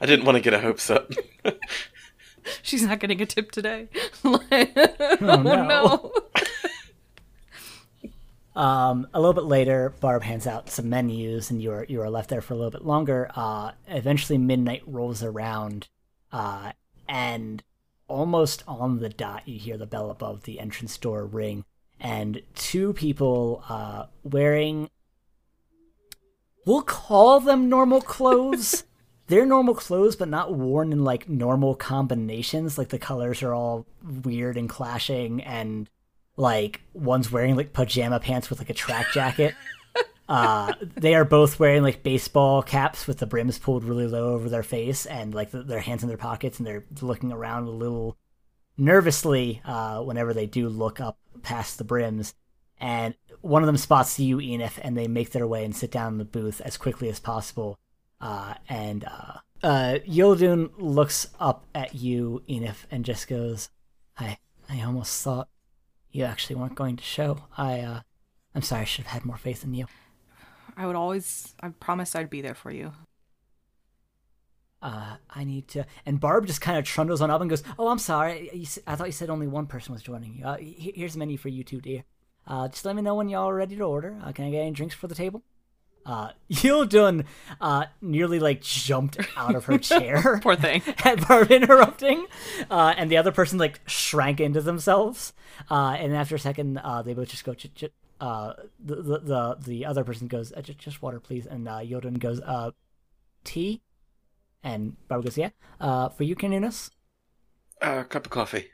[0.00, 1.10] I didn't want to get her hopes up.
[2.62, 3.88] She's not getting a tip today.
[4.24, 4.40] oh
[5.20, 6.12] no.
[8.56, 12.10] Um, a little bit later, Barb hands out some menus, and you are you are
[12.10, 13.30] left there for a little bit longer.
[13.34, 15.88] Uh, eventually, midnight rolls around,
[16.32, 16.72] uh,
[17.08, 17.62] and
[18.08, 21.64] almost on the dot, you hear the bell above the entrance door ring,
[22.00, 24.88] and two people uh, wearing.
[26.66, 28.84] We'll call them normal clothes.
[29.26, 32.76] They're normal clothes, but not worn in like normal combinations.
[32.76, 35.88] Like the colors are all weird and clashing, and
[36.36, 39.54] like one's wearing like pajama pants with like a track jacket.
[40.28, 44.48] uh, they are both wearing like baseball caps with the brims pulled really low over
[44.48, 47.70] their face, and like th- their hands in their pockets, and they're looking around a
[47.70, 48.16] little
[48.80, 52.34] nervously uh, whenever they do look up past the brims.
[52.78, 56.12] And one of them spots you, Enif, and they make their way and sit down
[56.14, 57.78] in the booth as quickly as possible.
[58.20, 63.68] Uh, and uh, uh, Yildun looks up at you, Enif, and just goes,
[64.18, 64.38] "I,
[64.68, 65.48] I almost thought
[66.10, 67.44] you actually weren't going to show.
[67.56, 68.00] I, uh,
[68.54, 68.82] I'm sorry.
[68.82, 69.86] I should have had more faith in you.
[70.76, 72.92] I would always I promised I'd be there for you.
[74.82, 77.88] Uh, I need to." And Barb just kind of trundles on up and goes, "Oh,
[77.88, 78.50] I'm sorry.
[78.86, 80.44] I thought you said only one person was joining you.
[80.44, 82.04] Uh, here's a menu for you two, dear.
[82.46, 84.18] Uh, just let me know when y'all are ready to order.
[84.24, 85.42] Uh, can I get any drinks for the table?"
[86.06, 87.26] Uh, Yildun,
[87.60, 90.40] uh, nearly like jumped out of her chair.
[90.42, 90.82] Poor thing.
[91.04, 92.26] at Barb interrupting,
[92.70, 95.32] uh, and the other person like shrank into themselves.
[95.70, 97.54] Uh, and after a second, uh, they both just go.
[97.54, 97.84] Ch- ch-
[98.20, 101.46] uh, the, the the the other person goes, uh, just, just water, please.
[101.46, 102.70] And uh, Yildun goes, uh,
[103.44, 103.82] tea?
[104.62, 105.50] And Barbara goes, yeah.
[105.80, 106.90] Uh, for you, Carnunos?
[107.80, 108.68] Uh, cup of coffee.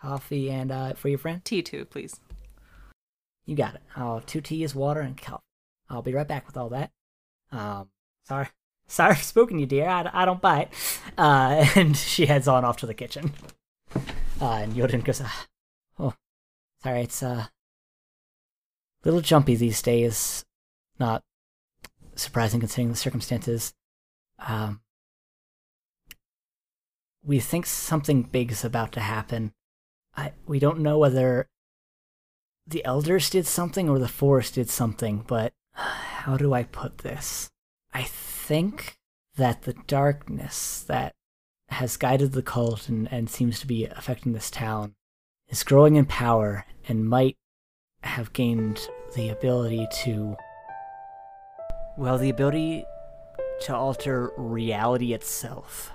[0.00, 1.44] Coffee and uh, for your friend?
[1.44, 2.20] Tea too, please.
[3.46, 3.82] You got it.
[3.96, 5.42] Oh, two teas, water, and coffee.
[5.90, 6.90] I'll be right back with all that.
[7.52, 7.88] Um,
[8.24, 8.48] sorry.
[8.86, 9.88] Sorry for spooking you, dear.
[9.88, 10.68] I, I don't bite.
[11.16, 13.32] Uh, and she heads on off to the kitchen.
[14.38, 15.46] Uh, and Yildun goes, ah,
[15.98, 16.12] oh,
[16.82, 17.46] sorry, it's, uh,
[19.02, 20.44] little jumpy these days.
[20.98, 21.22] Not
[22.14, 23.72] surprising considering the circumstances.
[24.38, 24.80] Um,
[27.24, 29.52] we think something big is about to happen.
[30.16, 31.48] I, we don't know whether
[32.66, 37.50] the elders did something or the forest did something, but how do I put this?
[37.92, 38.98] I think
[39.36, 41.14] that the darkness that
[41.68, 44.94] has guided the cult and, and seems to be affecting this town
[45.48, 47.36] is growing in power and might
[48.02, 50.36] have gained the ability to.
[51.96, 52.84] Well, the ability
[53.62, 55.90] to alter reality itself.